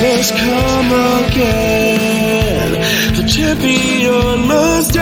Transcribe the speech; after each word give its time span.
has 0.00 0.30
come 0.32 0.90
again. 1.26 2.72
The 3.14 3.24
champion 3.28 4.46
must 4.48 4.96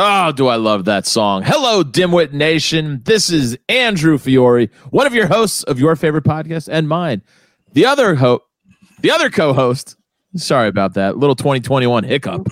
Oh, 0.00 0.30
do 0.30 0.46
I 0.46 0.54
love 0.54 0.84
that 0.84 1.06
song. 1.06 1.42
Hello, 1.44 1.82
Dimwit 1.82 2.32
Nation. 2.32 3.02
This 3.04 3.30
is 3.30 3.58
Andrew 3.68 4.16
Fiore, 4.16 4.70
one 4.90 5.08
of 5.08 5.12
your 5.12 5.26
hosts 5.26 5.64
of 5.64 5.80
your 5.80 5.96
favorite 5.96 6.22
podcast 6.22 6.68
and 6.70 6.88
mine. 6.88 7.20
The 7.72 7.84
other 7.84 8.14
ho- 8.14 8.44
the 9.00 9.10
other 9.10 9.28
co-host. 9.28 9.96
Sorry 10.36 10.68
about 10.68 10.94
that. 10.94 11.16
Little 11.18 11.34
2021 11.34 12.04
hiccup. 12.04 12.46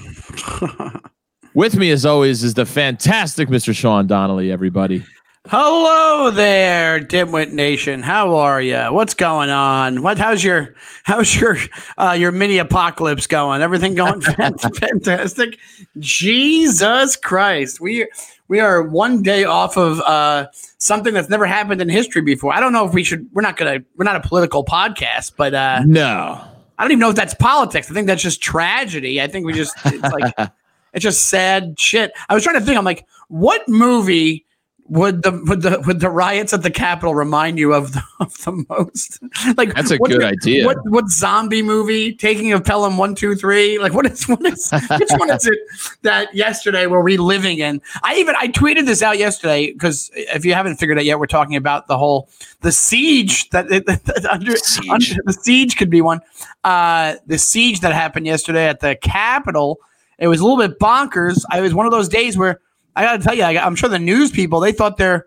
With 1.55 1.77
me 1.77 1.93
as 1.93 2.05
always 2.05 2.43
is 2.43 2.55
the 2.55 2.67
fantastic 2.67 3.49
Mr. 3.49 3.73
Sean 3.73 4.09
Donnelly, 4.09 4.51
everybody. 4.51 5.05
Hello 5.49 6.33
there, 6.33 6.99
Dimwit 6.99 7.53
Nation. 7.53 8.03
How 8.03 8.35
are 8.35 8.61
you? 8.61 8.79
What's 8.91 9.15
going 9.15 9.49
on? 9.49 10.03
What? 10.03 10.19
How's 10.19 10.43
your 10.43 10.75
How's 11.05 11.37
your 11.37 11.57
uh, 11.97 12.17
your 12.19 12.33
mini 12.33 12.59
apocalypse 12.59 13.29
going? 13.29 13.63
Everything 13.63 13.95
going 13.95 14.21
fantastic? 14.81 15.59
Jesus 16.01 17.15
Christ, 17.15 17.81
we 17.81 18.09
we 18.49 18.59
are 18.59 18.83
one 18.83 19.23
day 19.23 19.45
off 19.45 19.77
of 19.77 20.01
uh, 20.01 20.49
something 20.79 21.15
that's 21.15 21.29
never 21.29 21.47
happened 21.47 21.81
in 21.81 21.89
history 21.89 22.23
before. 22.23 22.53
I 22.53 22.59
don't 22.59 22.73
know 22.73 22.85
if 22.85 22.93
we 22.93 23.05
should. 23.05 23.29
We're 23.33 23.43
not 23.43 23.57
gonna. 23.57 23.79
We're 23.97 24.05
not 24.05 24.17
a 24.17 24.27
political 24.27 24.65
podcast, 24.65 25.35
but 25.37 25.55
uh, 25.55 25.83
No. 25.87 26.41
I 26.79 26.83
don't 26.83 26.91
even 26.91 26.99
know 27.01 27.11
if 27.11 27.17
that's 27.17 27.35
politics. 27.35 27.89
I 27.89 27.95
think 27.95 28.09
that's 28.09 28.23
just 28.23 28.43
tragedy. 28.43 29.23
I 29.23 29.29
think 29.29 29.47
we 29.47 29.53
just 29.53 29.77
it's 29.85 30.13
like 30.13 30.35
it's 30.93 31.05
just 31.05 31.29
sad 31.29 31.79
shit. 31.79 32.11
I 32.29 32.35
was 32.35 32.43
trying 32.43 32.59
to 32.59 32.65
think. 32.65 32.77
I'm 32.77 32.85
like, 32.85 33.07
what 33.29 33.69
movie 33.69 34.46
would 34.89 35.23
the 35.23 35.33
would 35.47 35.63
the 35.63 35.83
would 35.87 36.01
the 36.01 36.11
riots 36.11 36.53
at 36.53 36.63
the 36.63 36.71
Capitol 36.71 37.15
remind 37.15 37.59
you 37.59 37.75
of 37.75 37.93
the, 37.93 38.03
of 38.21 38.33
the 38.45 38.65
most? 38.69 39.19
like 39.57 39.75
That's 39.75 39.91
a 39.91 39.97
what- 39.97 40.11
good 40.11 40.23
idea. 40.23 40.65
What 40.65 40.79
what 40.89 41.09
zombie 41.09 41.63
movie? 41.63 42.15
Taking 42.15 42.53
of 42.53 42.65
Pelham 42.65 42.97
one 42.97 43.15
two 43.15 43.35
three. 43.35 43.79
Like 43.79 43.93
what 43.93 44.07
is 44.07 44.29
what 44.29 44.45
is 44.47 44.71
which 44.91 45.11
one 45.17 45.31
is 45.31 45.47
it 45.47 45.59
that 46.03 46.35
yesterday 46.35 46.87
we're 46.87 47.03
reliving 47.03 47.59
in? 47.59 47.81
I 48.03 48.17
even 48.17 48.35
I 48.39 48.49
tweeted 48.49 48.87
this 48.87 49.03
out 49.03 49.19
yesterday 49.19 49.73
because 49.73 50.11
if 50.15 50.45
you 50.45 50.55
haven't 50.55 50.77
figured 50.77 50.99
out 50.99 51.05
yet, 51.05 51.19
we're 51.19 51.27
talking 51.27 51.57
about 51.57 51.89
the 51.89 51.99
whole 51.99 52.29
the 52.61 52.73
siege 52.73 53.51
that, 53.51 53.69
that, 53.87 53.87
that 53.87 54.27
under, 54.31 54.57
Siege. 54.57 54.89
under 54.89 55.23
the 55.25 55.33
siege 55.33 55.77
could 55.77 55.91
be 55.91 56.01
one. 56.01 56.21
Uh, 56.65 57.17
the 57.27 57.39
siege 57.39 57.81
that 57.81 57.93
happened 57.93 58.27
yesterday 58.27 58.67
at 58.69 58.81
the 58.81 58.97
Capitol. 58.97 59.81
It 60.19 60.29
was 60.29 60.41
a 60.41 60.45
little 60.47 60.57
bit 60.57 60.79
bonkers. 60.79 61.45
I 61.51 61.59
it 61.59 61.63
was 61.63 61.75
one 61.75 61.87
of 61.87 61.93
those 61.93 62.09
days 62.09 62.39
where 62.39 62.61
I 62.97 63.05
got 63.05 63.19
to 63.19 63.23
tell 63.23 63.35
you, 63.35 63.45
I, 63.45 63.65
I'm 63.65 63.77
sure 63.77 63.89
the 63.89 63.99
news 63.99 64.31
people 64.31 64.59
they 64.59 64.73
thought 64.73 64.97
their 64.97 65.27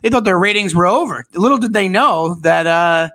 they 0.00 0.08
thought 0.08 0.24
their 0.24 0.38
ratings 0.38 0.74
were 0.74 0.86
over. 0.86 1.24
Little 1.34 1.58
did 1.58 1.72
they 1.72 1.88
know 1.88 2.34
that 2.36 2.66
uh, 2.66 3.10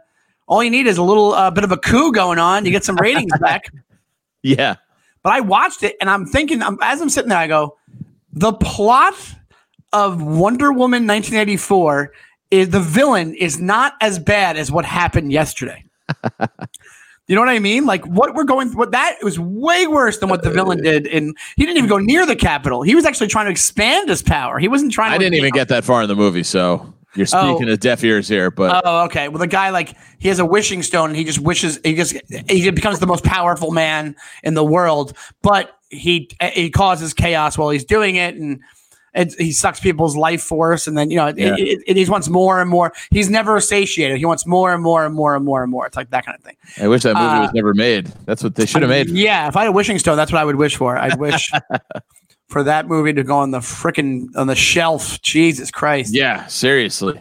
all 0.48 0.64
you 0.64 0.70
need 0.70 0.88
is 0.88 0.98
a 0.98 1.04
little 1.04 1.34
uh, 1.34 1.52
bit 1.52 1.64
of 1.64 1.72
a 1.72 1.78
coup 1.78 2.12
going 2.12 2.40
on. 2.40 2.66
You 2.66 2.72
get 2.72 2.86
some 2.86 2.96
ratings 2.98 3.32
back. 3.42 3.72
Yeah. 4.44 4.76
But 5.24 5.34
I 5.34 5.40
watched 5.42 5.82
it 5.84 5.96
and 6.00 6.10
I'm 6.10 6.26
thinking, 6.28 6.62
I'm, 6.62 6.78
as 6.82 7.02
I'm 7.02 7.10
sitting 7.10 7.30
there, 7.30 7.40
I 7.40 7.48
go, 7.48 7.78
the 8.32 8.54
plot 8.54 9.16
of 9.92 10.22
Wonder 10.22 10.72
Woman 10.72 11.08
1984 11.08 12.12
is 12.52 12.70
the 12.70 12.80
villain 12.80 13.34
is 13.34 13.60
not 13.60 13.94
as 14.02 14.20
bad 14.20 14.56
as 14.56 14.72
what 14.72 14.86
happened 14.86 15.32
yesterday. 15.32 15.84
you 17.28 17.36
know 17.36 17.42
what 17.42 17.50
I 17.50 17.60
mean? 17.60 17.86
Like 17.86 18.06
what 18.06 18.36
we're 18.36 18.44
going, 18.44 18.70
what 18.74 18.92
that 18.92 19.18
was 19.24 19.40
way 19.40 19.88
worse 19.88 20.20
than 20.20 20.30
what 20.30 20.44
the 20.44 20.52
villain 20.52 20.80
uh, 20.80 20.84
did. 20.84 21.08
And 21.08 21.36
he 21.56 21.66
didn't 21.66 21.78
even 21.78 21.90
go 21.90 21.98
near 21.98 22.26
the 22.26 22.36
Capitol. 22.36 22.84
He 22.84 22.94
was 22.94 23.06
actually 23.06 23.28
trying 23.28 23.46
to 23.46 23.52
expand 23.52 24.10
his 24.10 24.22
power. 24.22 24.60
He 24.60 24.68
wasn't 24.68 24.92
trying. 24.92 25.10
to 25.10 25.16
I 25.16 25.18
didn't 25.18 25.36
even 25.36 25.52
get 25.52 25.70
that 25.70 25.84
far 25.84 26.04
in 26.04 26.08
the 26.08 26.16
movie, 26.16 26.44
so 26.44 26.94
you're 27.16 27.28
oh. 27.34 27.56
speaking 27.56 27.68
Oh. 27.68 27.72
to 27.72 27.78
deaf 27.78 28.04
ears 28.04 28.28
here, 28.28 28.52
but 28.52 28.82
Oh, 28.86 29.06
okay. 29.06 29.28
Well, 29.28 29.40
the 29.40 29.48
guy 29.48 29.72
like 29.72 29.96
he 30.20 30.28
has 30.28 30.40
a 30.40 30.46
wishing 30.46 30.84
stone, 30.84 31.10
and 31.10 31.18
he 31.18 31.24
just 31.24 31.40
wishes 31.40 31.80
he 31.84 31.96
just 31.96 32.16
he 32.50 32.70
becomes 32.70 33.00
the 33.00 33.08
most 33.08 33.24
powerful 33.24 33.72
man 33.72 34.16
in 34.44 34.54
the 34.54 34.64
world. 34.64 35.18
But 35.42 35.72
he 35.90 36.30
he 36.54 36.70
causes 36.70 37.14
chaos 37.14 37.58
while 37.58 37.70
he's 37.70 37.86
doing 37.86 38.18
it, 38.18 38.36
and 38.36 38.60
it, 39.16 39.34
he 39.40 39.52
sucks 39.52 39.80
people's 39.80 40.16
life 40.16 40.42
force. 40.44 40.88
And 40.88 40.98
then 40.98 41.10
you 41.10 41.18
know 41.18 41.28
Yeah. 41.28 41.56
it, 41.58 41.84
it, 41.88 41.98
he 41.98 42.06
wants 42.06 42.30
more 42.30 42.60
and 42.62 42.70
more. 42.70 42.94
He's 43.12 43.30
never 43.30 43.60
satiated. 43.60 44.18
He 44.18 44.26
wants 44.26 44.46
more 44.46 44.74
and 44.74 44.84
more 44.84 45.06
and 45.06 45.16
more 45.16 45.36
and 45.36 45.44
more 45.46 45.64
and 45.64 45.72
more. 45.72 45.86
It's 45.88 45.96
like 45.98 46.10
that 46.12 46.26
kind 46.26 46.38
of 46.38 46.44
thing. 46.44 46.56
I 46.80 46.88
wish 46.88 47.04
that 47.04 47.16
movie 47.16 47.26
uh, 47.26 47.42
was 47.44 47.54
never 47.54 47.74
made. 47.74 48.08
That's 48.26 48.44
what 48.44 48.56
they 48.56 48.66
should 48.66 48.82
have 48.82 48.90
made. 48.90 49.10
Yeah, 49.10 49.48
if 49.48 49.56
I 49.56 49.62
had 49.62 49.70
a 49.70 49.72
wishing 49.72 49.98
stone, 50.00 50.18
that's 50.18 50.32
what 50.32 50.40
I 50.42 50.46
would 50.46 50.58
wish 50.58 50.76
for. 50.76 50.98
I'd 50.98 51.20
wish 51.20 51.50
for 52.50 52.64
that 52.64 52.88
movie 52.88 53.14
to 53.14 53.24
go 53.24 53.38
on 53.38 53.52
the 53.52 53.60
freaking 53.60 54.28
on 54.36 54.48
the 54.48 54.56
shelf. 54.56 55.22
Jesus 55.22 55.72
Christ. 55.72 56.14
Yeah, 56.14 56.46
seriously. 56.48 57.20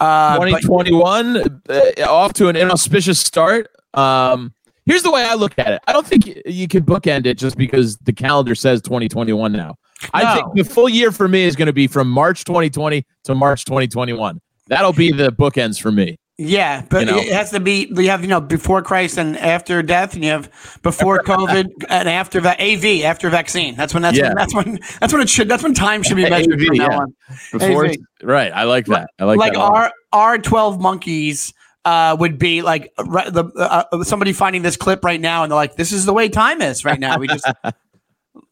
Uh, 0.00 0.38
but- 0.38 0.60
2021 0.62 1.62
uh, 1.68 1.80
off 2.08 2.32
to 2.34 2.48
an 2.48 2.56
inauspicious 2.56 3.20
start. 3.20 3.68
Um, 3.94 4.52
here's 4.86 5.02
the 5.02 5.10
way 5.10 5.24
I 5.24 5.34
look 5.34 5.58
at 5.58 5.68
it. 5.68 5.82
I 5.86 5.92
don't 5.92 6.06
think 6.06 6.26
you 6.46 6.68
can 6.68 6.84
bookend 6.84 7.26
it 7.26 7.38
just 7.38 7.56
because 7.56 7.96
the 7.98 8.12
calendar 8.12 8.54
says 8.54 8.82
2021 8.82 9.52
now. 9.52 9.76
I 10.12 10.34
think 10.34 10.54
the 10.54 10.64
full 10.64 10.88
year 10.88 11.12
for 11.12 11.28
me 11.28 11.44
is 11.44 11.56
going 11.56 11.66
to 11.66 11.72
be 11.72 11.86
from 11.86 12.10
March 12.10 12.44
2020 12.44 13.04
to 13.24 13.34
March 13.34 13.64
2021. 13.64 14.40
That'll 14.66 14.92
be 14.92 15.12
the 15.12 15.30
bookends 15.30 15.80
for 15.80 15.90
me. 15.92 16.16
Yeah, 16.36 16.82
but 16.90 17.06
You 17.06 17.12
know? 17.12 17.18
it 17.18 17.32
has 17.32 17.50
to 17.52 17.60
be. 17.60 17.86
You 17.94 18.08
have 18.10 18.22
you 18.22 18.26
know 18.26 18.40
before 18.40 18.82
Christ 18.82 19.18
and 19.18 19.36
after 19.38 19.82
death, 19.84 20.14
and 20.14 20.24
you 20.24 20.30
have 20.30 20.50
before 20.82 21.20
COVID 21.20 21.70
and 21.88 22.08
after 22.08 22.40
AV 22.44 23.04
after 23.04 23.30
vaccine. 23.30 23.76
That's 23.76 23.94
when 23.94 24.02
that's 24.02 24.18
Yeah. 24.18 24.28
when 24.28 24.34
that's 24.36 24.54
when 24.54 24.78
that's 25.00 25.12
when 25.12 25.22
it 25.22 25.28
should. 25.28 25.48
That's 25.48 25.62
when 25.62 25.74
time 25.74 26.02
should 26.02 26.16
be 26.16 26.24
measured 26.28 26.60
AV, 26.60 26.66
from 26.66 26.76
now 26.76 26.90
yeah. 26.90 26.98
on. 26.98 27.14
Before, 27.52 27.86
AV. 27.86 27.94
right? 28.24 28.50
I 28.52 28.64
like 28.64 28.86
that. 28.86 29.10
I 29.20 29.24
like, 29.24 29.38
Like, 29.38 29.52
that. 29.52 29.60
our 29.60 29.92
our 30.12 30.38
twelve 30.38 30.80
monkeys 30.80 31.52
uh, 31.84 32.16
would 32.18 32.38
be 32.38 32.62
like 32.62 32.92
uh, 32.98 33.30
the 33.30 33.44
uh, 33.56 34.04
somebody 34.04 34.32
finding 34.32 34.62
this 34.62 34.76
clip 34.76 35.04
right 35.04 35.20
now, 35.20 35.42
and 35.42 35.50
they're 35.52 35.56
like, 35.56 35.76
"This 35.76 35.92
is 35.92 36.04
the 36.06 36.12
way 36.12 36.28
time 36.28 36.62
is 36.62 36.84
right 36.84 36.98
now." 37.00 37.18
We 37.18 37.28
just. 37.28 37.46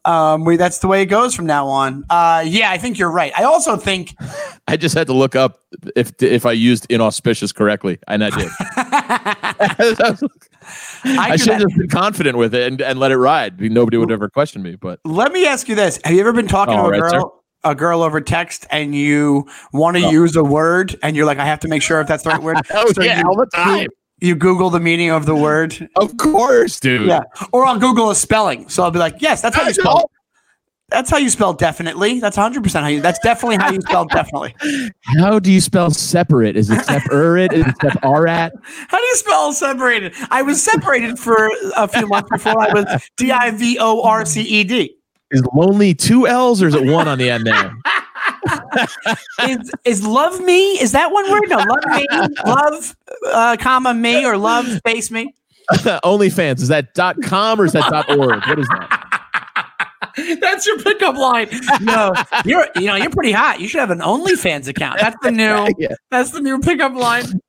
Um, 0.05 0.45
we 0.45 0.57
that's 0.57 0.79
the 0.79 0.89
way 0.89 1.03
it 1.03 1.07
goes 1.07 1.33
from 1.33 1.47
now 1.47 1.69
on. 1.69 2.05
Uh, 2.11 2.43
yeah, 2.45 2.73
I 2.73 2.79
think 2.79 2.99
you're 2.99 3.11
right. 3.11 3.33
I 3.39 3.45
also 3.45 3.77
think 3.77 4.17
I 4.69 4.77
just 4.77 4.97
had 4.97 5.07
to 5.07 5.13
look 5.13 5.37
up 5.37 5.61
if 5.95 6.21
if 6.21 6.45
I 6.45 6.53
used 6.53 6.87
inauspicious 6.91 7.53
correctly, 7.53 7.99
and 8.09 8.25
I 8.25 8.31
did. 8.31 8.49
I, 11.05 11.31
could- 11.31 11.41
should 11.41 11.61
have 11.61 11.77
been 11.77 11.89
confident 11.89 12.37
with 12.37 12.53
it 12.55 12.67
and, 12.73 12.81
and 12.81 12.99
let 12.99 13.13
it 13.13 13.17
ride. 13.17 13.61
Nobody 13.61 13.97
would 13.97 14.11
ever 14.11 14.29
question 14.29 14.63
me. 14.63 14.75
But 14.75 14.99
Let 15.05 15.33
me 15.33 15.47
ask 15.47 15.69
you 15.69 15.77
this: 15.77 16.01
Have 16.05 16.15
you 16.15 16.21
ever 16.21 16.33
been 16.33 16.49
talking 16.49 16.75
All 16.75 16.91
to 16.91 16.97
a 16.97 17.01
right, 17.01 17.13
girl, 17.13 17.42
a 17.65 17.75
girl 17.75 18.03
over 18.03 18.21
text, 18.21 18.67
and 18.71 18.95
you 18.95 19.49
want 19.73 19.97
to 19.97 20.05
oh. 20.05 20.11
use 20.11 20.37
a 20.37 20.45
word, 20.45 20.97
and 21.03 21.17
you're 21.17 21.27
like, 21.27 21.39
"I 21.39 21.47
have 21.47 21.61
to 21.61 21.69
make 21.69 21.83
sure 21.83 22.01
if 22.01 22.09
that's 22.09 22.25
the 22.25 22.31
right 22.31 22.43
word." 22.43 22.59
Oh, 22.75 22.91
So 22.93 23.03
yeah, 23.03 23.21
you, 23.21 23.25
all 23.27 23.37
the 23.37 23.47
time. 23.47 23.89
You 24.21 24.35
Google 24.35 24.71
the 24.71 24.81
meaning 24.81 25.11
of 25.11 25.27
the 25.27 25.35
word, 25.35 25.89
of 25.97 26.17
course, 26.17 26.79
dude. 26.79 27.09
yeah, 27.09 27.23
or 27.53 27.67
I'll 27.67 27.79
Google 27.79 28.11
a 28.11 28.15
spelling. 28.15 28.69
So 28.69 28.83
I'll 28.83 28.91
be 28.91 28.99
like, 28.99 29.17
"Yes, 29.21 29.43
that's 29.43 29.57
how 29.57 29.67
you 29.67 29.75
spell." 29.75 30.11
That's 30.93 31.09
how 31.09 31.17
you 31.17 31.31
spell 31.31 31.55
definitely. 31.55 32.21
That's 32.21 32.37
100 32.37 32.63
percent 32.63 32.85
how 32.85 32.91
you. 32.91 33.01
That's 33.01 33.19
definitely 33.21 33.57
how 33.57 33.71
you 33.71 33.81
spell 33.81 34.05
definitely. 34.05 34.55
How 35.01 35.39
do 35.39 35.51
you 35.51 35.61
spell 35.61 35.91
separate? 35.91 36.55
Is 36.57 36.71
it 36.71 36.85
separate? 36.85 37.53
Is 37.53 37.67
it 37.67 37.75
separat? 37.77 38.51
How 38.89 38.99
do 38.99 39.05
you 39.05 39.17
spell 39.17 39.53
separated? 39.55 40.15
I 40.31 40.43
was 40.43 40.63
separated 40.63 41.19
for 41.19 41.49
a 41.77 41.89
few 41.89 42.07
months 42.07 42.29
before 42.31 42.61
I 42.61 42.73
was 42.73 43.11
D 43.17 43.33
I 43.33 43.51
V 43.53 43.79
O 43.81 44.03
R 44.03 44.27
C 44.27 44.43
E 44.43 44.65
D. 44.65 44.95
Is 45.33 45.43
lonely 45.55 45.95
two 45.95 46.27
L's 46.27 46.63
or 46.63 46.69
is 46.69 46.75
it 46.75 46.85
one 46.85 47.09
on 47.09 47.19
the 47.19 47.31
end 47.31 47.47
there? 47.47 47.75
is 49.49 49.73
is 49.85 50.07
love 50.07 50.41
me? 50.41 50.81
Is 50.81 50.93
that 50.93 51.11
one 51.11 51.31
word? 51.31 51.49
No, 51.49 51.57
love 51.57 51.85
me, 51.87 52.07
love, 52.45 52.97
uh, 53.33 53.57
comma 53.59 53.95
me, 53.95 54.25
or 54.25 54.37
love 54.37 54.67
space 54.67 55.11
me. 55.11 55.35
OnlyFans. 55.71 56.61
Is 56.61 56.69
that 56.69 56.93
dot 56.95 57.17
com 57.23 57.61
or 57.61 57.65
is 57.65 57.73
that 57.73 57.89
dot 57.91 58.11
org? 58.11 58.43
What 58.47 58.59
is 58.59 58.69
that? 58.69 59.21
That's 60.41 60.67
your 60.67 60.79
pickup 60.79 61.17
line. 61.17 61.49
No, 61.81 62.13
you're 62.45 62.69
you 62.77 62.87
know 62.87 62.97
you're 62.97 63.11
pretty 63.11 63.33
hot. 63.33 63.61
You 63.61 63.69
should 63.69 63.81
have 63.81 63.91
an 63.91 64.01
OnlyFans 64.01 64.69
account. 64.69 65.01
That's 65.01 65.17
the 65.23 65.31
new. 65.31 65.67
Yeah. 65.79 65.95
That's 66.11 66.31
the 66.31 66.41
new 66.41 66.61
pickup 66.61 66.95
line. 66.95 67.41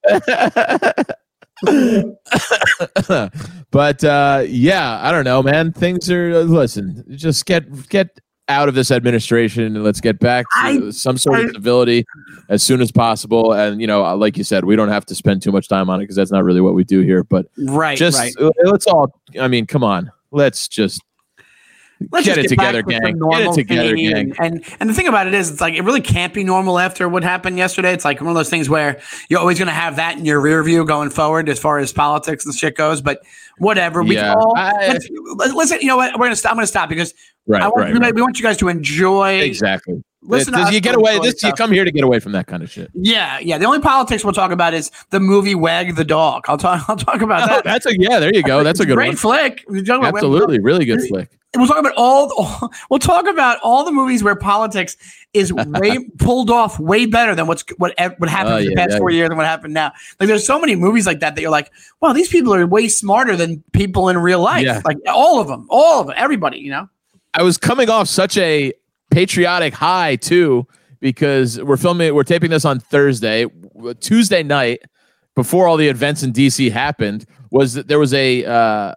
But 3.71 4.03
uh, 4.03 4.43
yeah, 4.47 4.99
I 5.01 5.11
don't 5.11 5.23
know, 5.25 5.41
man. 5.43 5.71
Things 5.73 6.09
are 6.11 6.31
uh, 6.35 6.39
listen. 6.41 7.03
Just 7.15 7.45
get 7.45 7.89
get 7.89 8.19
out 8.49 8.67
of 8.67 8.75
this 8.75 8.91
administration 8.91 9.63
and 9.63 9.83
let's 9.83 10.01
get 10.01 10.19
back 10.19 10.45
to 10.49 10.87
I- 10.87 10.89
some 10.91 11.17
sort 11.17 11.39
of 11.39 11.51
civility 11.51 12.03
as 12.49 12.61
soon 12.61 12.81
as 12.81 12.91
possible. 12.91 13.53
And 13.53 13.79
you 13.79 13.87
know, 13.87 14.05
uh, 14.05 14.15
like 14.15 14.37
you 14.37 14.43
said, 14.43 14.65
we 14.65 14.75
don't 14.75 14.89
have 14.89 15.05
to 15.07 15.15
spend 15.15 15.41
too 15.41 15.51
much 15.51 15.67
time 15.67 15.89
on 15.89 15.99
it 15.99 16.03
because 16.03 16.15
that's 16.15 16.31
not 16.31 16.43
really 16.43 16.61
what 16.61 16.73
we 16.75 16.83
do 16.83 17.01
here. 17.01 17.23
But 17.23 17.45
Right, 17.57 17.97
just 17.97 18.19
right. 18.19 18.33
let's 18.65 18.85
all. 18.87 19.19
I 19.39 19.47
mean, 19.47 19.65
come 19.65 19.83
on. 19.83 20.11
let's 20.31 20.67
just 20.67 21.01
Let's 22.11 22.25
Get 22.25 22.35
just 22.35 22.45
it 22.45 22.49
together, 22.49 22.81
to 22.83 22.91
some 22.91 23.01
gang. 23.01 23.19
Get 23.29 23.41
it 23.41 23.53
together, 23.53 23.95
gang. 23.95 24.33
And, 24.39 24.63
and 24.79 24.89
the 24.89 24.93
thing 24.93 25.07
about 25.07 25.27
it 25.27 25.33
is, 25.33 25.51
it's 25.51 25.61
like 25.61 25.73
it 25.75 25.81
really 25.83 26.01
can't 26.01 26.33
be 26.33 26.43
normal 26.43 26.79
after 26.79 27.07
what 27.09 27.23
happened 27.23 27.57
yesterday. 27.57 27.93
It's 27.93 28.05
like 28.05 28.19
one 28.21 28.29
of 28.29 28.35
those 28.35 28.49
things 28.49 28.69
where 28.69 28.99
you're 29.29 29.39
always 29.39 29.57
going 29.57 29.67
to 29.67 29.73
have 29.73 29.95
that 29.97 30.17
in 30.17 30.25
your 30.25 30.39
rear 30.41 30.63
view 30.63 30.85
going 30.85 31.09
forward 31.09 31.49
as 31.49 31.59
far 31.59 31.79
as 31.79 31.93
politics 31.93 32.45
and 32.45 32.53
shit 32.55 32.75
goes. 32.75 33.01
But 33.01 33.21
whatever, 33.57 34.03
we 34.03 34.15
Yeah, 34.15 34.33
all 34.35 34.53
I- 34.57 34.97
listen. 35.53 35.79
You 35.81 35.87
know 35.87 35.97
what? 35.97 36.13
We're 36.17 36.25
gonna 36.25 36.35
stop. 36.35 36.51
I'm 36.51 36.57
going 36.57 36.63
to 36.63 36.67
stop 36.67 36.89
because 36.89 37.13
right, 37.47 37.61
I 37.61 37.67
want 37.67 37.77
right, 37.91 37.97
right. 38.01 38.15
we 38.15 38.21
want 38.21 38.37
you 38.39 38.43
guys 38.43 38.57
to 38.57 38.67
enjoy. 38.69 39.39
exactly. 39.39 40.03
Listen, 40.25 40.53
This- 40.53 40.71
you 40.71 40.79
get 40.79 40.95
away. 40.95 41.19
This 41.19 41.43
you 41.43 41.51
come 41.51 41.69
here 41.71 41.83
to 41.83 41.91
get 41.91 42.03
away 42.05 42.19
from 42.19 42.31
that 42.31 42.47
kind 42.47 42.63
of 42.63 42.71
shit. 42.71 42.89
Yeah, 42.93 43.39
yeah. 43.39 43.57
The 43.57 43.65
only 43.65 43.81
politics 43.81 44.23
we'll 44.23 44.31
talk 44.33 44.51
about 44.51 44.73
is 44.73 44.89
the 45.09 45.19
movie 45.19 45.53
Wag 45.53 45.95
the 45.97 46.05
Dog. 46.05 46.45
I'll 46.47 46.57
talk. 46.57 46.83
I'll 46.89 46.95
talk 46.95 47.21
about 47.21 47.43
Oh, 47.43 47.55
that. 47.55 47.63
that's 47.65 47.85
a 47.85 47.99
yeah. 47.99 48.19
There 48.19 48.33
you 48.33 48.41
go. 48.41 48.63
That's 48.63 48.79
a 48.79 48.85
good 48.85 48.95
Great 48.95 49.07
one. 49.09 49.15
flick. 49.17 49.65
We're 49.67 49.81
about 49.83 49.99
Wag 50.01 50.13
the 50.13 50.21
Dog. 50.21 50.23
Absolutely, 50.23 50.59
really 50.59 50.85
good 50.85 51.01
flick. 51.09 51.29
We'll 51.61 51.67
talk 51.67 51.79
about 51.79 51.93
all, 51.95 52.31
all 52.37 52.71
we'll 52.89 52.99
talk 52.99 53.27
about 53.27 53.59
all 53.61 53.83
the 53.83 53.91
movies 53.91 54.23
where 54.23 54.35
politics 54.35 54.97
is 55.33 55.53
way 55.53 55.99
pulled 56.17 56.49
off 56.49 56.79
way 56.79 57.05
better 57.05 57.35
than 57.35 57.47
what's 57.47 57.63
what 57.77 57.93
what 58.17 58.29
happened 58.29 58.53
Oh, 58.53 58.57
in 58.57 58.65
the 58.65 58.71
yeah, 58.71 58.75
past 58.75 58.91
yeah, 58.91 58.97
four 58.97 59.09
years 59.11 59.29
and 59.29 59.37
what 59.37 59.45
happened 59.45 59.73
now. 59.73 59.91
Like 60.19 60.27
there's 60.27 60.45
so 60.45 60.59
many 60.59 60.75
movies 60.75 61.05
like 61.05 61.19
that 61.19 61.35
that 61.35 61.41
you're 61.41 61.51
like, 61.51 61.71
wow, 62.01 62.13
these 62.13 62.29
people 62.29 62.53
are 62.53 62.65
way 62.65 62.87
smarter 62.87 63.35
than 63.35 63.63
people 63.71 64.09
in 64.09 64.17
real 64.17 64.41
life. 64.41 64.65
Yeah. 64.65 64.81
Like 64.83 64.97
all 65.07 65.39
of 65.39 65.47
them, 65.47 65.67
all 65.69 66.01
of 66.01 66.07
them, 66.07 66.15
everybody. 66.17 66.59
You 66.59 66.71
know. 66.71 66.89
I 67.33 67.43
was 67.43 67.57
coming 67.57 67.89
off 67.89 68.07
such 68.07 68.37
a 68.37 68.73
patriotic 69.11 69.73
high 69.73 70.15
too 70.15 70.67
because 70.99 71.61
we're 71.61 71.77
filming 71.77 72.15
we're 72.15 72.23
taping 72.23 72.49
this 72.49 72.65
on 72.65 72.79
Thursday 72.79 73.45
Tuesday 73.99 74.41
night 74.41 74.81
before 75.35 75.67
all 75.67 75.77
the 75.77 75.87
events 75.87 76.23
in 76.23 76.31
DC 76.31 76.71
happened 76.71 77.25
was 77.51 77.73
that 77.73 77.87
there 77.87 77.99
was 77.99 78.13
a 78.13 78.45
uh 78.45 78.95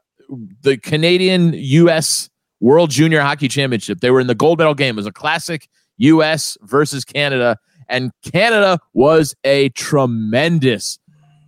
the 0.63 0.77
Canadian 0.79 1.53
US 1.55 2.31
World 2.61 2.91
Junior 2.91 3.21
Hockey 3.21 3.49
Championship 3.49 4.01
they 4.01 4.11
were 4.11 4.21
in 4.21 4.27
the 4.27 4.35
gold 4.35 4.59
medal 4.59 4.75
game 4.75 4.95
it 4.95 4.97
was 4.97 5.07
a 5.07 5.13
classic 5.13 5.69
US 5.99 6.57
versus 6.63 7.05
Canada 7.05 7.59
and 7.89 8.11
Canada 8.33 8.79
was 8.95 9.35
a 9.45 9.69
tremendous 9.71 10.99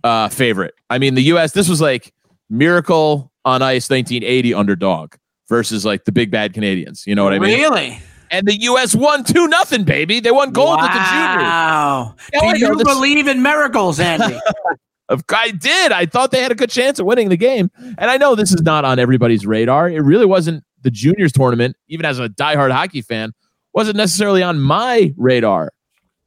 uh 0.03 0.29
favorite 0.29 0.73
I 0.89 0.97
mean 0.97 1.15
the 1.15 1.23
US 1.23 1.51
this 1.53 1.67
was 1.69 1.81
like 1.81 2.13
miracle 2.49 3.31
on 3.45 3.61
ice 3.61 3.89
1980 3.89 4.53
underdog 4.53 5.13
versus 5.47 5.85
like 5.85 6.05
the 6.05 6.11
big 6.11 6.31
bad 6.31 6.53
Canadians 6.53 7.05
you 7.07 7.15
know 7.15 7.23
what 7.23 7.33
I 7.33 7.39
mean 7.39 7.57
Really? 7.59 7.99
and 8.31 8.47
the 8.47 8.55
U.S. 8.61 8.93
won 8.93 9.23
two 9.23 9.47
nothing, 9.47 9.83
baby. 9.83 10.19
They 10.19 10.29
won 10.29 10.51
gold 10.51 10.77
at 10.81 10.93
the 10.93 10.99
juniors. 10.99 11.43
Wow. 11.49 12.15
Do 12.31 12.39
know 12.45 12.53
you 12.53 12.75
this- 12.75 12.83
believe 12.83 13.27
in 13.27 13.41
miracles, 13.41 13.99
Andy? 13.99 14.39
Of- 15.09 15.23
I 15.29 15.51
did. 15.51 15.91
I 15.91 16.05
thought 16.05 16.31
they 16.31 16.41
had 16.41 16.51
a 16.51 16.55
good 16.55 16.69
chance 16.69 16.99
of 16.99 17.05
winning 17.05 17.29
the 17.29 17.37
game, 17.37 17.69
and 17.97 18.09
I 18.09 18.17
know 18.17 18.35
this 18.35 18.53
is 18.53 18.61
not 18.61 18.85
on 18.85 18.99
everybody's 18.99 19.45
radar. 19.45 19.89
It 19.89 19.99
really 20.01 20.25
wasn't 20.25 20.63
the 20.81 20.91
juniors 20.91 21.31
tournament, 21.31 21.75
even 21.87 22.05
as 22.05 22.19
a 22.19 22.29
diehard 22.29 22.71
hockey 22.71 23.01
fan, 23.01 23.33
wasn't 23.73 23.97
necessarily 23.97 24.41
on 24.43 24.59
my 24.59 25.13
radar 25.17 25.71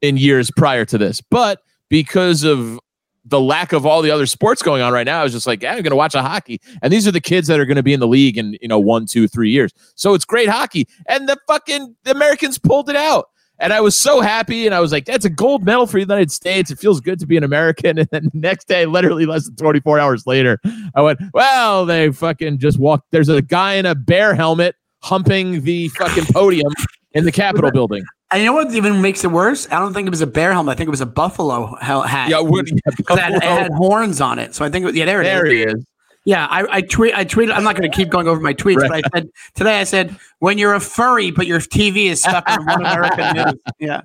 in 0.01 0.17
years 0.17 0.51
prior 0.51 0.85
to 0.85 0.97
this. 0.97 1.21
But 1.21 1.59
because 1.89 2.43
of 2.43 2.79
the 3.25 3.39
lack 3.39 3.71
of 3.71 3.85
all 3.85 4.01
the 4.01 4.11
other 4.11 4.25
sports 4.25 4.61
going 4.61 4.81
on 4.81 4.91
right 4.91 5.05
now, 5.05 5.21
I 5.21 5.23
was 5.23 5.31
just 5.31 5.47
like, 5.47 5.63
yeah, 5.63 5.71
I'm 5.71 5.81
going 5.81 5.91
to 5.91 5.95
watch 5.95 6.13
a 6.13 6.21
hockey. 6.21 6.59
And 6.81 6.91
these 6.91 7.07
are 7.07 7.11
the 7.11 7.21
kids 7.21 7.47
that 7.47 7.59
are 7.59 7.65
going 7.65 7.77
to 7.77 7.83
be 7.83 7.93
in 7.93 7.99
the 8.01 8.07
league 8.07 8.37
in, 8.37 8.57
you 8.61 8.67
know, 8.67 8.79
one, 8.79 9.05
two, 9.05 9.27
three 9.27 9.49
years. 9.49 9.71
So 9.95 10.13
it's 10.13 10.25
great 10.25 10.49
hockey. 10.49 10.87
And 11.07 11.29
the 11.29 11.37
fucking 11.47 11.95
the 12.03 12.11
Americans 12.11 12.57
pulled 12.57 12.89
it 12.89 12.97
out. 12.97 13.29
And 13.59 13.71
I 13.71 13.81
was 13.81 13.97
so 13.99 14.19
happy. 14.19 14.65
And 14.65 14.75
I 14.75 14.79
was 14.79 14.91
like, 14.91 15.05
that's 15.05 15.25
a 15.25 15.29
gold 15.29 15.63
medal 15.63 15.85
for 15.87 15.93
the 15.93 16.01
United 16.01 16.31
States. 16.31 16.71
It 16.71 16.79
feels 16.79 16.99
good 16.99 17.19
to 17.19 17.27
be 17.27 17.37
an 17.37 17.43
American. 17.43 17.97
And 18.03 18.07
then 18.11 18.29
the 18.33 18.39
next 18.39 18.67
day, 18.67 18.85
literally 18.85 19.25
less 19.25 19.45
than 19.45 19.55
24 19.55 19.99
hours 19.99 20.25
later, 20.27 20.59
I 20.95 21.01
went, 21.01 21.19
well, 21.33 21.85
they 21.85 22.11
fucking 22.11 22.57
just 22.59 22.77
walked. 22.79 23.11
There's 23.11 23.29
a 23.29 23.41
guy 23.41 23.75
in 23.75 23.85
a 23.85 23.95
bear 23.95 24.35
helmet 24.35 24.75
humping 25.01 25.61
the 25.63 25.89
fucking 25.89 26.25
podium 26.33 26.71
in 27.13 27.25
the 27.25 27.31
Capitol 27.31 27.71
building. 27.73 28.03
and 28.31 28.41
you 28.41 28.47
know 28.47 28.53
what 28.53 28.73
even 28.73 29.01
makes 29.01 29.23
it 29.23 29.31
worse? 29.31 29.67
I 29.71 29.79
don't 29.79 29.93
think 29.93 30.07
it 30.07 30.11
was 30.11 30.21
a 30.21 30.27
bear 30.27 30.51
helmet. 30.53 30.73
I 30.73 30.75
think 30.77 30.87
it 30.87 30.91
was 30.91 31.01
a 31.01 31.05
buffalo 31.05 31.75
hat. 31.77 32.29
Yeah, 32.29 32.39
what, 32.39 32.65
Because 32.97 33.17
it 33.17 33.21
had, 33.21 33.33
it 33.35 33.43
had 33.43 33.71
horns 33.73 34.19
on 34.19 34.39
it. 34.39 34.55
So 34.55 34.65
I 34.65 34.69
think, 34.69 34.87
it, 34.87 34.95
yeah, 34.95 35.05
there 35.05 35.21
it 35.21 35.27
is. 35.27 35.31
there 35.33 35.45
he 35.45 35.63
is. 35.63 35.85
Yeah, 36.25 36.47
I, 36.49 36.77
I 36.77 36.81
tweet. 36.81 37.13
I 37.13 37.25
tweeted. 37.25 37.53
I'm 37.53 37.63
not 37.63 37.75
going 37.75 37.89
to 37.89 37.95
keep 37.95 38.09
going 38.09 38.27
over 38.27 38.39
my 38.39 38.53
tweets, 38.53 38.87
but 38.87 38.91
I 38.93 39.01
said 39.13 39.29
today. 39.55 39.79
I 39.81 39.83
said 39.83 40.15
when 40.39 40.57
you're 40.57 40.73
a 40.73 40.79
furry, 40.79 41.31
but 41.31 41.47
your 41.47 41.59
TV 41.59 42.05
is 42.05 42.21
stuck 42.21 42.49
on 42.49 42.65
One 42.65 42.79
American 42.79 43.35
News. 43.35 43.53
Yeah, 43.77 44.01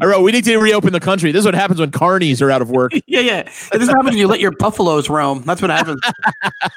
I 0.00 0.06
wrote, 0.06 0.22
we 0.22 0.32
need 0.32 0.44
to 0.44 0.58
reopen 0.58 0.92
the 0.92 1.00
country. 1.00 1.30
This 1.30 1.40
is 1.40 1.44
what 1.44 1.54
happens 1.54 1.80
when 1.80 1.90
carnies 1.90 2.42
are 2.42 2.50
out 2.50 2.62
of 2.62 2.70
work. 2.70 2.92
yeah, 3.06 3.20
yeah. 3.20 3.42
This 3.42 3.82
is 3.82 3.88
what 3.88 3.96
happens 3.96 4.10
when 4.10 4.18
you 4.18 4.26
let 4.26 4.40
your 4.40 4.50
buffaloes 4.50 5.08
roam. 5.08 5.42
That's 5.42 5.62
what 5.62 5.70
happens. 5.70 6.00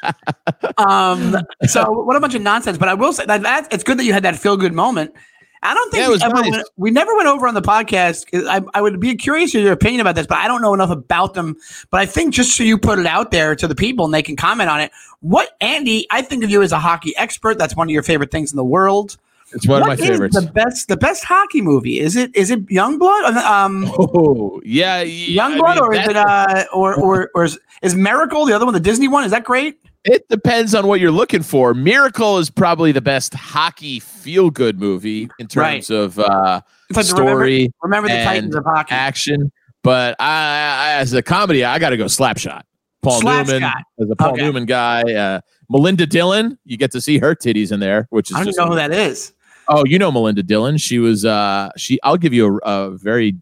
um. 0.77 1.37
So 1.67 1.91
what 1.91 2.15
a 2.15 2.19
bunch 2.19 2.35
of 2.35 2.41
nonsense. 2.41 2.77
But 2.77 2.89
I 2.89 2.93
will 2.93 3.13
say 3.13 3.25
that, 3.25 3.41
that 3.41 3.73
it's 3.73 3.83
good 3.83 3.97
that 3.97 4.05
you 4.05 4.13
had 4.13 4.23
that 4.23 4.37
feel 4.37 4.55
good 4.55 4.73
moment. 4.73 5.13
I 5.63 5.73
don't 5.75 5.91
think 5.91 6.01
Yeah, 6.01 6.09
we, 6.09 6.21
ever 6.21 6.33
nice. 6.41 6.51
went, 6.51 6.67
we 6.77 6.91
never 6.91 7.15
went 7.15 7.27
over 7.27 7.47
on 7.47 7.53
the 7.53 7.61
podcast. 7.61 8.25
I, 8.47 8.61
I 8.73 8.81
would 8.81 8.99
be 8.99 9.15
curious 9.15 9.53
your 9.53 9.71
opinion 9.71 10.01
about 10.01 10.15
this, 10.15 10.25
but 10.25 10.39
I 10.39 10.47
don't 10.47 10.61
know 10.61 10.73
enough 10.73 10.89
about 10.89 11.35
them. 11.35 11.55
But 11.91 11.99
I 12.01 12.05
think 12.07 12.33
just 12.33 12.55
so 12.57 12.63
you 12.63 12.77
put 12.79 12.97
it 12.97 13.05
out 13.05 13.29
there 13.31 13.55
to 13.55 13.67
the 13.67 13.75
people 13.75 14.05
and 14.05 14.13
they 14.13 14.23
can 14.23 14.35
comment 14.35 14.69
on 14.71 14.79
it. 14.81 14.91
What 15.19 15.55
Andy? 15.61 16.07
I 16.09 16.23
think 16.23 16.43
of 16.43 16.49
you 16.49 16.63
as 16.63 16.71
a 16.71 16.79
hockey 16.79 17.15
expert. 17.15 17.59
That's 17.59 17.75
one 17.75 17.87
of 17.87 17.91
your 17.91 18.01
favorite 18.03 18.31
things 18.31 18.51
in 18.51 18.57
the 18.57 18.63
world. 18.63 19.17
It's 19.53 19.67
one 19.67 19.81
What 19.81 19.91
of 19.91 19.99
my 19.99 20.05
favorites. 20.07 20.39
The 20.39 20.49
best, 20.49 20.87
the 20.87 20.97
best 20.97 21.25
hockey 21.25 21.61
movie 21.61 21.99
is 21.99 22.15
it? 22.15 22.33
Is 22.35 22.49
it 22.49 22.65
Youngblood? 22.67 23.35
Um, 23.35 23.85
Oh, 23.97 24.61
yeah. 24.63 25.01
yeah, 25.01 25.45
I 25.45 25.49
mean, 25.49 25.59
or 25.77 25.93
is 25.93 26.07
it 26.07 26.15
uh, 26.15 26.65
or 26.73 26.95
or 26.95 27.29
or 27.35 27.43
is, 27.43 27.59
is 27.81 27.93
Miracle 27.93 28.45
the 28.45 28.53
other 28.53 28.63
one, 28.65 28.73
the 28.73 28.79
Disney 28.79 29.09
one? 29.09 29.25
Is 29.25 29.31
that 29.31 29.43
great? 29.43 29.77
It 30.03 30.27
depends 30.29 30.73
on 30.73 30.87
what 30.87 30.99
you're 30.99 31.11
looking 31.11 31.43
for. 31.43 31.73
Miracle 31.73 32.39
is 32.39 32.49
probably 32.49 32.91
the 32.91 33.01
best 33.01 33.33
hockey 33.35 33.99
feel 33.99 34.49
good 34.49 34.79
movie 34.79 35.29
in 35.37 35.47
terms 35.47 35.91
of 35.91 36.17
uh, 36.17 36.61
story, 37.01 37.71
Remember, 37.83 38.07
remember 38.07 38.09
the 38.09 38.23
Titans 38.23 38.55
of 38.55 38.63
hockey. 38.65 38.93
action. 38.95 39.51
But 39.83 40.15
I, 40.19 40.25
I, 40.25 40.91
as 40.99 41.13
a 41.13 41.21
comedy, 41.21 41.63
I 41.63 41.77
got 41.79 41.89
to 41.89 41.97
go 41.97 42.05
Slapshot. 42.05 42.61
Paul 43.03 43.21
Slapshot. 43.21 43.47
Newman 43.47 43.63
as 43.99 44.09
a 44.11 44.15
Paul 44.15 44.33
Okay. 44.33 44.41
Newman 44.41 44.65
guy. 44.65 45.01
Uh, 45.01 45.41
Melinda 45.69 46.05
Dillon, 46.05 46.57
you 46.65 46.77
get 46.77 46.91
to 46.91 47.01
see 47.01 47.17
her 47.19 47.35
titties 47.35 47.71
in 47.71 47.79
there, 47.79 48.07
which 48.09 48.29
is 48.31 48.37
I 48.37 48.43
don't 48.43 48.57
know 48.57 48.67
who 48.67 48.75
that 48.75 48.91
is. 48.91 49.33
Oh, 49.67 49.83
you 49.85 49.97
know 49.99 50.11
Melinda 50.11 50.43
Dillon. 50.43 50.77
She 50.77 50.99
was 50.99 51.23
uh 51.25 51.69
she 51.77 51.99
I'll 52.03 52.17
give 52.17 52.33
you 52.33 52.59
a, 52.63 52.87
a 52.87 52.91
very 52.97 53.35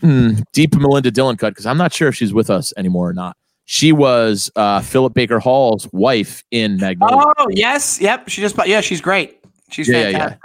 hmm, 0.00 0.30
deep 0.52 0.74
Melinda 0.74 1.10
Dillon 1.10 1.36
cut 1.36 1.50
because 1.50 1.66
I'm 1.66 1.76
not 1.76 1.92
sure 1.92 2.08
if 2.08 2.14
she's 2.14 2.32
with 2.32 2.48
us 2.50 2.72
anymore 2.76 3.08
or 3.08 3.12
not. 3.12 3.36
She 3.70 3.92
was 3.92 4.50
uh 4.56 4.80
Philip 4.80 5.12
Baker 5.12 5.38
Hall's 5.38 5.86
wife 5.92 6.42
in 6.50 6.78
Magnolia. 6.78 7.34
Oh 7.36 7.48
yes, 7.50 8.00
yep. 8.00 8.26
She 8.26 8.40
just 8.40 8.56
yeah, 8.66 8.80
she's 8.80 9.02
great. 9.02 9.44
She's 9.70 9.86
Yeah, 9.86 10.08
yeah, 10.08 10.36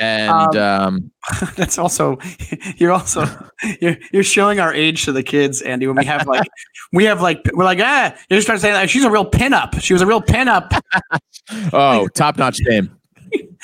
yeah. 0.00 0.44
and 0.48 0.56
um, 0.56 1.12
That's 1.56 1.78
also 1.78 2.18
you're 2.76 2.90
also 2.90 3.24
you're, 3.80 3.96
you're 4.10 4.24
showing 4.24 4.58
our 4.58 4.74
age 4.74 5.04
to 5.04 5.12
the 5.12 5.22
kids, 5.22 5.62
Andy. 5.62 5.86
When 5.86 5.94
we 5.94 6.04
have 6.06 6.26
like 6.26 6.48
we 6.92 7.04
have 7.04 7.22
like 7.22 7.40
we're 7.54 7.62
like 7.62 7.78
ah, 7.80 8.12
you're 8.28 8.38
just 8.38 8.48
start 8.48 8.60
saying 8.60 8.74
like 8.74 8.90
she's 8.90 9.04
a 9.04 9.10
real 9.12 9.30
pinup. 9.30 9.80
She 9.80 9.92
was 9.92 10.02
a 10.02 10.06
real 10.06 10.20
pinup. 10.20 10.76
oh, 11.72 12.08
top 12.08 12.36
notch 12.36 12.58
name. 12.62 12.90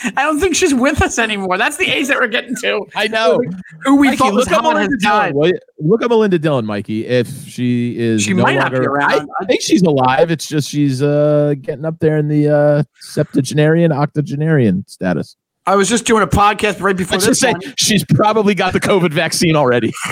I 0.16 0.22
don't 0.22 0.40
think 0.40 0.54
she's 0.56 0.74
with 0.74 1.00
us 1.02 1.18
anymore. 1.18 1.58
That's 1.58 1.76
the 1.76 1.86
age 1.90 2.08
that 2.08 2.18
we're 2.18 2.26
getting 2.28 2.54
to. 2.56 2.84
I 2.94 3.08
know. 3.08 3.40
Who 3.84 3.96
we 3.96 4.08
Mikey, 4.08 4.16
thought 4.18 4.34
was 4.34 4.48
look 4.48 4.58
up 4.58 4.64
Melinda 4.64 4.96
died. 4.98 5.32
Dillon. 5.32 5.52
will? 5.78 5.88
Look 5.90 6.02
up 6.02 6.10
Melinda 6.10 6.38
Dillon, 6.38 6.66
Mikey. 6.66 7.06
If 7.06 7.28
she 7.46 7.98
is, 7.98 8.22
She 8.22 8.34
no 8.34 8.42
might 8.42 8.56
not 8.56 8.72
be 8.72 8.78
around. 8.78 9.28
I 9.40 9.44
think 9.46 9.60
she's 9.62 9.82
alive. 9.82 10.30
It's 10.30 10.46
just 10.46 10.68
she's 10.68 11.02
uh 11.02 11.54
getting 11.60 11.84
up 11.84 11.98
there 12.00 12.16
in 12.18 12.28
the 12.28 12.48
uh 12.48 12.82
septuagenarian, 13.00 13.92
octogenarian 13.92 14.84
status. 14.88 15.36
I 15.66 15.76
was 15.76 15.88
just 15.88 16.06
doing 16.06 16.22
a 16.24 16.26
podcast 16.26 16.80
right 16.80 16.96
before 16.96 17.18
Let's 17.18 17.26
this 17.26 17.38
just 17.38 17.40
say 17.40 17.52
one. 17.68 17.74
she's 17.76 18.04
probably 18.04 18.54
got 18.54 18.72
the 18.72 18.80
COVID 18.80 19.12
vaccine 19.12 19.56
already. 19.56 19.92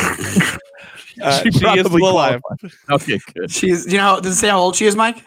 Uh, 1.23 1.32
She 1.42 1.50
she 1.50 1.56
is 1.59 1.61
probably 1.61 1.82
still 2.00 2.11
alive. 2.12 2.40
Okay, 2.90 3.20
good. 3.35 3.50
She's 3.50 3.85
you 3.92 3.99
know 3.99 4.20
does 4.23 4.32
it 4.35 4.37
say 4.37 4.49
how 4.49 4.59
old 4.61 4.75
she 4.76 4.87
is, 4.87 4.97
Mike? 4.97 5.23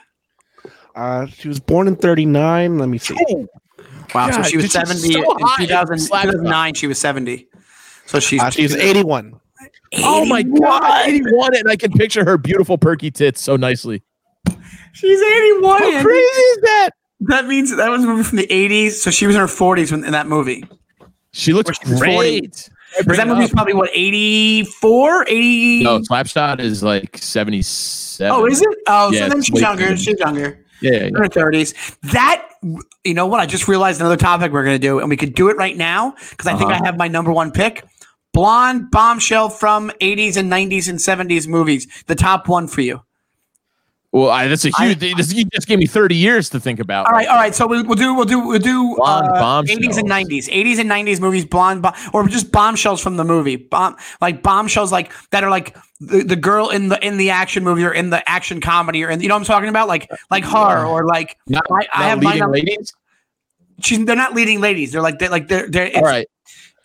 Uh, 0.95 1.27
she 1.27 1.47
was 1.47 1.59
born 1.59 1.87
in 1.87 1.95
39. 1.95 2.79
Let 2.79 2.89
me 2.89 2.97
see. 2.97 3.15
Wow, 4.13 4.31
so 4.31 4.43
she 4.43 4.57
was 4.57 4.71
seventy 4.71 5.11
so 5.13 5.19
in 5.19 5.37
2000, 5.67 5.97
Slap 5.99 6.25
it 6.25 6.29
up. 6.29 6.33
2009. 6.33 6.73
She 6.75 6.87
was 6.87 6.97
seventy. 6.99 7.47
So 8.05 8.19
she's 8.19 8.41
Uh, 8.41 8.49
she's 8.49 8.75
81. 8.75 9.39
Oh 9.97 10.25
my 10.25 10.43
god, 10.43 11.07
81 11.07 11.55
and 11.55 11.69
I 11.69 11.75
can 11.75 11.91
picture 11.93 12.25
her 12.25 12.37
beautiful 12.37 12.77
perky 12.77 13.11
tits 13.11 13.41
so 13.41 13.55
nicely. 13.55 14.03
She's 14.93 15.21
eighty-one. 15.21 15.81
How 15.81 16.01
crazy 16.01 16.19
is 16.19 16.57
that? 16.63 16.89
That 17.21 17.47
means 17.47 17.75
that 17.75 17.89
was 17.89 18.03
a 18.03 18.07
movie 18.07 18.23
from 18.23 18.37
the 18.37 18.51
eighties. 18.51 19.01
So 19.01 19.09
she 19.11 19.25
was 19.25 19.35
in 19.35 19.41
her 19.41 19.47
forties 19.47 19.91
when, 19.91 20.03
in 20.03 20.11
that 20.11 20.27
movie. 20.27 20.65
She 21.31 21.53
looks 21.53 21.77
She's 21.79 21.89
40. 21.99 21.99
great. 22.15 22.69
Because 22.99 23.17
that 23.17 23.27
movie's 23.27 23.49
probably 23.49 23.73
what 23.73 23.89
84, 23.91 25.25
80. 25.27 25.83
No, 25.83 25.99
Slapshot 26.01 26.59
is 26.59 26.83
like 26.83 27.17
77. 27.17 28.31
Oh, 28.35 28.45
is 28.45 28.61
it? 28.61 28.67
Oh, 28.87 29.11
Yeah, 29.11 29.21
so 29.23 29.29
then 29.29 29.41
she's 29.41 29.59
younger. 29.59 29.87
too- 29.89 29.97
She's 29.97 30.19
younger. 30.19 30.59
Yeah, 30.83 30.91
yeah, 30.91 30.97
In 31.05 31.13
yeah. 31.13 31.19
her 31.19 31.27
thirties. 31.27 31.73
That 32.03 32.47
you 33.03 33.13
know 33.13 33.25
what? 33.25 33.39
I 33.39 33.45
just 33.45 33.67
realized 33.67 33.99
another 33.99 34.17
topic 34.17 34.51
we're 34.51 34.63
gonna 34.63 34.79
do, 34.79 34.99
and 34.99 35.09
we 35.09 35.17
could 35.17 35.33
do 35.33 35.49
it 35.49 35.57
right 35.57 35.75
now 35.75 36.15
because 36.29 36.47
I 36.47 36.55
think 36.57 36.69
Uh-huh. 36.69 36.81
I 36.83 36.85
have 36.85 36.97
my 36.97 37.07
number 37.07 37.31
one 37.31 37.51
pick. 37.51 37.85
Blonde 38.33 38.89
bombshell 38.91 39.49
from 39.49 39.91
80s 40.01 40.37
and 40.37 40.51
90s 40.51 40.89
and 40.89 40.97
70s 40.99 41.47
movies. 41.47 41.87
The 42.07 42.15
top 42.15 42.47
one 42.47 42.67
for 42.67 42.81
you. 42.81 43.01
Well, 44.13 44.29
I, 44.29 44.47
that's 44.47 44.63
a 44.63 44.69
huge. 44.69 44.99
this, 44.99 45.33
you 45.33 45.43
just 45.45 45.67
gave 45.67 45.79
me 45.79 45.87
thirty 45.87 46.15
years 46.15 46.47
to 46.51 46.59
think 46.59 46.79
about. 46.79 47.07
All 47.07 47.13
right, 47.13 47.27
all 47.27 47.35
right. 47.35 47.55
So 47.55 47.65
we, 47.65 47.81
we'll 47.81 47.95
do 47.95 48.13
we'll 48.13 48.25
do 48.25 48.47
we'll 48.47 48.59
do 48.59 48.95
uh, 49.01 49.63
80s 49.63 49.97
and 49.97 50.07
90s, 50.07 50.47
80s 50.49 50.77
and 50.77 50.87
90s 50.87 51.19
movies, 51.19 51.45
blonde 51.45 51.81
bo- 51.81 51.93
or 52.13 52.27
just 52.27 52.51
bombshells 52.51 53.01
from 53.01 53.17
the 53.17 53.23
movie, 53.23 53.55
bomb 53.55 53.97
like 54.21 54.43
bombshells 54.43 54.91
like 54.91 55.11
that 55.31 55.43
are 55.43 55.49
like 55.49 55.75
the, 55.99 56.23
the 56.23 56.35
girl 56.35 56.69
in 56.69 56.89
the 56.89 57.03
in 57.03 57.17
the 57.17 57.31
action 57.31 57.63
movie 57.63 57.83
or 57.83 57.91
in 57.91 58.11
the 58.11 58.29
action 58.29 58.61
comedy 58.61 59.03
or 59.03 59.09
in 59.09 59.19
you 59.19 59.27
know 59.27 59.33
what 59.33 59.39
I'm 59.39 59.45
talking 59.45 59.69
about 59.69 59.87
like 59.87 60.11
like 60.29 60.43
her 60.45 60.85
or 60.85 61.07
like 61.07 61.39
Not, 61.47 61.63
I, 61.71 61.87
I 61.91 62.09
have 62.09 62.19
leading 62.19 62.51
ladies. 62.51 62.93
she's 63.81 64.05
they're 64.05 64.15
not 64.15 64.35
leading 64.35 64.61
ladies. 64.61 64.91
They're 64.91 65.01
like 65.01 65.17
they're 65.17 65.29
like 65.29 65.47
they're 65.47 65.67
they're 65.67 65.87
it's, 65.87 65.97
All 65.97 66.03
right, 66.03 66.27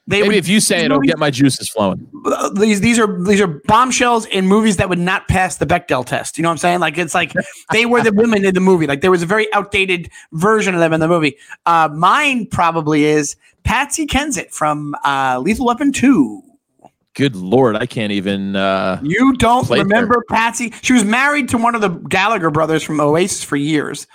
they 0.08 0.16
maybe 0.22 0.28
would- 0.28 0.36
if 0.38 0.48
you 0.48 0.58
say 0.58 0.80
it, 0.80 0.86
it'll 0.86 0.98
get 1.00 1.18
my 1.18 1.30
juices 1.30 1.68
flowing. 1.68 2.08
uh, 2.26 2.48
these 2.50 2.80
these 2.80 2.98
are 2.98 3.22
these 3.22 3.40
are 3.40 3.46
bombshells 3.66 4.26
in 4.26 4.46
movies 4.46 4.76
that 4.78 4.88
would 4.88 4.98
not 4.98 5.28
pass 5.28 5.56
the 5.58 5.66
Bechdel 5.66 6.04
test. 6.04 6.36
You 6.38 6.42
know 6.42 6.48
what 6.48 6.52
I'm 6.54 6.58
saying? 6.58 6.80
Like 6.80 6.98
it's 6.98 7.14
like 7.14 7.32
they 7.72 7.86
were 7.86 8.02
the 8.02 8.12
women 8.12 8.44
in 8.44 8.54
the 8.54 8.60
movie. 8.60 8.86
Like 8.86 9.02
there 9.02 9.10
was 9.10 9.22
a 9.22 9.26
very 9.26 9.52
outdated 9.54 10.10
version 10.32 10.74
of 10.74 10.80
them 10.80 10.92
in 10.92 11.00
the 11.00 11.08
movie. 11.08 11.36
Uh, 11.66 11.88
mine 11.94 12.46
probably 12.46 13.04
is 13.04 13.36
Patsy 13.64 14.06
Kensit 14.06 14.50
from 14.52 14.94
uh, 15.04 15.38
Lethal 15.40 15.66
Weapon 15.66 15.92
Two. 15.92 16.42
Good 17.14 17.34
lord, 17.34 17.74
I 17.74 17.84
can't 17.86 18.12
even. 18.12 18.54
uh 18.54 19.00
You 19.02 19.32
don't 19.38 19.66
Played 19.66 19.78
her. 19.78 19.84
remember 19.84 20.22
Patsy? 20.30 20.72
She 20.82 20.92
was 20.92 21.04
married 21.04 21.48
to 21.48 21.58
one 21.58 21.74
of 21.74 21.80
the 21.80 21.88
Gallagher 21.88 22.50
brothers 22.50 22.82
from 22.84 23.00
Oasis 23.00 23.42
for 23.42 23.56
years. 23.56 24.06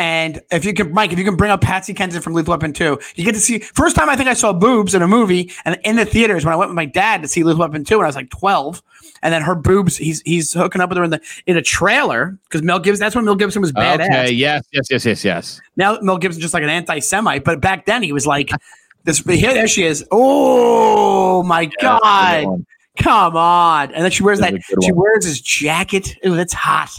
And 0.00 0.40
if 0.50 0.64
you 0.64 0.72
can, 0.72 0.94
Mike, 0.94 1.12
if 1.12 1.18
you 1.18 1.26
can 1.26 1.36
bring 1.36 1.50
up 1.50 1.60
Patsy 1.60 1.92
Kensit 1.92 2.22
from 2.22 2.32
Lethal 2.32 2.52
Weapon 2.52 2.72
2, 2.72 2.98
you 3.16 3.24
get 3.24 3.34
to 3.34 3.40
see. 3.40 3.58
First 3.58 3.94
time 3.94 4.08
I 4.08 4.16
think 4.16 4.30
I 4.30 4.32
saw 4.32 4.50
boobs 4.50 4.94
in 4.94 5.02
a 5.02 5.06
movie 5.06 5.52
and 5.66 5.78
in 5.84 5.96
the 5.96 6.06
theaters 6.06 6.42
when 6.42 6.54
I 6.54 6.56
went 6.56 6.70
with 6.70 6.74
my 6.76 6.86
dad 6.86 7.20
to 7.20 7.28
see 7.28 7.42
Lethal 7.42 7.60
Weapon 7.60 7.84
2 7.84 7.98
when 7.98 8.06
I 8.06 8.08
was 8.08 8.16
like 8.16 8.30
12. 8.30 8.82
And 9.22 9.30
then 9.30 9.42
her 9.42 9.54
boobs, 9.54 9.98
he's 9.98 10.22
he's 10.22 10.54
hooking 10.54 10.80
up 10.80 10.88
with 10.88 10.96
her 10.96 11.04
in 11.04 11.10
the 11.10 11.20
in 11.44 11.58
a 11.58 11.62
trailer 11.62 12.38
because 12.44 12.62
Mel 12.62 12.78
Gibson. 12.78 13.00
That's 13.00 13.14
when 13.14 13.26
Mel 13.26 13.34
Gibson 13.34 13.60
was 13.60 13.72
badass. 13.72 14.06
Okay, 14.06 14.32
yes, 14.32 14.64
yes, 14.72 14.86
yes, 14.90 15.04
yes, 15.04 15.22
yes. 15.22 15.60
Now 15.76 15.98
Mel 16.00 16.16
Gibson's 16.16 16.40
just 16.40 16.54
like 16.54 16.62
an 16.62 16.70
anti-Semite, 16.70 17.44
but 17.44 17.60
back 17.60 17.84
then 17.84 18.02
he 18.02 18.12
was 18.14 18.26
like 18.26 18.50
this. 19.04 19.18
Here, 19.18 19.52
there 19.52 19.68
she 19.68 19.82
is. 19.84 20.02
Oh 20.10 21.42
my 21.42 21.66
good 21.66 21.74
god! 21.78 22.64
Come 22.96 23.36
on! 23.36 23.92
And 23.92 24.02
then 24.02 24.10
she 24.10 24.22
wears 24.22 24.40
That's 24.40 24.66
that. 24.66 24.82
She 24.82 24.92
wears 24.92 25.26
his 25.26 25.42
jacket. 25.42 26.16
Ooh, 26.24 26.36
that's 26.36 26.54
hot. 26.54 26.90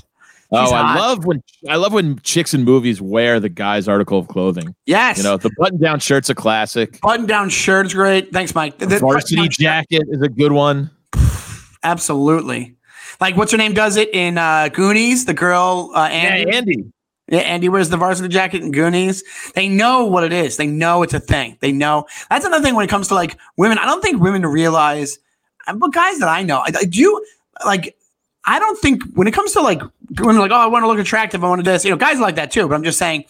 Oh, 0.53 0.65
She's 0.65 0.73
I 0.73 0.81
hot. 0.81 0.99
love 0.99 1.25
when 1.25 1.41
I 1.69 1.75
love 1.77 1.93
when 1.93 2.19
chicks 2.19 2.53
in 2.53 2.63
movies 2.65 3.01
wear 3.01 3.39
the 3.39 3.47
guy's 3.49 3.87
article 3.87 4.19
of 4.19 4.27
clothing. 4.27 4.75
Yes. 4.85 5.17
You 5.17 5.23
know, 5.23 5.37
the 5.37 5.49
button-down 5.57 5.99
shirt's 6.01 6.29
a 6.29 6.35
classic. 6.35 6.99
button-down 7.01 7.49
shirt 7.49 7.85
is 7.85 7.93
great. 7.93 8.33
Thanks, 8.33 8.53
Mike. 8.53 8.77
The- 8.77 8.85
the 8.87 8.99
Varsity 8.99 9.47
jacket 9.47 10.03
is 10.09 10.21
a 10.21 10.27
good 10.27 10.51
one. 10.51 10.91
Absolutely. 11.83 12.75
Like 13.19 13.37
what's 13.37 13.51
her 13.51 13.57
name 13.57 13.73
does 13.73 13.97
it 13.97 14.13
in 14.13 14.37
uh, 14.37 14.69
Goonies? 14.69 15.25
The 15.25 15.33
girl 15.33 15.91
uh, 15.95 16.07
Andy. 16.07 16.49
Yeah, 16.49 16.55
Andy. 16.57 16.91
Yeah, 17.27 17.39
Andy 17.39 17.69
wears 17.69 17.87
the 17.87 17.95
varsity 17.95 18.27
jacket 18.27 18.61
in 18.61 18.71
Goonies. 18.71 19.23
They 19.55 19.69
know 19.69 20.03
what 20.05 20.25
it 20.25 20.33
is. 20.33 20.57
They 20.57 20.67
know 20.67 21.01
it's 21.01 21.13
a 21.13 21.19
thing. 21.19 21.57
They 21.61 21.71
know. 21.71 22.05
That's 22.29 22.43
another 22.43 22.61
thing 22.61 22.75
when 22.75 22.83
it 22.83 22.89
comes 22.89 23.07
to 23.07 23.13
like 23.15 23.37
women. 23.55 23.77
I 23.77 23.85
don't 23.85 24.01
think 24.01 24.21
women 24.21 24.45
realize, 24.45 25.17
uh, 25.65 25.75
but 25.75 25.93
guys 25.93 26.19
that 26.19 26.27
I 26.27 26.43
know, 26.43 26.61
do 26.89 27.23
like. 27.65 27.95
I 28.45 28.59
don't 28.59 28.77
think 28.79 29.03
when 29.13 29.27
it 29.27 29.33
comes 29.33 29.51
to 29.53 29.61
like 29.61 29.81
women, 30.19 30.37
like 30.39 30.51
oh, 30.51 30.55
I 30.55 30.67
want 30.67 30.83
to 30.83 30.87
look 30.87 30.99
attractive. 30.99 31.43
I 31.43 31.49
want 31.49 31.59
to 31.59 31.63
do 31.63 31.71
this. 31.71 31.83
You 31.85 31.91
know, 31.91 31.97
guys 31.97 32.19
like 32.19 32.35
that 32.35 32.51
too. 32.51 32.67
But 32.67 32.75
I'm 32.75 32.83
just 32.83 32.97
saying. 32.97 33.25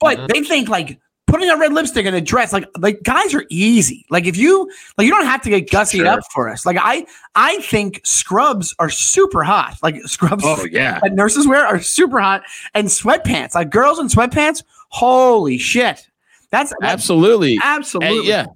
But 0.00 0.28
they 0.32 0.42
think 0.42 0.68
like 0.68 0.98
putting 1.26 1.50
on 1.50 1.58
red 1.58 1.72
lipstick 1.72 2.06
and 2.06 2.14
a 2.16 2.20
dress, 2.20 2.52
like 2.52 2.64
like 2.78 3.02
guys 3.02 3.34
are 3.34 3.44
easy. 3.50 4.06
Like 4.10 4.26
if 4.26 4.36
you 4.36 4.70
like, 4.96 5.04
you 5.06 5.10
don't 5.10 5.26
have 5.26 5.42
to 5.42 5.50
get 5.50 5.68
gussied 5.68 5.96
Sure. 5.98 6.06
up 6.06 6.20
for 6.32 6.48
us. 6.48 6.64
Like 6.64 6.78
I 6.80 7.06
I 7.34 7.58
think 7.60 8.00
scrubs 8.04 8.74
are 8.78 8.88
super 8.88 9.42
hot. 9.44 9.76
Like 9.82 9.96
scrubs 10.06 10.42
Oh 10.46 10.64
yeah. 10.70 11.00
that 11.02 11.12
nurses 11.12 11.46
wear 11.46 11.66
are 11.66 11.80
super 11.80 12.20
hot, 12.20 12.42
and 12.74 12.88
sweatpants. 12.88 13.54
Like 13.54 13.70
girls 13.70 13.98
in 13.98 14.06
sweatpants, 14.06 14.62
holy 14.88 15.58
shit! 15.58 16.08
That's 16.50 16.72
that's 16.80 16.92
Absolutely. 16.92 17.58
absolutely 17.62 18.18
And 18.18 18.26
yeah. 18.26 18.46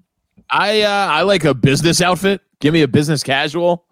I 0.48 0.82
uh 0.82 0.88
I 1.10 1.22
like 1.22 1.44
a 1.44 1.52
business 1.52 2.00
outfit. 2.00 2.40
Give 2.60 2.72
me 2.72 2.82
a 2.82 2.88
business 2.88 3.22
casual. 3.22 3.84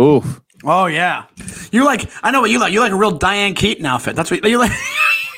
Oof. 0.00 0.40
Oh 0.64 0.86
yeah, 0.86 1.24
you 1.72 1.84
like 1.84 2.10
I 2.22 2.30
know 2.30 2.40
what 2.42 2.50
you 2.50 2.58
like. 2.58 2.72
You 2.72 2.80
like 2.80 2.92
a 2.92 2.96
real 2.96 3.12
Diane 3.12 3.54
Keaton 3.54 3.86
outfit. 3.86 4.16
That's 4.16 4.30
what 4.30 4.44
you 4.44 4.58
like. 4.58 4.72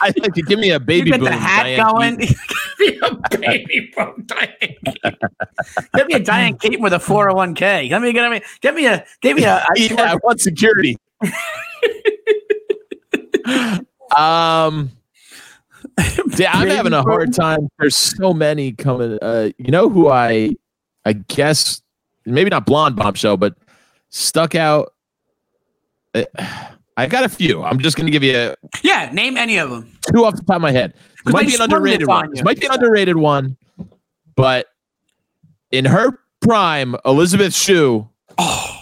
I 0.01 0.13
like 0.19 0.35
to 0.35 0.43
give 0.43 0.59
me 0.59 0.71
a 0.71 0.75
You 0.79 0.79
baby 0.81 1.11
get 1.11 1.21
boom. 1.21 1.27
the 1.27 1.33
hat 1.33 1.63
Diane 1.65 1.93
going. 1.93 2.17
Give 2.79 2.91
me 2.91 2.99
a 3.05 3.15
baby 3.39 3.93
boom 3.95 4.25
Diane 4.27 4.49
Keaton. 4.85 5.17
Give 5.95 6.07
me 6.09 6.15
a 6.15 6.19
Diane 6.19 6.59
Keaton 6.59 6.83
with 6.83 6.93
a 6.93 6.99
401k. 6.99 7.89
Let 7.89 8.03
me 8.03 8.13
get 8.13 8.29
me 8.29 8.41
get 8.61 8.75
me 8.75 8.87
a 8.87 9.05
give 9.21 9.37
me 9.37 9.45
a. 9.45 9.59
I 9.69 9.75
Yeah, 9.77 10.13
I 10.15 10.17
want 10.25 10.41
security. 10.41 10.97
um 14.17 14.91
yeah, 16.37 16.51
I'm 16.53 16.69
having 16.69 16.93
a 16.93 17.03
hard 17.03 17.33
time. 17.35 17.69
There's 17.79 17.97
so 17.97 18.33
many 18.33 18.73
coming. 18.73 19.19
Uh, 19.21 19.51
you 19.59 19.71
know 19.71 19.89
who 19.89 20.09
I, 20.09 20.53
I 21.05 21.13
guess 21.13 21.83
maybe 22.25 22.51
not 22.51 22.67
blonde 22.67 22.97
bombshell, 22.97 23.37
but 23.37 23.55
stuck 24.09 24.55
out. 24.55 24.95
I 26.97 27.07
got 27.07 27.25
a 27.25 27.29
few. 27.29 27.63
I'm 27.63 27.79
just 27.79 27.97
going 27.97 28.07
to 28.07 28.13
give 28.13 28.23
you 28.23 28.37
a, 28.37 28.55
yeah, 28.83 29.11
name 29.13 29.37
any 29.39 29.57
of 29.59 29.71
them. 29.71 29.91
two 30.13 30.25
off 30.25 30.35
the 30.37 30.43
top 30.43 30.57
of 30.57 30.63
my 30.63 30.73
head. 30.73 30.93
This 31.25 31.33
might 31.33 31.47
be 31.47 31.55
an 31.55 31.63
underrated 31.63 32.07
one. 32.07 32.27
on 32.27 32.31
This 32.33 32.45
might 32.45 32.61
be 32.61 32.67
an 32.67 32.73
underrated 32.73 33.17
one, 33.17 33.57
but 34.37 34.67
in 35.71 35.85
her 35.87 36.19
prime, 36.41 36.95
Elizabeth 37.07 37.55
Shue, 37.55 38.09
Oh, 38.39 38.81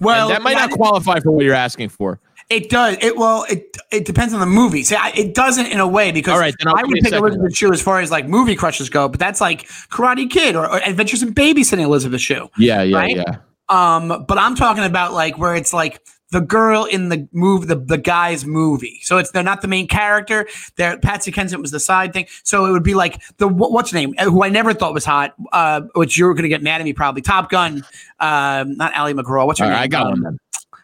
Well, 0.00 0.28
that 0.28 0.42
might 0.42 0.54
not 0.54 0.70
qualify 0.70 1.20
for 1.20 1.32
what 1.32 1.44
you're 1.44 1.54
asking 1.54 1.88
for. 1.88 2.20
It 2.50 2.68
does. 2.68 2.96
It 3.00 3.16
well. 3.16 3.46
It 3.48 3.76
it 3.92 4.04
depends 4.04 4.34
on 4.34 4.40
the 4.40 4.46
movie. 4.46 4.82
See, 4.82 4.96
I, 4.96 5.10
it 5.10 5.34
doesn't 5.34 5.66
in 5.66 5.78
a 5.78 5.86
way 5.86 6.10
because 6.10 6.34
All 6.34 6.40
right, 6.40 6.54
then 6.58 6.66
I'll 6.68 6.78
I 6.78 6.82
would 6.82 6.98
pick 7.00 7.12
Elizabeth. 7.12 7.56
Shue 7.56 7.72
as 7.72 7.80
far 7.80 8.00
as 8.00 8.10
like 8.10 8.26
movie 8.26 8.56
crushes 8.56 8.88
go, 8.90 9.08
but 9.08 9.20
that's 9.20 9.40
like 9.40 9.68
Karate 9.88 10.28
Kid 10.28 10.56
or, 10.56 10.68
or 10.68 10.78
Adventures 10.84 11.22
in 11.22 11.32
Babysitting 11.32 11.82
Elizabeth 11.84 12.20
Shue. 12.20 12.50
Yeah, 12.58 12.82
yeah, 12.82 12.96
Right? 12.98 13.16
yeah. 13.16 13.36
Um, 13.68 14.24
but 14.26 14.36
I'm 14.38 14.56
talking 14.56 14.82
about 14.82 15.12
like 15.12 15.38
where 15.38 15.54
it's 15.54 15.72
like 15.72 16.00
the 16.32 16.40
girl 16.40 16.84
in 16.84 17.08
the 17.08 17.28
move 17.32 17.66
the 17.66 17.76
the 17.76 17.98
guy's 17.98 18.44
movie. 18.46 19.00
So 19.02 19.18
it's 19.18 19.30
they're 19.32 19.42
not 19.42 19.62
the 19.62 19.68
main 19.68 19.88
character. 19.88 20.46
They're 20.76 20.98
Patsy 20.98 21.32
Kensit 21.32 21.60
was 21.60 21.70
the 21.72 21.80
side 21.80 22.12
thing. 22.12 22.26
So 22.44 22.66
it 22.66 22.72
would 22.72 22.84
be 22.84 22.94
like 22.94 23.20
the 23.38 23.48
what's 23.48 23.90
her 23.90 23.96
name 23.98 24.14
uh, 24.18 24.24
who 24.24 24.44
I 24.44 24.48
never 24.48 24.72
thought 24.72 24.94
was 24.94 25.04
hot. 25.04 25.34
Uh, 25.52 25.82
which 25.94 26.16
you're 26.16 26.32
gonna 26.34 26.48
get 26.48 26.62
mad 26.62 26.80
at 26.80 26.84
me 26.84 26.92
probably. 26.92 27.22
Top 27.22 27.50
Gun. 27.50 27.84
Um, 28.20 28.76
not 28.76 28.96
Ali 28.96 29.12
MacGraw. 29.14 29.46
What's 29.46 29.58
her 29.58 29.64
All 29.64 29.70
name? 29.70 29.78
right, 29.78 29.84
I 29.84 29.88
got 29.88 30.02
Um, 30.06 30.10
one 30.12 30.22
then. 30.22 30.38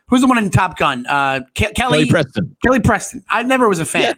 Who's 0.08 0.20
the 0.20 0.26
one 0.28 0.38
in 0.38 0.50
Top 0.50 0.76
Gun? 0.78 1.04
Uh, 1.06 1.40
Ke- 1.54 1.74
Kelly 1.74 1.74
Kelly 1.74 2.06
Preston. 2.06 2.56
Kelly 2.64 2.80
Preston. 2.80 3.24
I 3.28 3.42
never 3.42 3.68
was 3.68 3.80
a 3.80 3.84
fan. 3.84 4.16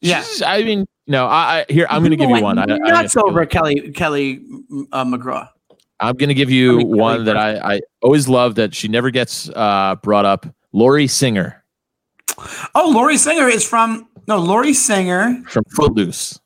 Yeah. 0.00 0.22
She's- 0.22 0.42
I 0.42 0.62
mean, 0.64 0.86
no, 1.06 1.26
I, 1.26 1.64
I 1.68 1.72
here 1.72 1.86
I'm 1.90 2.02
going 2.02 2.10
to 2.10 2.16
give 2.16 2.30
you 2.30 2.40
one. 2.42 2.58
I, 2.58 2.62
I, 2.64 2.78
Nuts 2.78 3.16
over 3.16 3.44
Kelly 3.46 3.92
Kelly 3.92 4.40
uh, 4.92 5.04
McGraw. 5.04 5.48
I'm 6.00 6.16
going 6.16 6.28
to 6.28 6.34
give 6.34 6.50
you 6.50 6.74
I 6.74 6.76
mean, 6.78 6.96
one 6.96 7.14
Kelly 7.16 7.24
that 7.26 7.36
I, 7.36 7.74
I 7.74 7.80
always 8.02 8.28
love 8.28 8.54
that 8.56 8.74
she 8.74 8.88
never 8.88 9.10
gets 9.10 9.48
uh, 9.50 9.96
brought 10.02 10.24
up. 10.24 10.46
Lori 10.72 11.06
Singer 11.06 11.56
Oh, 12.74 12.90
Lori 12.94 13.16
Singer 13.16 13.48
is 13.48 13.68
from 13.68 14.08
no 14.26 14.38
Lori 14.38 14.72
Singer. 14.72 15.42
from 15.48 15.64
Footloose. 15.76 16.38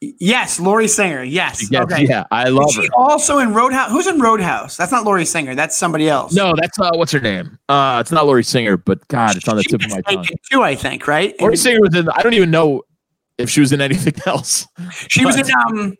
Yes, 0.00 0.60
Lori 0.60 0.86
Singer. 0.86 1.22
Yes. 1.24 1.70
Yes, 1.72 1.82
okay. 1.84 2.06
yeah, 2.06 2.24
I 2.30 2.48
love 2.50 2.68
Is 2.68 2.76
her. 2.76 2.82
she 2.82 2.88
also 2.90 3.38
in 3.38 3.52
Roadhouse? 3.54 3.90
Who's 3.90 4.06
in 4.06 4.20
Roadhouse? 4.20 4.76
That's 4.76 4.92
not 4.92 5.04
Lori 5.04 5.24
Singer. 5.24 5.54
That's 5.56 5.76
somebody 5.76 6.08
else. 6.08 6.32
No, 6.34 6.54
that's 6.56 6.78
uh, 6.78 6.90
what's 6.94 7.10
her 7.12 7.20
name? 7.20 7.58
Uh, 7.68 7.98
it's 8.00 8.12
not 8.12 8.26
Lori 8.26 8.44
Singer, 8.44 8.76
but 8.76 9.06
God, 9.08 9.36
it's 9.36 9.48
on 9.48 9.56
the 9.56 9.64
tip 9.64 9.82
of 9.82 9.90
my 9.90 10.00
tongue. 10.02 10.24
Too, 10.50 10.62
I 10.62 10.74
think. 10.76 11.06
Right. 11.08 11.34
Lori 11.40 11.56
Singer 11.56 11.80
was 11.80 11.94
in. 11.96 12.08
I 12.10 12.22
don't 12.22 12.34
even 12.34 12.50
know 12.50 12.82
if 13.38 13.48
she 13.50 13.60
was 13.60 13.72
in 13.72 13.80
anything 13.80 14.14
else. 14.26 14.66
She 15.08 15.24
was 15.24 15.36
in 15.36 15.46
um. 15.66 15.96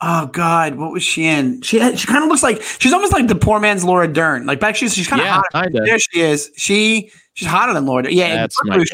Oh 0.00 0.26
God, 0.26 0.74
what 0.74 0.92
was 0.92 1.02
she 1.02 1.24
in? 1.24 1.62
She 1.62 1.78
had, 1.78 1.98
she 1.98 2.06
kind 2.06 2.22
of 2.22 2.28
looks 2.28 2.42
like 2.42 2.60
she's 2.62 2.92
almost 2.92 3.12
like 3.12 3.26
the 3.28 3.34
poor 3.34 3.58
man's 3.60 3.84
Laura 3.84 4.06
Dern. 4.12 4.44
Like 4.46 4.60
back 4.60 4.76
she's 4.76 4.94
she's 4.94 5.08
kind 5.08 5.20
of 5.22 5.26
Yeah, 5.26 5.40
hot. 5.52 5.70
There 5.72 5.98
she 5.98 6.20
is. 6.20 6.50
She 6.56 7.10
she's 7.34 7.48
hotter 7.48 7.72
than 7.72 7.86
Laura. 7.86 8.02
Dern. 8.02 8.12
Yeah, 8.12 8.34
That's 8.34 8.56
my 8.64 8.76
was- 8.78 8.90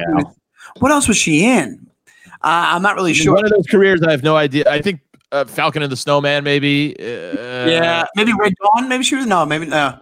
What 0.79 0.93
else 0.93 1.09
was 1.09 1.17
she 1.17 1.45
in? 1.45 1.87
Uh, 2.43 2.73
I'm 2.73 2.83
not 2.83 2.95
really 2.97 3.13
sure. 3.15 3.35
One 3.35 3.45
of 3.45 3.51
those 3.51 3.67
careers, 3.67 4.03
I 4.03 4.13
have 4.13 4.23
no 4.23 4.37
idea. 4.37 4.65
I 4.71 4.81
think 4.81 5.01
uh, 5.33 5.45
Falcon 5.45 5.83
and 5.83 5.91
the 5.91 5.97
Snowman, 5.97 6.45
maybe. 6.45 6.95
Uh, 6.99 7.67
yeah, 7.67 8.05
maybe 8.17 8.33
Red 8.39 8.55
Dawn. 8.63 8.89
Maybe 8.89 9.03
she 9.05 9.17
was 9.17 9.27
no. 9.27 9.45
Maybe 9.45 9.67
no. 9.67 9.99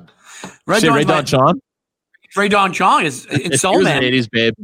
Red 0.67 0.83
Say 0.83 0.89
Ray 0.91 1.05
Dawn 1.05 1.25
Sean. 1.25 1.61
Rae 2.37 2.49
Dawn 2.49 2.73
Chong 2.73 3.05
is 3.05 3.25
in 3.31 3.53
She 3.53 3.57
Soul 3.57 3.77
was 3.79 3.85
Man. 3.85 4.03
80s 4.03 4.31
babe. 4.31 4.55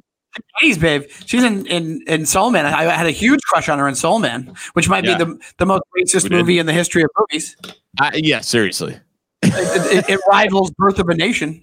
80s 0.63 0.81
babe. 0.81 1.05
She's 1.27 1.43
in 1.45 1.67
in 1.67 2.03
in 2.07 2.27
Soul 2.27 2.51
Man. 2.51 2.67
I, 2.67 2.87
I 2.91 2.95
had 2.95 3.07
a 3.07 3.11
huge 3.11 3.41
crush 3.43 3.69
on 3.69 3.79
her 3.79 3.89
in 3.89 3.95
Soul 3.95 4.19
Man, 4.19 4.55
which 4.75 4.89
might 4.89 5.05
Yeah. 5.05 5.19
be 5.19 5.25
the 5.25 5.39
the 5.59 5.67
most 5.67 5.83
racist 5.97 6.31
movie 6.31 6.59
in 6.59 6.67
the 6.67 6.73
history 6.73 7.03
of 7.03 7.11
movies. 7.19 7.57
Uh, 8.01 8.11
yeah, 8.15 8.41
seriously. 8.41 8.99
It, 9.43 10.05
it, 10.09 10.09
it 10.15 10.21
rivals 10.29 10.71
Birth 10.79 10.99
of 10.99 11.09
a 11.09 11.15
Nation. 11.15 11.63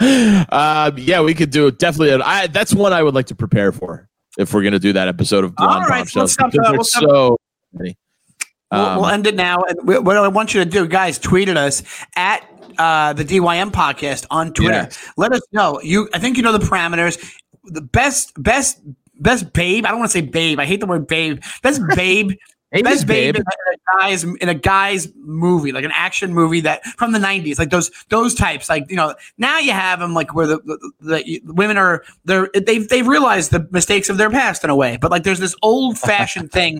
uh, 0.00 0.90
yeah, 0.96 1.20
we 1.22 1.34
could 1.34 1.50
do 1.50 1.66
it. 1.68 1.78
Definitely. 1.78 2.22
I, 2.22 2.46
that's 2.48 2.74
one 2.74 2.92
I 2.92 3.02
would 3.02 3.14
like 3.14 3.26
to 3.26 3.34
prepare 3.34 3.72
for 3.72 4.08
if 4.38 4.52
we're 4.54 4.62
going 4.62 4.72
to 4.72 4.78
do 4.78 4.92
that 4.94 5.08
episode 5.08 5.44
of 5.44 5.54
Blonde 5.54 5.84
All 5.84 5.88
right, 5.88 6.08
so 6.08 6.20
Bombshells. 6.20 6.32
stop, 6.32 6.54
uh, 6.54 6.72
we'll 6.72 6.84
so 6.84 7.36
many. 7.72 7.96
We'll, 8.70 8.80
Um, 8.80 8.96
we'll 8.96 9.06
end 9.10 9.26
it 9.26 9.34
now. 9.34 9.62
And 9.62 9.86
we- 9.86 9.98
what 9.98 10.16
I 10.16 10.26
want 10.28 10.54
you 10.54 10.64
to 10.64 10.68
do, 10.70 10.86
guys, 10.88 11.18
tweet 11.18 11.48
at 11.48 11.56
us 11.58 11.82
at 12.16 12.42
uh, 12.78 13.12
the 13.12 13.24
DYM 13.24 13.70
podcast 13.70 14.26
on 14.30 14.52
Twitter. 14.52 14.88
Let 15.16 15.32
us 15.32 15.42
know. 15.52 15.80
You, 15.82 16.08
I 16.14 16.18
think 16.18 16.36
you 16.36 16.42
know 16.42 16.56
the 16.56 16.64
parameters. 16.64 17.22
The 17.64 17.80
best, 17.80 18.32
best, 18.42 18.80
best 19.20 19.52
babe. 19.52 19.86
I 19.86 19.90
don't 19.90 19.98
want 19.98 20.10
to 20.10 20.18
say 20.18 20.24
babe. 20.26 20.58
I 20.58 20.64
hate 20.64 20.80
the 20.80 20.86
word 20.86 21.06
babe. 21.06 21.42
Best 21.62 21.80
babe. 21.94 22.32
Hey, 22.72 22.80
best 22.80 23.06
babe, 23.06 23.34
babe. 23.34 23.44
In, 23.44 23.74
a 23.74 24.00
guy's 24.00 24.24
in 24.24 24.48
a 24.48 24.54
guy's 24.54 25.08
movie, 25.16 25.72
like 25.72 25.84
an 25.84 25.92
action 25.94 26.32
movie 26.32 26.60
that 26.62 26.82
from 26.84 27.12
the 27.12 27.18
'90s, 27.18 27.58
like 27.58 27.68
those 27.68 27.90
those 28.08 28.34
types. 28.34 28.70
Like 28.70 28.88
you 28.88 28.96
know, 28.96 29.14
now 29.36 29.58
you 29.58 29.72
have 29.72 30.00
them 30.00 30.14
like 30.14 30.34
where 30.34 30.46
the, 30.46 30.58
the, 31.00 31.40
the 31.44 31.52
women 31.52 31.76
are 31.76 32.02
they're 32.24 32.48
they've 32.54 32.88
they've 32.88 33.06
realized 33.06 33.50
the 33.50 33.68
mistakes 33.70 34.08
of 34.08 34.16
their 34.16 34.30
past 34.30 34.64
in 34.64 34.70
a 34.70 34.76
way, 34.76 34.96
but 34.96 35.10
like 35.10 35.22
there's 35.22 35.38
this 35.38 35.54
old 35.62 35.98
fashioned 35.98 36.50
thing 36.52 36.78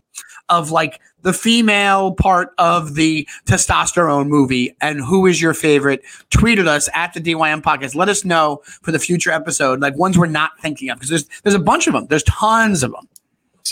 of 0.49 0.71
like 0.71 0.99
the 1.21 1.33
female 1.35 2.13
part 2.15 2.55
of 2.59 2.95
the 2.95 3.29
testosterone 3.45 4.29
movie 4.29 4.75
and 4.81 5.01
who 5.01 5.27
is 5.27 5.43
your 5.43 5.55
favorite 5.55 6.03
tweeted 6.31 6.67
us 6.67 6.89
at 6.95 7.15
the 7.15 7.21
dym 7.21 7.39
podcast 7.63 7.95
let 7.95 8.09
us 8.09 8.25
know 8.25 8.61
for 8.83 8.91
the 8.91 8.99
future 8.99 9.31
episode 9.31 9.81
like 9.81 9.97
ones 9.97 10.19
we're 10.19 10.27
not 10.27 10.51
thinking 10.61 10.91
of 10.91 10.99
because 10.99 11.09
there's 11.09 11.29
there's 11.45 11.55
a 11.55 11.61
bunch 11.61 11.87
of 11.87 11.93
them 11.93 12.07
there's 12.09 12.25
tons 12.25 12.83
of 12.83 12.91
them 12.91 13.09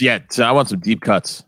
Yeah, 0.00 0.20
so 0.30 0.44
I 0.44 0.52
want 0.52 0.68
some 0.68 0.80
deep 0.80 1.00
cuts. 1.00 1.44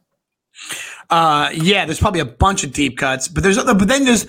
Uh 1.11 1.51
yeah 1.53 1.85
there's 1.85 1.99
probably 2.01 2.21
a 2.21 2.25
bunch 2.25 2.65
of 2.65 2.73
deep 2.73 2.97
cuts 2.99 3.29
but 3.29 3.43
there's 3.43 3.59
other 3.59 3.75
but 3.75 3.89
then 3.89 4.05
there's 4.05 4.27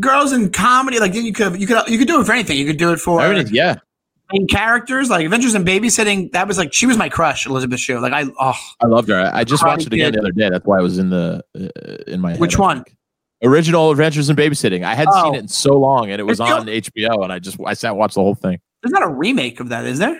girls 0.00 0.32
in 0.32 0.50
comedy 0.50 0.98
like 0.98 1.12
then 1.12 1.24
you 1.24 1.32
could 1.32 1.58
you 1.60 1.66
could 1.66 1.86
you 1.88 1.96
could 1.98 2.08
do 2.08 2.20
it 2.20 2.26
for 2.26 2.32
anything 2.32 2.56
you 2.58 2.66
could 2.66 2.76
do 2.78 2.92
it 2.92 2.98
for 3.00 3.20
Everything, 3.22 3.54
yeah. 3.54 3.76
main 4.32 4.46
characters 4.46 5.08
like 5.08 5.24
adventures 5.24 5.54
in 5.54 5.64
babysitting 5.64 6.30
that 6.32 6.46
was 6.46 6.58
like 6.58 6.72
she 6.72 6.84
was 6.86 6.96
my 6.98 7.08
crush 7.08 7.46
elizabeth 7.46 7.80
shue 7.80 7.98
like 8.00 8.12
i 8.12 8.24
oh 8.40 8.54
I 8.82 8.86
loved 8.86 9.08
her. 9.08 9.16
I 9.16 9.40
I 9.40 9.44
just 9.44 9.64
watched 9.64 9.86
it 9.86 9.92
again 9.94 10.12
Kid. 10.12 10.14
the 10.14 10.20
other 10.20 10.32
day. 10.32 10.50
That's 10.50 10.66
why 10.66 10.78
I 10.78 10.82
was 10.82 10.98
in 10.98 11.08
the 11.10 11.42
uh, 11.58 12.10
in 12.10 12.20
my 12.20 12.32
head, 12.32 12.40
Which 12.40 12.58
one? 12.58 12.84
Original 13.42 13.90
Adventures 13.90 14.30
in 14.30 14.36
Babysitting. 14.36 14.82
I 14.82 14.94
hadn't 14.94 15.12
seen 15.14 15.24
Oh. 15.26 15.34
it 15.34 15.38
in 15.40 15.48
so 15.48 15.78
long, 15.78 16.10
and 16.10 16.18
it 16.20 16.24
was 16.24 16.40
It's 16.40 16.50
on 16.50 16.66
HBO, 16.66 17.22
and 17.22 17.30
I 17.32 17.38
just 17.38 17.58
I 17.66 17.74
sat 17.74 17.90
and 17.90 17.98
watched 17.98 18.14
the 18.14 18.22
whole 18.22 18.34
thing. 18.34 18.58
there's 18.82 18.92
not 18.92 19.02
a 19.02 19.08
remake 19.10 19.60
of 19.60 19.68
that 19.70 19.84
is 19.86 19.98
there 19.98 20.18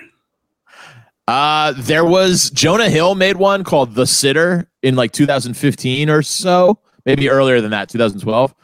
Uh, 1.28 1.74
there 1.78 2.04
was 2.04 2.50
Jonah 2.50 2.88
Hill 2.88 3.14
made 3.16 3.36
one 3.36 3.64
called 3.64 3.94
The 3.94 4.06
Sitter 4.06 4.68
in 4.82 4.94
like 4.94 5.12
2015 5.12 6.08
or 6.08 6.22
so, 6.22 6.78
maybe 7.04 7.28
earlier 7.28 7.60
than 7.60 7.72
that, 7.72 7.88
2012. 7.88 8.54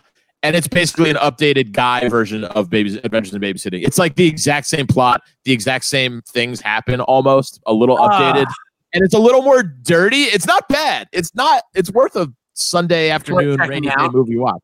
And 0.45 0.57
it's 0.57 0.69
basically 0.69 1.11
an 1.11 1.17
updated 1.17 1.73
guy 1.73 2.09
version 2.09 2.45
of 2.45 2.69
Babies 2.71 2.97
Adventures 2.97 3.35
in 3.35 3.41
Babysitting. 3.41 3.85
It's 3.85 3.99
like 3.99 4.15
the 4.17 4.27
exact 4.27 4.67
same 4.67 4.87
plot, 4.87 5.23
the 5.45 5.53
exact 5.53 5.85
same 5.85 6.23
things 6.29 6.61
happen 6.61 7.01
almost, 7.01 7.61
a 7.67 7.73
little 7.73 7.97
Ah. 8.01 8.09
updated. 8.09 8.47
And 8.95 9.03
it's 9.05 9.15
a 9.15 9.19
little 9.19 9.43
more 9.43 9.63
dirty. 9.63 10.23
It's 10.25 10.47
not 10.47 10.69
bad. 10.69 11.09
It's 11.13 11.35
not, 11.35 11.63
it's 11.75 11.91
worth 11.91 12.15
a 12.17 12.33
Sunday 12.55 13.11
afternoon 13.11 13.59
rainy 13.61 13.89
day 13.89 13.95
movie 14.13 14.37
watch. 14.37 14.61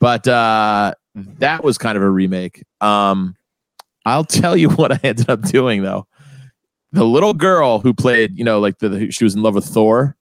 But 0.00 0.28
uh 0.28 0.94
that 1.14 1.64
was 1.64 1.78
kind 1.78 1.96
of 1.96 2.02
a 2.02 2.10
remake. 2.10 2.62
Um 2.80 3.34
I'll 4.04 4.24
tell 4.24 4.56
you 4.56 4.68
what 4.70 4.92
I 4.92 5.00
ended 5.02 5.30
up 5.30 5.42
doing 5.42 5.82
though 5.82 6.06
the 6.94 7.04
little 7.04 7.34
girl 7.34 7.80
who 7.80 7.92
played, 7.92 8.38
you 8.38 8.44
know, 8.44 8.60
like 8.60 8.78
the, 8.78 8.88
the 8.88 9.10
she 9.10 9.24
was 9.24 9.34
in 9.34 9.42
love 9.42 9.54
with 9.54 9.64
Thor 9.66 10.16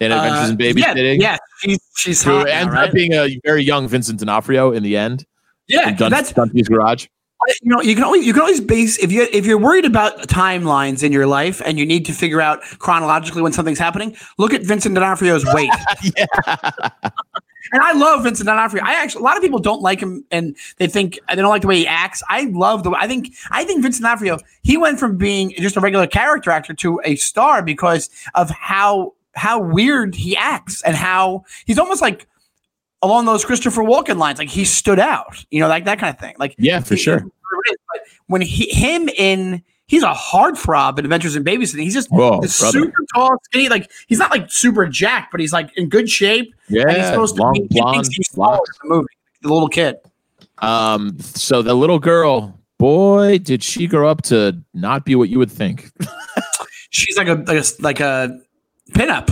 in 0.00 0.12
Adventures 0.12 0.50
Uh, 0.50 0.52
in 0.52 0.58
Babysitting. 0.58 1.20
Yeah, 1.20 1.32
yeah, 1.32 1.36
she's 1.60 1.78
she's 1.96 2.22
Who 2.24 2.30
hot 2.38 2.46
now, 2.46 2.52
ends 2.52 2.72
right? 2.74 2.88
up 2.88 2.94
being 2.94 3.12
a 3.12 3.38
very 3.44 3.62
young 3.62 3.88
Vincent 3.88 4.18
D'Onofrio 4.20 4.72
in 4.72 4.82
the 4.82 4.96
end. 4.96 5.26
yeah, 5.68 5.90
Dun- 5.92 6.10
that's 6.10 6.32
Dunphy's 6.32 6.68
Garage. 6.68 7.06
you 7.62 7.70
know 7.70 7.80
you 7.82 7.94
can 7.94 8.02
always 8.04 8.26
you 8.26 8.32
can 8.32 8.42
always 8.42 8.60
base 8.60 8.98
if 8.98 9.12
you 9.12 9.28
if 9.32 9.44
you're 9.46 9.58
worried 9.58 9.84
about 9.84 10.18
timelines 10.28 11.02
in 11.04 11.12
your 11.12 11.26
life 11.26 11.60
and 11.64 11.78
you 11.78 11.84
need 11.86 12.04
to 12.06 12.12
figure 12.12 12.40
out 12.40 12.60
chronologically 12.78 13.42
when 13.42 13.52
something's 13.52 13.78
happening. 13.78 14.16
Look 14.38 14.54
at 14.54 14.62
Vincent 14.62 14.94
D'Onofrio's 14.94 15.44
weight. 15.54 15.70
yeah. 16.16 16.26
And 17.72 17.82
I 17.82 17.92
love 17.92 18.22
Vincent 18.24 18.46
D'Onofrio. 18.46 18.82
I 18.84 18.94
actually 18.94 19.20
a 19.20 19.24
lot 19.24 19.36
of 19.36 19.42
people 19.42 19.58
don't 19.58 19.82
like 19.82 20.00
him 20.00 20.24
and 20.30 20.56
they 20.78 20.86
think 20.86 21.18
they 21.28 21.34
don't 21.36 21.48
like 21.48 21.62
the 21.62 21.68
way 21.68 21.78
he 21.78 21.86
acts. 21.86 22.22
I 22.28 22.44
love 22.52 22.82
the 22.82 22.90
way 22.90 22.98
I 23.00 23.06
think 23.06 23.34
I 23.50 23.64
think 23.64 23.82
Vincent 23.82 24.02
D'Onofrio 24.04 24.38
he 24.62 24.76
went 24.76 24.98
from 25.00 25.16
being 25.16 25.50
just 25.58 25.76
a 25.76 25.80
regular 25.80 26.06
character 26.06 26.50
actor 26.50 26.74
to 26.74 27.00
a 27.04 27.16
star 27.16 27.62
because 27.62 28.10
of 28.34 28.50
how 28.50 29.14
how 29.34 29.60
weird 29.60 30.14
he 30.14 30.36
acts 30.36 30.82
and 30.82 30.96
how 30.96 31.44
he's 31.66 31.78
almost 31.78 32.00
like 32.02 32.26
along 33.02 33.26
those 33.26 33.44
Christopher 33.44 33.82
Walken 33.82 34.16
lines. 34.18 34.38
Like 34.38 34.48
he 34.48 34.64
stood 34.64 34.98
out, 34.98 35.44
you 35.50 35.60
know, 35.60 35.68
like 35.68 35.84
that 35.84 35.98
kind 35.98 36.14
of 36.14 36.18
thing. 36.20 36.34
Like 36.38 36.54
Yeah, 36.58 36.80
for 36.80 36.94
he- 36.94 37.00
sure. 37.02 37.20
But 37.20 38.00
when 38.26 38.40
he 38.40 38.68
him 38.70 39.08
in 39.08 39.62
he's 39.86 40.02
a 40.02 40.12
hard 40.14 40.54
heartthrob 40.54 40.98
in 40.98 41.04
Adventures 41.04 41.36
in 41.36 41.44
Babysitting. 41.44 41.82
He's 41.82 41.94
just 41.94 42.10
Whoa, 42.10 42.40
super 42.42 43.04
tall, 43.14 43.36
skinny. 43.44 43.68
Like 43.68 43.90
he's 44.06 44.18
not 44.18 44.30
like 44.30 44.50
super 44.50 44.86
jacked, 44.86 45.30
but 45.30 45.40
he's 45.40 45.52
like 45.52 45.76
in 45.76 45.88
good 45.88 46.08
shape. 46.08 46.54
and 46.68 46.76
he's 46.76 46.84
Yeah. 46.86 47.10
supposed 47.10 47.36
to 47.36 47.42
Long 47.42 47.52
be. 47.54 47.60
He 47.70 47.80
blonde 47.80 47.94
thinks 48.04 48.08
he's 48.16 48.28
taller 48.30 48.52
locks. 48.56 48.70
in 48.82 48.88
the 48.88 48.94
movie. 48.94 49.06
The 49.42 49.48
little 49.52 49.68
kid. 49.68 49.96
Um, 50.58 51.18
so 51.20 51.60
the 51.62 51.74
little 51.74 51.98
girl, 51.98 52.58
boy, 52.78 53.38
did 53.38 53.62
she 53.62 53.86
grow 53.86 54.08
up 54.08 54.22
to 54.22 54.58
not 54.74 55.04
be 55.04 55.14
what 55.14 55.28
you 55.28 55.38
would 55.38 55.50
think. 55.52 55.90
She's 56.90 57.16
like 57.18 57.28
a 57.28 57.34
like 57.46 57.58
a, 57.58 57.64
like 57.80 58.00
a 58.00 58.40
pinup, 58.92 59.28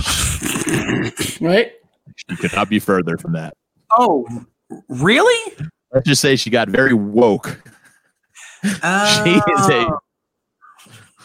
right? 1.41 1.73
She 2.17 2.37
could 2.37 2.53
not 2.55 2.69
be 2.69 2.79
further 2.79 3.17
from 3.17 3.33
that. 3.33 3.55
Oh, 3.97 4.27
really? 4.89 5.55
Let's 5.93 6.07
just 6.07 6.21
say 6.21 6.37
she 6.37 6.51
got 6.51 6.69
very 6.69 6.93
woke. 6.95 7.61
She 8.65 8.71
is 8.71 9.69
a 9.69 9.87
Oh. 9.89 9.99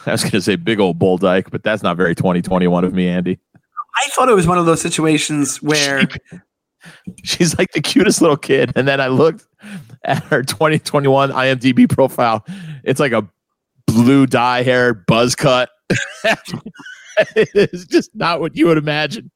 I 0.05 0.11
was 0.11 0.23
gonna 0.23 0.41
say 0.41 0.55
big 0.55 0.79
old 0.79 0.99
bull 0.99 1.17
dyke, 1.17 1.51
but 1.51 1.63
that's 1.63 1.83
not 1.83 1.97
very 1.97 2.15
2021 2.15 2.83
of 2.83 2.93
me, 2.93 3.07
Andy. 3.07 3.39
I 3.55 4.09
thought 4.09 4.29
it 4.29 4.35
was 4.35 4.47
one 4.47 4.57
of 4.57 4.65
those 4.65 4.81
situations 4.81 5.57
where 5.61 6.07
She's 7.23 7.57
like 7.57 7.71
the 7.71 7.81
cutest 7.81 8.21
little 8.21 8.37
kid. 8.37 8.71
And 8.75 8.87
then 8.87 9.01
I 9.01 9.07
looked 9.07 9.45
at 10.03 10.23
her 10.25 10.43
2021 10.43 11.31
IMDb 11.31 11.89
profile. 11.89 12.45
It's 12.83 12.99
like 12.99 13.11
a 13.11 13.27
blue 13.87 14.25
dye 14.25 14.63
hair 14.63 14.93
buzz 14.93 15.35
cut. 15.35 15.69
it's 17.35 17.85
just 17.85 18.11
not 18.15 18.39
what 18.39 18.55
you 18.55 18.67
would 18.67 18.77
imagine. 18.77 19.31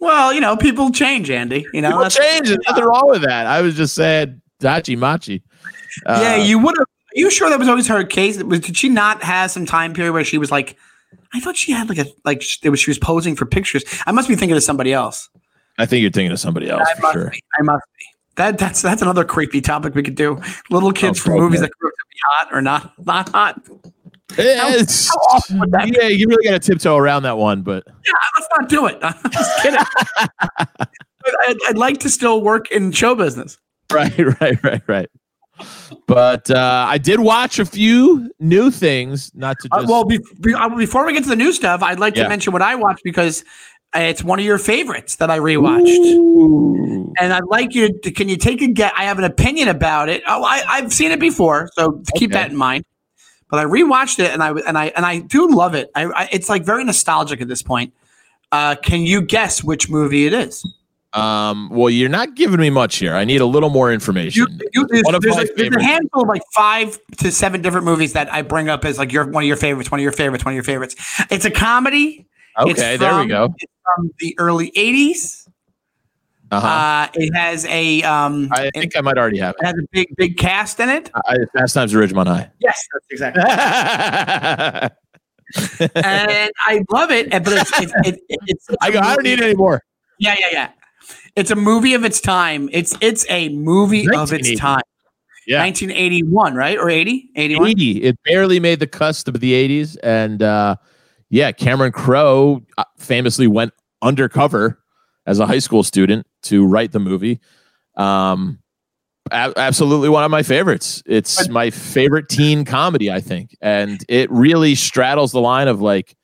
well, 0.00 0.32
you 0.32 0.40
know, 0.40 0.56
people 0.56 0.90
change, 0.90 1.30
Andy. 1.30 1.66
You 1.72 1.82
know, 1.82 1.90
People 1.90 2.10
change. 2.10 2.48
There's 2.48 2.58
nothing 2.66 2.84
wrong 2.84 3.08
with 3.08 3.22
that. 3.22 3.46
I 3.46 3.60
was 3.60 3.76
just 3.76 3.94
saying 3.94 4.40
Dachi 4.60 4.96
Machi. 4.96 5.42
Uh, 6.06 6.20
yeah, 6.22 6.36
you 6.36 6.58
would 6.58 6.76
have. 6.78 6.86
Are 7.10 7.18
you 7.18 7.30
sure 7.30 7.48
that 7.50 7.58
was 7.58 7.68
always 7.68 7.86
her 7.88 8.04
case? 8.04 8.42
Was, 8.42 8.60
did 8.60 8.76
she 8.76 8.88
not 8.88 9.22
have 9.22 9.50
some 9.50 9.64
time 9.66 9.94
period 9.94 10.12
where 10.12 10.24
she 10.24 10.38
was 10.38 10.50
like? 10.50 10.76
I 11.32 11.40
thought 11.40 11.56
she 11.56 11.72
had 11.72 11.88
like 11.88 11.98
a 11.98 12.06
like 12.24 12.42
sh- 12.42 12.58
it 12.62 12.70
was 12.70 12.80
she 12.80 12.90
was 12.90 12.98
posing 12.98 13.34
for 13.34 13.46
pictures. 13.46 13.82
I 14.06 14.12
must 14.12 14.28
be 14.28 14.34
thinking 14.36 14.56
of 14.56 14.62
somebody 14.62 14.92
else. 14.92 15.28
I 15.78 15.86
think 15.86 16.02
you're 16.02 16.10
thinking 16.10 16.32
of 16.32 16.40
somebody 16.40 16.68
else 16.68 16.86
I 16.90 16.94
for 16.96 17.02
must 17.02 17.12
sure. 17.14 17.30
be. 17.30 17.42
I 17.58 17.62
must 17.62 17.84
be. 17.98 18.04
That 18.36 18.58
that's 18.58 18.82
that's 18.82 19.00
another 19.02 19.24
creepy 19.24 19.60
topic 19.60 19.94
we 19.94 20.02
could 20.02 20.14
do. 20.16 20.40
Little 20.70 20.92
kids 20.92 21.18
Oh, 21.20 21.24
from 21.24 21.34
movies 21.38 21.60
that 21.60 21.70
grew 21.78 21.88
up 21.88 21.94
to 21.94 22.04
be 22.10 22.16
hot 22.26 22.48
or 22.52 22.60
not 22.62 22.92
not 23.06 23.28
hot. 23.30 23.60
How 24.36 24.68
awful 25.30 25.58
would 25.60 25.70
that 25.72 25.86
be? 25.86 25.96
yeah, 25.98 26.08
you 26.08 26.28
really 26.28 26.44
got 26.44 26.60
to 26.62 26.72
tiptoe 26.72 26.96
around 26.96 27.22
that 27.22 27.38
one, 27.38 27.62
but 27.62 27.84
Yeah, 27.86 28.12
let's 28.38 28.48
not 28.58 28.68
do 28.68 28.86
it. 28.86 28.98
I'm 29.02 29.30
just 29.30 29.62
kidding. 29.62 29.80
I'd, 30.58 31.56
I'd 31.68 31.78
like 31.78 31.98
to 32.00 32.10
still 32.10 32.42
work 32.42 32.70
in 32.70 32.92
show 32.92 33.14
business. 33.14 33.58
right, 33.92 34.16
right, 34.40 34.62
right, 34.62 34.82
right. 34.86 35.08
But 36.06 36.50
uh, 36.50 36.86
I 36.88 36.98
did 36.98 37.20
watch 37.20 37.58
a 37.58 37.64
few 37.64 38.30
new 38.40 38.70
things, 38.70 39.30
not 39.34 39.58
to 39.60 39.68
Uh, 39.72 39.84
well, 39.86 40.04
be, 40.04 40.18
be, 40.40 40.54
uh, 40.54 40.68
before 40.70 41.04
we 41.06 41.12
get 41.12 41.22
to 41.24 41.28
the 41.28 41.36
new 41.36 41.52
stuff, 41.52 41.82
I'd 41.82 41.98
like 42.00 42.16
Yeah. 42.16 42.24
to 42.24 42.28
mention 42.28 42.52
what 42.52 42.62
I 42.62 42.74
watched 42.74 43.02
because 43.04 43.44
uh, 43.94 44.00
it's 44.00 44.22
one 44.22 44.38
of 44.38 44.44
your 44.44 44.58
favorites 44.58 45.16
that 45.16 45.30
I 45.30 45.38
rewatched. 45.38 45.86
Ooh. 46.14 47.12
And 47.20 47.32
I'd 47.32 47.44
like 47.44 47.74
you 47.74 47.98
to, 48.00 48.10
can 48.10 48.28
you 48.28 48.36
take 48.36 48.62
a 48.62 48.68
guess? 48.68 48.92
I 48.96 49.04
have 49.04 49.18
an 49.18 49.24
opinion 49.24 49.68
about 49.68 50.08
it. 50.08 50.22
Oh, 50.26 50.44
I, 50.44 50.62
I've 50.68 50.92
seen 50.92 51.10
it 51.10 51.20
before, 51.20 51.68
so 51.74 52.02
keep 52.16 52.32
that 52.32 52.50
in 52.50 52.56
mind. 52.56 52.84
But 53.50 53.60
I 53.60 53.64
rewatched 53.64 54.18
it 54.18 54.30
and 54.30 54.42
I 54.42 54.50
and 54.50 54.76
I 54.76 54.88
and 54.88 55.06
I 55.06 55.20
do 55.20 55.48
love 55.50 55.74
it. 55.74 55.90
I, 55.94 56.04
I 56.04 56.28
it's 56.30 56.50
like 56.50 56.66
very 56.66 56.84
nostalgic 56.84 57.40
at 57.40 57.48
this 57.48 57.62
point. 57.62 57.94
Uh, 58.52 58.76
can 58.76 59.00
you 59.00 59.22
guess 59.22 59.64
which 59.64 59.88
movie 59.88 60.26
it 60.26 60.34
is? 60.34 60.62
Um, 61.14 61.70
well, 61.70 61.88
you're 61.88 62.10
not 62.10 62.34
giving 62.34 62.60
me 62.60 62.68
much 62.68 62.96
here. 62.96 63.14
I 63.14 63.24
need 63.24 63.40
a 63.40 63.46
little 63.46 63.70
more 63.70 63.90
information. 63.90 64.46
You, 64.50 64.58
you, 64.74 64.86
there's, 64.88 65.04
there's 65.20 65.50
there's 65.56 65.76
a 65.76 65.82
handful 65.82 66.22
of 66.22 66.28
like 66.28 66.42
five 66.54 66.98
to 67.18 67.32
seven 67.32 67.62
different 67.62 67.86
movies 67.86 68.12
that 68.12 68.30
I 68.32 68.42
bring 68.42 68.68
up 68.68 68.84
as 68.84 68.98
like 68.98 69.10
your 69.10 69.26
one 69.26 69.42
of 69.42 69.48
your 69.48 69.56
favorites, 69.56 69.90
one 69.90 70.00
of 70.00 70.02
your 70.02 70.12
favorites, 70.12 70.44
one 70.44 70.52
of 70.52 70.56
your 70.56 70.64
favorites. 70.64 70.96
It's 71.30 71.46
a 71.46 71.50
comedy. 71.50 72.26
It's 72.58 72.78
okay, 72.78 72.98
there 72.98 73.18
we 73.18 73.26
go. 73.26 73.54
It's 73.58 73.72
from 73.96 74.10
the 74.18 74.34
early 74.38 74.70
'80s. 74.72 75.48
Uh-huh. 76.50 76.66
Uh, 76.66 77.08
it 77.14 77.34
has 77.34 77.64
a 77.66 78.02
um, 78.02 78.48
I 78.52 78.66
it, 78.66 78.74
think 78.74 78.96
I 78.96 79.00
might 79.00 79.18
already 79.18 79.38
have 79.38 79.54
it 79.60 79.66
has 79.66 79.74
a 79.74 79.86
big 79.92 80.14
big 80.16 80.36
cast 80.36 80.80
in 80.80 80.90
it. 80.90 81.06
it. 81.06 81.12
I, 81.26 81.36
Fast 81.58 81.74
Times 81.74 81.94
at 81.94 82.02
Ridgemont 82.02 82.26
High. 82.26 82.50
Yes, 82.58 82.86
that's 82.92 83.06
exactly. 83.10 83.42
and 85.94 86.50
I 86.66 86.84
love 86.90 87.10
it. 87.10 87.30
But 87.30 87.48
it's 87.48 87.80
it's 87.80 87.92
it, 88.04 88.20
it, 88.28 88.40
it's 88.46 88.66
such 88.66 88.76
I 88.82 88.90
go. 88.90 89.00
I 89.00 89.14
don't 89.14 89.24
need 89.24 89.40
any 89.40 89.54
more. 89.54 89.82
Yeah, 90.18 90.34
yeah, 90.38 90.48
yeah. 90.52 90.68
It's 91.36 91.50
a 91.50 91.56
movie 91.56 91.94
of 91.94 92.04
its 92.04 92.20
time. 92.20 92.68
It's 92.72 92.94
it's 93.00 93.24
a 93.30 93.48
movie 93.50 94.08
of 94.14 94.32
its 94.32 94.58
time. 94.58 94.82
Yeah. 95.46 95.60
1981, 95.60 96.54
right? 96.54 96.76
Or 96.76 96.90
80? 96.90 97.30
81? 97.34 97.68
80. 97.70 98.02
It 98.02 98.18
barely 98.24 98.60
made 98.60 98.80
the 98.80 98.86
cusp 98.86 99.28
of 99.28 99.40
the 99.40 99.52
80s. 99.54 99.96
And 100.02 100.42
uh, 100.42 100.76
yeah, 101.30 101.52
Cameron 101.52 101.92
Crowe 101.92 102.62
uh, 102.76 102.84
famously 102.98 103.46
went 103.46 103.72
undercover 104.02 104.78
as 105.26 105.38
a 105.38 105.46
high 105.46 105.58
school 105.58 105.82
student 105.82 106.26
to 106.42 106.66
write 106.66 106.92
the 106.92 106.98
movie. 106.98 107.40
Um, 107.96 108.58
a- 109.30 109.54
absolutely 109.56 110.10
one 110.10 110.22
of 110.22 110.30
my 110.30 110.42
favorites. 110.42 111.02
It's 111.06 111.48
my 111.48 111.70
favorite 111.70 112.28
teen 112.28 112.66
comedy, 112.66 113.10
I 113.10 113.20
think, 113.20 113.56
and 113.62 114.04
it 114.08 114.30
really 114.30 114.74
straddles 114.74 115.32
the 115.32 115.40
line 115.40 115.68
of 115.68 115.80
like. 115.80 116.14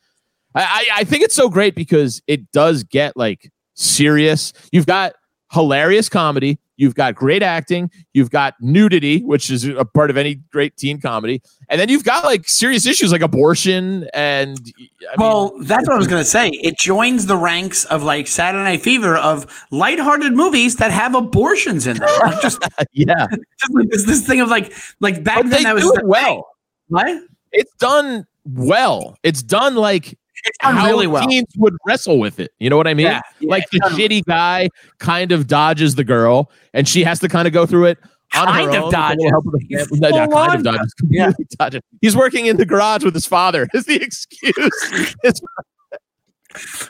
I, 0.55 0.63
I 0.63 1.01
I 1.01 1.05
think 1.05 1.25
it's 1.25 1.35
so 1.35 1.49
great 1.49 1.75
because 1.75 2.23
it 2.27 2.53
does 2.53 2.85
get 2.85 3.17
like 3.17 3.51
serious. 3.75 4.53
You've 4.73 4.87
got 4.87 5.15
hilarious 5.53 6.09
comedy. 6.09 6.59
You've 6.77 6.97
got 6.97 7.15
great 7.15 7.43
acting. 7.43 7.89
You've 8.15 8.31
got 8.31 8.55
nudity, 8.61 9.23
which 9.23 9.49
is 9.49 9.65
a 9.65 9.85
part 9.85 10.11
of 10.11 10.17
any 10.17 10.37
great 10.51 10.77
teen 10.77 11.01
comedy, 11.01 11.41
and 11.69 11.81
then 11.81 11.89
you've 11.89 12.03
got 12.03 12.25
like 12.25 12.49
serious 12.49 12.85
issues 12.85 13.13
like 13.13 13.23
abortion 13.23 14.09
and. 14.13 14.59
I 14.59 14.81
mean, 14.81 14.89
well, 15.19 15.55
that's 15.61 15.87
what 15.87 15.95
I 15.95 15.99
was 15.99 16.09
going 16.09 16.21
to 16.21 16.29
say. 16.29 16.49
It 16.49 16.77
joins 16.77 17.27
the 17.27 17.37
ranks 17.37 17.85
of 17.85 18.03
like 18.03 18.27
Saturday 18.27 18.65
Night 18.65 18.83
Fever 18.83 19.17
of 19.17 19.47
lighthearted 19.71 20.33
movies 20.33 20.77
that 20.77 20.91
have 20.91 21.15
abortions 21.15 21.87
in 21.87 21.99
them. 21.99 22.09
Just, 22.43 22.61
yeah, 22.93 23.27
just 23.61 23.75
like 23.75 23.89
this, 23.91 24.05
this 24.05 24.27
thing 24.27 24.41
of 24.41 24.49
like, 24.49 24.73
like 25.01 25.23
back 25.23 25.43
but 25.43 25.51
then 25.51 25.63
that 25.63 25.75
was 25.75 25.85
do 25.85 25.93
the 25.93 26.01
it 26.01 26.07
well. 26.07 26.49
What? 26.89 27.23
It's 27.53 27.73
done 27.77 28.27
well. 28.45 29.17
It's 29.23 29.43
done 29.43 29.77
like 29.77 30.19
It's 30.47 30.57
how 30.61 30.87
really 30.87 31.07
well. 31.07 31.27
teens 31.27 31.49
would 31.57 31.75
wrestle 31.87 32.19
with 32.19 32.39
it. 32.41 32.53
You 32.59 32.69
know 32.71 32.77
what 32.77 32.87
I 32.87 32.95
mean? 32.95 33.07
Yeah, 33.07 33.21
yeah, 33.41 33.51
like 33.51 33.65
the 33.71 33.79
it's 33.83 33.89
done- 33.89 33.99
shitty 33.99 34.25
guy 34.25 34.69
kind 34.99 35.33
of 35.33 35.47
dodges 35.47 35.95
the 35.95 36.05
girl, 36.05 36.51
and 36.73 36.87
she 36.89 37.03
has 37.05 37.19
to 37.21 37.29
kind 37.29 37.47
of 37.47 37.55
go 37.55 37.65
through 37.67 37.87
it 37.87 37.99
on 38.37 38.47
Kind 38.47 38.65
her 38.65 38.71
of 38.71 38.77
own. 38.77 38.83
with 38.85 38.93
dodges. 38.93 39.31
help 39.31 39.47
of 39.47 39.53
the 39.53 39.65
He's 39.69 39.87
family. 39.89 40.01
No, 40.01 40.09
full 40.11 40.33
kind 40.35 40.51
on 40.51 40.57
of 40.57 40.63
dodges. 40.65 40.95
Yeah. 41.09 41.33
dodges. 41.59 41.81
He's 42.01 42.17
working 42.17 42.47
in 42.47 42.57
the 42.57 42.67
garage 42.67 43.05
with 43.05 43.15
his 43.15 43.27
father. 43.27 43.69
Is 43.75 43.85
the 43.87 43.97
excuse? 44.03 44.57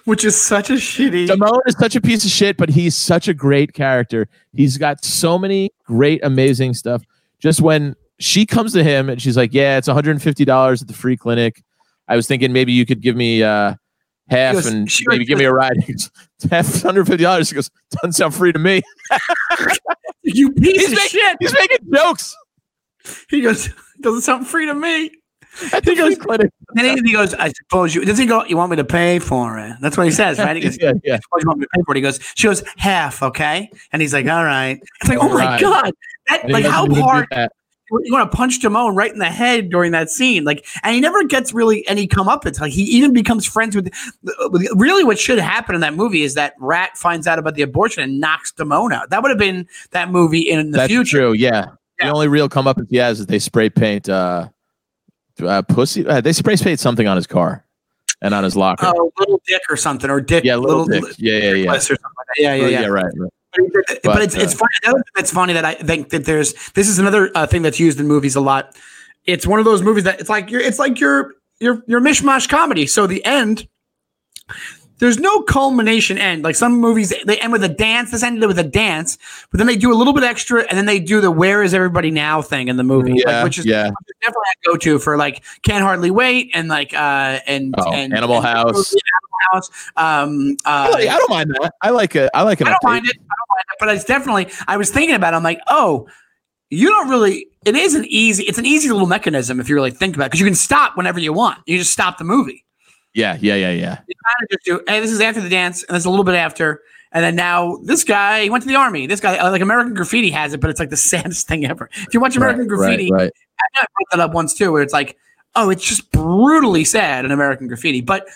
Which 0.05 0.27
is 0.27 0.39
such 0.41 0.69
a 0.69 0.75
shitty. 0.75 1.27
Damone 1.27 1.61
is 1.67 1.75
such 1.79 1.97
a 1.97 2.01
piece 2.01 2.23
of 2.27 2.31
shit, 2.31 2.59
but 2.59 2.69
he's 2.69 2.95
such 2.95 3.29
a 3.29 3.35
great 3.35 3.73
character. 3.73 4.29
He's 4.53 4.77
got 4.77 5.03
so 5.03 5.39
many 5.39 5.71
great, 5.87 6.21
amazing 6.23 6.75
stuff. 6.75 7.03
Just 7.39 7.63
when 7.63 7.95
she 8.19 8.45
comes 8.45 8.75
to 8.75 8.85
him 8.85 9.09
and 9.09 9.23
she's 9.23 9.39
like, 9.39 9.55
"Yeah, 9.55 9.79
it's 9.79 9.89
150 9.89 10.45
dollars 10.45 10.83
at 10.83 10.89
the 10.89 10.93
free 10.95 11.17
clinic." 11.17 11.63
I 12.09 12.17
was 12.17 12.27
thinking 12.27 12.53
maybe 12.53 12.73
you 12.73 12.85
could 12.87 13.01
give 13.01 13.17
me 13.17 13.43
uh, 13.43 13.75
half 14.29 14.55
goes, 14.55 14.67
and 14.67 14.91
"Sure, 14.91 15.13
maybe 15.13 15.25
give 15.25 15.39
me 15.39 15.45
a 15.45 15.53
ride. 15.53 15.77
Half 16.51 16.67
150 16.85 17.23
dollars. 17.23 17.49
He 17.49 17.55
goes, 17.55 17.71
doesn't 17.91 18.13
sound 18.13 18.35
free 18.35 18.53
to 18.53 18.59
me. 18.59 18.83
you 20.23 20.53
piece 20.53 20.81
He's 20.83 20.93
of 20.93 20.97
making, 20.99 21.09
shit. 21.21 21.37
he's 21.41 21.55
making 21.55 21.79
jokes 21.95 22.37
He 23.31 23.41
goes, 23.41 23.71
doesn't 24.01 24.23
sound 24.23 24.47
free 24.47 24.67
to 24.67 24.75
me. 24.75 25.11
at 25.73 25.85
the 25.85 25.93
He 25.93 25.97
goes- 25.97 26.19
clinic. 26.19 26.51
And 26.77 26.85
then 26.85 27.05
he 27.05 27.13
goes, 27.13 27.33
I 27.35 27.51
suppose 27.51 27.95
you. 27.95 28.05
Does 28.05 28.19
he 28.19 28.27
go? 28.27 28.45
You 28.45 28.57
want 28.57 28.71
me 28.71 28.77
to 28.77 28.85
pay 28.85 29.21
for 29.21 29.59
it? 29.59 29.77
That's 29.81 29.97
what 29.97 30.05
he 30.07 30.13
says, 30.13 30.39
right? 30.39 30.57
He 30.57 30.63
goes, 30.63 30.77
yeah, 30.81 30.93
yeah. 31.05 31.19
You 31.39 31.47
want 31.47 31.61
me 31.61 31.65
to 31.67 31.69
pay 31.75 31.83
for 31.87 31.93
it. 31.93 31.97
He 31.97 32.03
goes, 32.03 32.21
she 32.35 32.47
goes 32.49 32.63
half, 32.77 33.23
okay? 33.23 33.71
And 33.93 34.03
he's 34.03 34.13
like, 34.13 34.27
all 34.27 34.45
right. 34.45 34.79
It's 35.01 35.09
like, 35.09 35.19
oh 35.21 35.29
my 35.33 35.59
god, 35.61 35.93
that 36.29 36.51
like 36.51 36.65
how 36.65 36.87
hard. 36.95 37.29
You 37.91 38.13
want 38.13 38.31
to 38.31 38.37
punch 38.37 38.61
Damone 38.61 38.97
right 38.97 39.13
in 39.13 39.19
the 39.19 39.27
head 39.27 39.71
during 39.71 39.93
that 39.93 40.11
scene, 40.11 40.45
like, 40.45 40.67
and 40.83 40.95
he 40.95 41.01
never 41.01 41.25
gets 41.25 41.53
really 41.53 41.87
any 41.87 42.07
come 42.07 42.29
up. 42.29 42.47
It's 42.47 42.61
like 42.61 42.73
he 42.73 42.83
even 42.83 43.13
becomes 43.13 43.47
friends 43.47 43.77
with, 43.77 43.93
with. 44.23 44.69
Really, 44.75 45.05
what 45.05 45.19
should 45.19 45.39
happen 45.39 45.75
in 45.75 45.81
that 45.83 45.95
movie 45.95 46.23
is 46.23 46.35
that 46.35 46.55
Rat 46.59 46.97
finds 46.97 47.27
out 47.27 47.39
about 47.39 47.55
the 47.55 47.63
abortion 47.63 48.03
and 48.03 48.21
knocks 48.21 48.53
Damone 48.53 48.93
out. 48.93 49.11
That 49.11 49.23
would 49.23 49.31
have 49.31 49.39
been 49.39 49.69
that 49.91 50.11
movie 50.11 50.41
in 50.41 50.71
the 50.71 50.79
That's 50.79 50.91
future. 50.91 51.19
true. 51.19 51.33
Yeah. 51.33 51.67
The 52.01 52.09
only 52.09 52.29
real 52.29 52.49
come 52.49 52.67
up 52.67 52.79
he 52.91 52.97
has 52.97 53.21
is 53.21 53.27
they 53.27 53.39
spray 53.39 53.71
paint 53.71 54.09
uh, 54.09 54.49
uh 55.43 55.63
pussy. 55.63 56.07
Uh, 56.07 56.21
they 56.21 56.33
spray 56.33 56.57
paint 56.57 56.81
something 56.81 57.07
on 57.07 57.17
his 57.17 57.27
car 57.27 57.65
and 58.21 58.35
on 58.35 58.45
his 58.45 58.57
locker. 58.57 58.87
Oh, 58.87 59.13
little 59.19 59.41
dick 59.47 59.63
or 59.71 59.77
something, 59.77 60.11
or 60.11 60.21
dick, 60.21 60.45
yeah, 60.45 60.57
little, 60.57 60.87
dick. 60.87 61.05
Yeah, 61.19 61.39
yeah, 61.39 61.53
yeah. 61.53 61.79
something 61.79 61.97
like 62.17 62.27
that. 62.27 62.43
Yeah, 62.43 62.55
yeah, 62.55 62.67
yeah. 62.69 62.87
right. 62.87 63.05
right. 63.17 63.31
But, 63.57 64.01
But, 64.03 64.23
it's 64.23 64.35
it's 64.35 64.55
uh, 64.55 64.59
funny. 64.59 64.71
Another 64.85 64.99
thing 64.99 65.13
that's 65.17 65.31
funny 65.31 65.53
that 65.53 65.65
I 65.65 65.75
think 65.75 66.11
that 66.11 66.25
there's 66.25 66.55
this 66.73 66.89
is 66.89 66.99
another 66.99 67.31
uh, 67.35 67.47
thing 67.47 67.63
that's 67.63 67.81
used 67.81 68.01
in 68.01 68.07
movies 68.09 68.37
a 68.37 68.41
lot. 68.41 68.77
It's 69.25 69.47
one 69.47 69.59
of 69.59 69.65
those 69.65 69.83
movies 69.83 70.05
that 70.05 70.21
it's 70.21 70.29
like 70.31 70.51
your 70.51 70.61
it's 70.61 70.79
like 70.79 71.01
your 71.01 71.35
your 71.61 71.83
your 71.87 72.01
mishmash 72.01 72.49
comedy. 72.49 72.87
So 72.87 73.07
the 73.07 73.25
end, 73.25 73.67
there's 74.99 75.19
no 75.19 75.43
culmination 75.43 76.19
end. 76.19 76.45
Like 76.45 76.57
some 76.57 76.79
movies, 76.81 77.13
they 77.27 77.39
end 77.41 77.53
with 77.53 77.65
a 77.65 77.69
dance. 77.69 78.11
This 78.11 78.23
ended 78.23 78.47
with 78.47 78.59
a 78.59 78.65
dance, 78.65 79.19
but 79.51 79.59
then 79.59 79.67
they 79.67 79.77
do 79.77 79.93
a 79.93 79.97
little 79.97 80.13
bit 80.13 80.23
extra, 80.25 80.63
and 80.69 80.77
then 80.79 80.87
they 80.87 81.01
do 81.01 81.21
the 81.21 81.31
"Where 81.31 81.63
is 81.63 81.75
everybody 81.75 82.11
now" 82.11 82.43
thing 82.43 82.69
in 82.69 82.77
the 82.77 82.85
movie, 82.85 83.23
like, 83.25 83.45
which 83.45 83.59
is 83.59 83.67
yeah. 83.67 83.91
definitely 84.21 84.43
a 84.65 84.69
go 84.71 84.77
to 84.77 84.99
for 84.99 85.17
like 85.17 85.43
"Can't 85.63 85.83
Hardly 85.83 86.11
Wait" 86.11 86.51
and 86.55 86.69
like 86.69 86.93
uh 86.95 87.41
and 87.47 87.75
Oh, 87.79 87.93
and 87.93 88.15
Animal 88.15 88.37
and- 88.37 88.45
House. 88.47 88.93
Animal 88.93 89.39
House. 89.53 89.71
Um, 89.97 90.57
I 90.65 90.87
uh, 90.87 90.93
like- 90.93 91.09
I 91.09 91.19
don't 91.19 91.31
mind 91.31 91.51
that. 91.51 91.75
I 91.83 91.91
like 91.91 92.15
it. 92.17 92.31
I 92.35 92.43
like 92.43 92.61
it. 92.61 92.67
I 92.67 92.71
don't 92.71 92.85
mind 92.85 93.07
it. 93.07 93.17
I 93.19 93.35
but 93.81 93.89
it's 93.89 94.05
definitely. 94.05 94.49
I 94.67 94.77
was 94.77 94.91
thinking 94.91 95.15
about. 95.15 95.35
it. 95.35 95.37
I'm 95.37 95.43
like, 95.43 95.61
oh, 95.69 96.09
you 96.71 96.89
don't 96.89 97.09
really. 97.09 97.47
It 97.65 97.77
is 97.77 97.95
an 97.95 98.05
easy. 98.07 98.45
It's 98.45 98.59
an 98.59 98.67
easy 98.67 98.91
little 98.91 99.07
mechanism 99.07 99.61
if 99.61 99.69
you 99.69 99.75
really 99.75 99.91
think 99.91 100.17
about 100.17 100.27
it, 100.27 100.29
because 100.29 100.41
you 100.41 100.47
can 100.47 100.55
stop 100.55 100.97
whenever 100.97 101.19
you 101.19 101.33
want. 101.33 101.59
You 101.67 101.79
just 101.79 101.93
stop 101.93 102.19
the 102.19 102.25
movie. 102.25 102.65
Yeah, 103.15 103.39
yeah, 103.41 103.55
yeah, 103.55 103.71
yeah. 103.71 103.99
You 104.09 104.15
kind 104.25 104.43
of 104.43 104.49
just 104.51 104.65
do. 104.65 104.81
Hey, 104.87 105.01
this 105.01 105.13
is 105.13 105.21
after 105.21 105.41
the 105.41 105.49
dance, 105.49 105.85
and 105.85 105.97
is 105.97 106.05
a 106.05 106.11
little 106.11 106.25
bit 106.25 106.35
after, 106.35 106.83
and 107.13 107.25
then 107.25 107.37
now 107.37 107.79
this 107.85 108.03
guy 108.03 108.43
he 108.43 108.51
went 108.51 108.63
to 108.63 108.69
the 108.69 108.75
army. 108.75 109.07
This 109.07 109.21
guy, 109.21 109.37
uh, 109.37 109.51
like 109.51 109.63
American 109.63 109.95
Graffiti, 109.95 110.31
has 110.31 110.53
it, 110.53 110.61
but 110.61 110.69
it's 110.69 110.81
like 110.81 110.91
the 110.91 110.97
saddest 111.13 111.47
thing 111.47 111.65
ever. 111.65 111.89
If 111.93 112.13
you 112.13 112.21
watch 112.21 112.37
American 112.37 112.67
Right, 112.67 112.69
Graffiti, 112.69 113.13
right, 113.13 113.23
right. 113.23 113.33
I 113.61 113.87
brought 113.97 114.11
that 114.11 114.21
up 114.21 114.35
once 114.35 114.55
too, 114.55 114.73
where 114.73 114.83
it's 114.83 114.93
like, 114.93 115.17
oh, 115.55 115.71
it's 115.71 115.87
just 115.87 116.11
brutally 116.11 116.85
sad 116.85 117.25
in 117.25 117.31
American 117.31 117.69
Graffiti. 117.69 118.01
But 118.01 118.27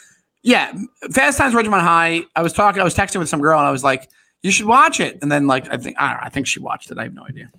yeah, 0.43 0.73
Fast 1.11 1.39
Times 1.39 1.55
Ridgemont 1.55 1.81
High. 1.81 2.23
I 2.37 2.43
was 2.43 2.53
talking, 2.53 2.81
I 2.81 2.85
was 2.85 2.95
texting 2.95 3.19
with 3.19 3.29
some 3.29 3.41
girl, 3.41 3.59
and 3.59 3.67
I 3.67 3.73
was 3.73 3.83
like, 3.83 4.09
you 4.43 4.51
should 4.51 4.67
watch 4.67 5.01
it. 5.01 5.19
And 5.23 5.31
then 5.31 5.47
like, 5.47 5.71
I 5.73 5.77
think, 5.77 5.97
I 5.99 6.11
don't 6.11 6.21
know, 6.21 6.27
I 6.27 6.29
think 6.29 6.47
she 6.47 6.61
watched 6.61 6.91
it. 6.91 6.99
I 6.99 7.05
have 7.05 7.15
no 7.15 7.25
idea. 7.25 7.51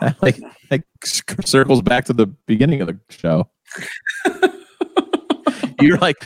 like, 0.22 0.38
like 0.70 0.82
circles 1.04 1.82
back 1.82 2.04
to 2.06 2.12
the 2.12 2.26
beginning 2.26 2.80
of 2.80 2.88
the 2.88 2.98
show. 3.08 3.48
You're 5.80 5.98
like 5.98 6.16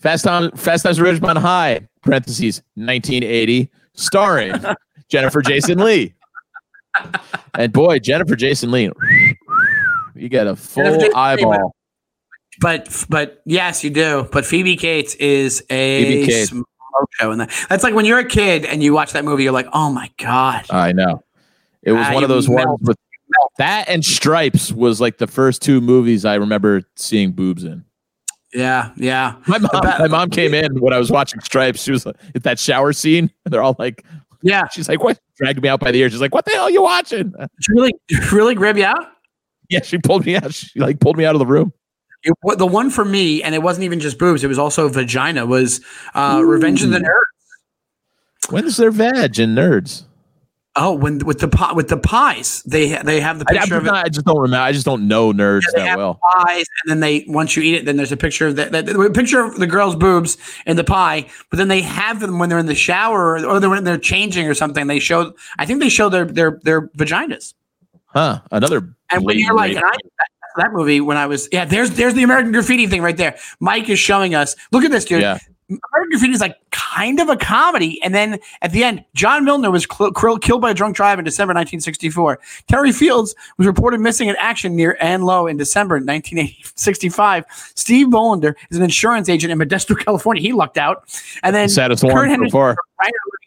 Fast 0.00 0.24
Time, 0.24 0.50
Fast 0.52 0.84
Times 0.84 0.98
Ridgemont 0.98 1.36
High 1.38 1.86
(parentheses 2.02 2.62
1980), 2.74 3.70
starring 3.94 4.54
Jennifer 5.08 5.42
Jason 5.42 5.78
Leigh. 5.78 6.14
And 7.54 7.72
boy, 7.72 7.98
Jennifer 7.98 8.34
Jason 8.34 8.70
Leigh, 8.70 8.90
you 10.14 10.28
get 10.28 10.46
a 10.46 10.56
full 10.56 10.98
eyeball. 11.14 11.76
But 12.60 13.04
but 13.08 13.42
yes, 13.44 13.84
you 13.84 13.90
do. 13.90 14.28
But 14.32 14.46
Phoebe 14.46 14.76
Cates 14.76 15.14
is 15.16 15.62
a 15.68 16.04
Phoebe 16.04 16.26
Cates. 16.26 16.50
smoke 16.50 16.66
show 17.18 17.30
in 17.32 17.38
that. 17.38 17.50
That's 17.68 17.82
like 17.84 17.94
when 17.94 18.04
you're 18.04 18.18
a 18.18 18.24
kid 18.24 18.64
and 18.64 18.82
you 18.82 18.92
watch 18.92 19.12
that 19.12 19.24
movie, 19.24 19.42
you're 19.44 19.52
like, 19.52 19.68
oh 19.72 19.90
my 19.92 20.10
god. 20.18 20.66
I 20.70 20.92
know. 20.92 21.22
It 21.82 21.92
was 21.92 22.06
Ah, 22.08 22.14
one 22.14 22.22
of 22.22 22.28
those 22.28 22.48
melt. 22.48 22.66
ones 22.68 22.80
with 22.82 22.96
that 23.58 23.88
and 23.88 24.04
Stripes 24.04 24.72
was 24.72 25.00
like 25.00 25.18
the 25.18 25.26
first 25.26 25.62
two 25.62 25.80
movies 25.80 26.24
I 26.24 26.34
remember 26.36 26.82
seeing 26.96 27.32
boobs 27.32 27.64
in. 27.64 27.84
Yeah, 28.54 28.90
yeah. 28.96 29.36
My 29.46 29.58
mom, 29.58 29.70
my 29.82 30.06
mom 30.08 30.30
came 30.30 30.54
in 30.54 30.80
when 30.80 30.92
I 30.92 30.98
was 30.98 31.10
watching 31.10 31.40
Stripes. 31.40 31.82
She 31.82 31.90
was 31.90 32.06
like, 32.06 32.16
"It's 32.34 32.44
that 32.44 32.58
shower 32.58 32.92
scene." 32.92 33.30
And 33.44 33.52
they're 33.52 33.62
all 33.62 33.76
like, 33.78 34.04
Yeah. 34.42 34.66
"She's 34.68 34.88
like, 34.88 35.02
what?" 35.02 35.18
Dragged 35.36 35.60
me 35.62 35.68
out 35.68 35.80
by 35.80 35.90
the 35.90 36.00
ear. 36.00 36.08
She's 36.08 36.20
like, 36.20 36.34
"What 36.34 36.44
the 36.46 36.52
hell 36.52 36.64
are 36.64 36.70
you 36.70 36.80
watching?" 36.82 37.34
You 37.38 37.46
really 37.74 37.92
really 38.32 38.54
grab 38.54 38.78
you 38.78 38.84
out? 38.84 39.04
Yeah, 39.68 39.82
she 39.82 39.98
pulled 39.98 40.24
me 40.24 40.36
out. 40.36 40.54
She 40.54 40.78
like 40.80 41.00
pulled 41.00 41.18
me 41.18 41.24
out 41.26 41.34
of 41.34 41.40
the 41.40 41.46
room. 41.46 41.72
It, 42.26 42.58
the 42.58 42.66
one 42.66 42.90
for 42.90 43.04
me, 43.04 43.42
and 43.42 43.54
it 43.54 43.62
wasn't 43.62 43.84
even 43.84 44.00
just 44.00 44.18
boobs, 44.18 44.42
it 44.42 44.48
was 44.48 44.58
also 44.58 44.88
vagina, 44.88 45.46
was 45.46 45.80
uh, 46.14 46.42
Revenge 46.44 46.82
of 46.82 46.90
the 46.90 46.98
Nerds. 46.98 48.50
When's 48.50 48.76
their 48.76 48.90
veg 48.90 49.38
and 49.38 49.56
nerds? 49.56 50.02
Oh, 50.78 50.92
when 50.92 51.18
with 51.20 51.38
the 51.38 51.48
pie, 51.48 51.72
with 51.72 51.88
the 51.88 51.96
pies, 51.96 52.62
they 52.64 53.00
they 53.02 53.18
have 53.20 53.38
the 53.38 53.46
I, 53.48 53.54
picture 53.54 53.76
of 53.76 53.86
it. 53.86 53.92
I 53.92 54.08
just 54.08 54.26
don't 54.26 54.38
remember. 54.38 54.62
I 54.62 54.72
just 54.72 54.84
don't 54.84 55.08
know 55.08 55.32
nerds 55.32 55.62
they 55.72 55.80
that 55.80 55.88
have 55.88 55.98
well. 55.98 56.20
pies, 56.34 56.66
and 56.82 56.90
then 56.90 57.00
they 57.00 57.24
once 57.28 57.56
you 57.56 57.62
eat 57.62 57.76
it, 57.76 57.84
then 57.86 57.96
there's 57.96 58.12
a 58.12 58.16
picture 58.16 58.48
of 58.48 58.56
that, 58.56 58.72
that 58.72 58.88
a 58.88 59.10
picture 59.10 59.42
of 59.42 59.56
the 59.56 59.66
girl's 59.66 59.96
boobs 59.96 60.36
in 60.66 60.76
the 60.76 60.84
pie. 60.84 61.30
But 61.48 61.56
then 61.56 61.68
they 61.68 61.80
have 61.80 62.20
them 62.20 62.38
when 62.38 62.50
they're 62.50 62.58
in 62.58 62.66
the 62.66 62.74
shower 62.74 63.36
or, 63.36 63.46
or 63.46 63.58
they're 63.58 63.70
when 63.70 63.84
they're 63.84 63.96
changing 63.96 64.46
or 64.48 64.54
something. 64.54 64.86
They 64.86 64.98
show, 64.98 65.32
I 65.58 65.64
think 65.64 65.80
they 65.80 65.88
show 65.88 66.10
their 66.10 66.26
their 66.26 66.60
their 66.62 66.88
vaginas. 66.88 67.54
Huh? 68.06 68.40
Another. 68.50 68.94
And 69.10 69.24
when 69.24 69.38
you're 69.38 69.54
like, 69.54 69.76
and 69.76 69.84
I, 69.84 69.96
that, 70.56 70.62
that 70.62 70.72
movie 70.72 71.00
when 71.00 71.16
I 71.16 71.26
was, 71.26 71.48
yeah, 71.52 71.64
there's 71.64 71.90
there's 71.90 72.14
the 72.14 72.22
American 72.22 72.52
Graffiti 72.52 72.86
thing 72.86 73.02
right 73.02 73.16
there. 73.16 73.36
Mike 73.60 73.88
is 73.88 73.98
showing 73.98 74.34
us. 74.34 74.56
Look 74.72 74.84
at 74.84 74.90
this, 74.90 75.04
dude. 75.04 75.22
yeah, 75.22 75.38
American 75.68 76.10
Graffiti 76.10 76.32
is 76.32 76.40
like 76.40 76.56
kind 76.70 77.18
of 77.20 77.28
a 77.28 77.36
comedy, 77.36 78.00
and 78.02 78.14
then 78.14 78.38
at 78.62 78.72
the 78.72 78.84
end, 78.84 79.04
John 79.14 79.44
Milner 79.44 79.70
was 79.70 79.86
cl- 79.90 80.12
cl- 80.14 80.38
killed 80.38 80.62
by 80.62 80.70
a 80.70 80.74
drunk 80.74 80.94
driver 80.96 81.20
in 81.20 81.24
December 81.24 81.50
1964. 81.52 82.38
Terry 82.68 82.92
Fields 82.92 83.34
was 83.58 83.66
reported 83.66 84.00
missing 84.00 84.28
in 84.28 84.36
action 84.38 84.76
near 84.76 84.96
An 85.00 85.22
Loc 85.22 85.50
in 85.50 85.56
December 85.56 85.96
1965. 85.96 87.44
Steve 87.74 88.08
Bolander 88.08 88.54
is 88.70 88.76
an 88.76 88.84
insurance 88.84 89.28
agent 89.28 89.52
in 89.52 89.58
Modesto, 89.58 89.98
California. 89.98 90.42
He 90.42 90.52
lucked 90.52 90.78
out, 90.78 91.04
and 91.42 91.54
then 91.54 91.68
saddest 91.68 92.02
Kurt 92.02 92.12
one 92.12 92.24
so 92.24 92.30
Henderson 92.30 92.50
far. 92.50 92.76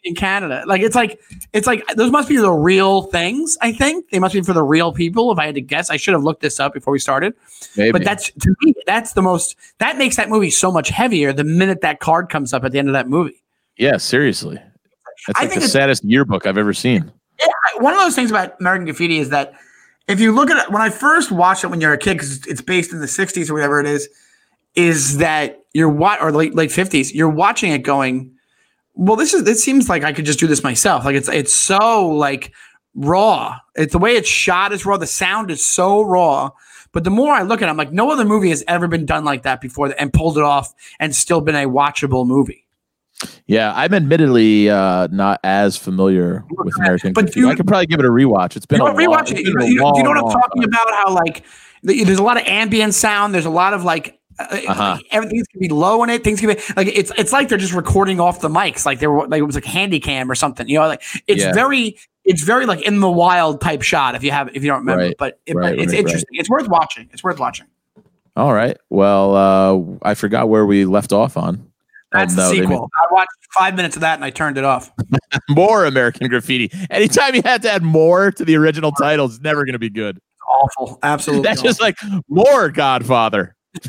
Was 0.04 0.14
a 0.14 0.22
writer 0.22 0.44
living 0.44 0.56
in 0.58 0.60
Canada. 0.60 0.64
Like 0.66 0.82
it's 0.82 0.94
like 0.94 1.20
it's 1.52 1.66
like 1.66 1.86
those 1.96 2.10
must 2.10 2.28
be 2.28 2.36
the 2.36 2.52
real 2.52 3.02
things. 3.02 3.58
I 3.60 3.72
think 3.72 4.10
they 4.10 4.18
must 4.18 4.34
be 4.34 4.42
for 4.42 4.52
the 4.52 4.62
real 4.62 4.92
people. 4.92 5.32
If 5.32 5.38
I 5.38 5.46
had 5.46 5.54
to 5.54 5.60
guess, 5.60 5.90
I 5.90 5.96
should 5.96 6.14
have 6.14 6.24
looked 6.24 6.42
this 6.42 6.60
up 6.60 6.74
before 6.74 6.92
we 6.92 6.98
started. 6.98 7.34
Maybe. 7.76 7.92
But 7.92 8.04
that's 8.04 8.30
to 8.30 8.54
me, 8.62 8.74
that's 8.86 9.12
the 9.12 9.22
most 9.22 9.56
that 9.78 9.98
makes 9.98 10.16
that 10.16 10.28
movie 10.28 10.50
so 10.50 10.70
much 10.72 10.88
heavier 10.88 11.32
the 11.32 11.44
minute 11.44 11.80
that 11.82 12.00
card 12.00 12.28
comes 12.28 12.52
up 12.52 12.64
at 12.64 12.72
the 12.72 12.78
end 12.78 12.88
of 12.88 12.94
that 12.94 13.08
movie. 13.08 13.42
yeah, 13.76 13.96
seriously. 13.96 14.56
That's 15.26 15.38
I 15.38 15.42
like 15.42 15.50
think 15.50 15.62
the 15.62 15.68
saddest 15.68 16.04
yearbook 16.04 16.46
I've 16.46 16.58
ever 16.58 16.72
seen. 16.72 17.12
one 17.78 17.92
of 17.92 18.00
those 18.00 18.14
things 18.14 18.30
about 18.30 18.58
American 18.60 18.86
Graffiti 18.86 19.18
is 19.18 19.30
that 19.30 19.54
if 20.08 20.20
you 20.20 20.32
look 20.32 20.50
at 20.50 20.66
it, 20.66 20.72
when 20.72 20.82
I 20.82 20.90
first 20.90 21.30
watched 21.30 21.62
it 21.62 21.68
when 21.68 21.80
you're 21.80 21.92
a 21.92 21.98
kid, 21.98 22.14
because 22.14 22.46
it's 22.46 22.60
based 22.62 22.92
in 22.92 23.00
the 23.00 23.06
60s 23.06 23.50
or 23.50 23.54
whatever 23.54 23.80
it 23.80 23.86
is, 23.86 24.08
is 24.74 25.18
that 25.18 25.60
you're 25.72 25.88
what 25.88 26.22
or 26.22 26.32
late 26.32 26.54
late 26.54 26.70
50s, 26.70 27.14
you're 27.14 27.28
watching 27.28 27.72
it 27.72 27.82
going, 27.82 28.32
well, 29.00 29.16
this 29.16 29.32
is 29.32 29.44
this 29.44 29.64
seems 29.64 29.88
like 29.88 30.04
I 30.04 30.12
could 30.12 30.26
just 30.26 30.38
do 30.38 30.46
this 30.46 30.62
myself. 30.62 31.04
Like 31.06 31.16
it's 31.16 31.28
it's 31.28 31.54
so 31.54 32.06
like 32.06 32.52
raw. 32.94 33.56
It's 33.74 33.92
the 33.92 33.98
way 33.98 34.16
it's 34.16 34.28
shot 34.28 34.72
is 34.72 34.84
raw. 34.84 34.98
The 34.98 35.06
sound 35.06 35.50
is 35.50 35.64
so 35.66 36.02
raw. 36.02 36.50
But 36.92 37.04
the 37.04 37.10
more 37.10 37.32
I 37.32 37.42
look 37.42 37.62
at 37.62 37.68
it, 37.68 37.70
I'm 37.70 37.76
like, 37.76 37.92
no 37.92 38.10
other 38.10 38.24
movie 38.24 38.50
has 38.50 38.62
ever 38.68 38.88
been 38.88 39.06
done 39.06 39.24
like 39.24 39.42
that 39.44 39.60
before 39.60 39.94
and 39.98 40.12
pulled 40.12 40.36
it 40.36 40.42
off 40.44 40.74
and 40.98 41.14
still 41.14 41.40
been 41.40 41.54
a 41.54 41.64
watchable 41.66 42.26
movie. 42.26 42.66
Yeah, 43.46 43.72
I'm 43.74 43.94
admittedly 43.94 44.68
uh, 44.70 45.06
not 45.10 45.40
as 45.44 45.76
familiar 45.76 46.44
with 46.50 46.76
American 46.78 47.12
But 47.12 47.34
you- 47.36 47.48
I 47.48 47.54
could 47.54 47.66
probably 47.66 47.86
give 47.86 48.00
it 48.00 48.06
a 48.06 48.10
rewatch. 48.10 48.56
It's 48.56 48.66
been 48.66 48.80
You 48.80 48.86
a 48.86 48.92
know, 48.92 48.94
long, 49.10 49.18
rewatch 49.24 49.32
it. 49.32 49.46
You, 49.46 49.54
know- 49.54 49.64
you, 49.64 49.74
know- 49.76 49.92
you 49.96 50.02
know 50.02 50.10
what 50.10 50.18
I'm 50.18 50.30
talking 50.40 50.64
about? 50.64 50.90
How 50.92 51.14
like 51.14 51.44
there's 51.82 52.18
a 52.18 52.22
lot 52.22 52.36
of 52.38 52.46
ambient 52.46 52.92
sound. 52.94 53.32
There's 53.34 53.46
a 53.46 53.50
lot 53.50 53.72
of 53.72 53.82
like 53.84 54.19
Uh-huh. 54.68 54.98
everything 55.10 55.44
can 55.50 55.60
be 55.60 55.68
low 55.68 56.02
in 56.02 56.10
it. 56.10 56.24
Things 56.24 56.40
can 56.40 56.48
be 56.54 56.60
like 56.76 56.88
it's 56.88 57.12
it's 57.18 57.32
like 57.32 57.48
they're 57.48 57.58
just 57.58 57.72
recording 57.74 58.20
off 58.20 58.40
the 58.40 58.48
mics. 58.48 58.84
Like 58.86 58.98
they 59.00 59.06
were 59.06 59.26
like 59.28 59.40
it 59.40 59.44
was 59.44 59.54
like 59.54 59.64
handy 59.64 60.00
cam 60.00 60.30
or 60.30 60.34
something. 60.34 60.68
You 60.68 60.78
know, 60.80 60.88
like 60.88 61.02
it's 61.26 61.42
Yeah. 61.42 61.52
very 61.52 61.96
it's 62.24 62.42
very 62.42 62.66
like 62.66 62.82
in 62.82 63.00
the 63.00 63.10
wild 63.10 63.60
type 63.60 63.82
shot. 63.82 64.14
If 64.14 64.22
you 64.22 64.30
have 64.30 64.48
if 64.54 64.62
you 64.62 64.70
don't 64.70 64.80
remember, 64.80 65.04
Right. 65.04 65.14
but, 65.18 65.38
it, 65.46 65.54
Right, 65.54 65.76
but 65.76 65.78
it's 65.84 65.92
right, 65.92 66.00
interesting. 66.00 66.28
It's 66.32 66.50
worth 66.50 66.68
watching. 66.68 67.08
It's 67.12 67.22
worth 67.24 67.38
watching. 67.38 67.66
All 68.36 68.52
right. 68.54 68.76
Well, 68.90 69.34
uh, 69.36 69.98
I 70.08 70.14
forgot 70.14 70.48
where 70.48 70.64
we 70.66 70.84
left 70.84 71.12
off 71.12 71.36
on. 71.36 71.66
That's 72.12 72.34
the 72.34 72.42
they 72.42 72.60
sequel. 72.60 72.90
I 72.96 73.12
watched 73.12 73.30
five 73.56 73.76
minutes 73.76 73.96
of 73.96 74.00
that 74.00 74.14
and 74.16 74.24
I 74.24 74.30
turned 74.30 74.58
it 74.58 74.64
off. 74.64 74.90
More 75.50 75.84
American 75.84 76.28
Graffiti. 76.28 76.70
Anytime 76.90 77.34
you 77.34 77.42
had 77.44 77.62
to 77.62 77.70
add 77.70 77.82
more 77.82 78.32
to 78.32 78.44
the 78.44 78.56
original 78.56 78.90
title, 78.92 79.26
it's 79.26 79.40
never 79.40 79.64
going 79.64 79.74
to 79.74 79.78
be 79.78 79.90
good. 79.90 80.18
Awful. 80.48 80.98
Absolutely. 81.04 81.42
That's 81.48 81.62
just 81.62 81.80
like 81.80 81.96
more 82.28 82.68
Godfather, 82.70 83.54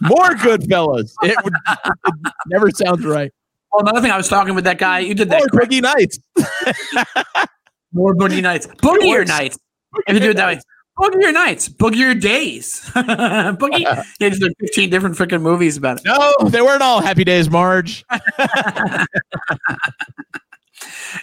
more 0.00 0.30
Goodfellas. 0.36 1.12
It, 1.22 1.36
would, 1.44 1.54
it 1.54 2.32
never 2.48 2.70
sounds 2.70 3.04
right. 3.04 3.32
well, 3.72 3.82
another 3.82 4.00
thing 4.00 4.10
I 4.10 4.16
was 4.16 4.28
talking 4.28 4.54
with 4.54 4.64
that 4.64 4.78
guy. 4.78 5.00
You 5.00 5.14
did 5.14 5.28
More 5.28 5.40
that. 5.40 5.50
correct. 5.50 5.70
Boogie 5.70 5.82
Nights. 5.82 6.18
More 7.92 8.14
boogie 8.14 8.40
nights. 8.40 8.68
Boogie 8.68 9.08
works. 9.08 9.28
nights. 9.28 9.58
If 10.06 10.14
you 10.14 10.20
do 10.20 10.30
it 10.30 10.36
that 10.36 10.46
way. 10.46 10.60
Boogie 10.98 11.22
your 11.22 11.32
nights. 11.32 11.68
Boogie 11.68 11.96
your 11.96 12.14
days. 12.14 12.82
boogie. 12.94 13.80
Yeah, 13.80 14.04
there's 14.20 14.38
like 14.40 14.52
15 14.60 14.90
different 14.90 15.16
freaking 15.16 15.40
movies 15.40 15.76
about 15.76 15.98
it. 15.98 16.04
No, 16.04 16.32
they 16.48 16.60
weren't 16.60 16.82
all 16.82 17.00
Happy 17.00 17.24
Days, 17.24 17.48
Marge. 17.48 18.04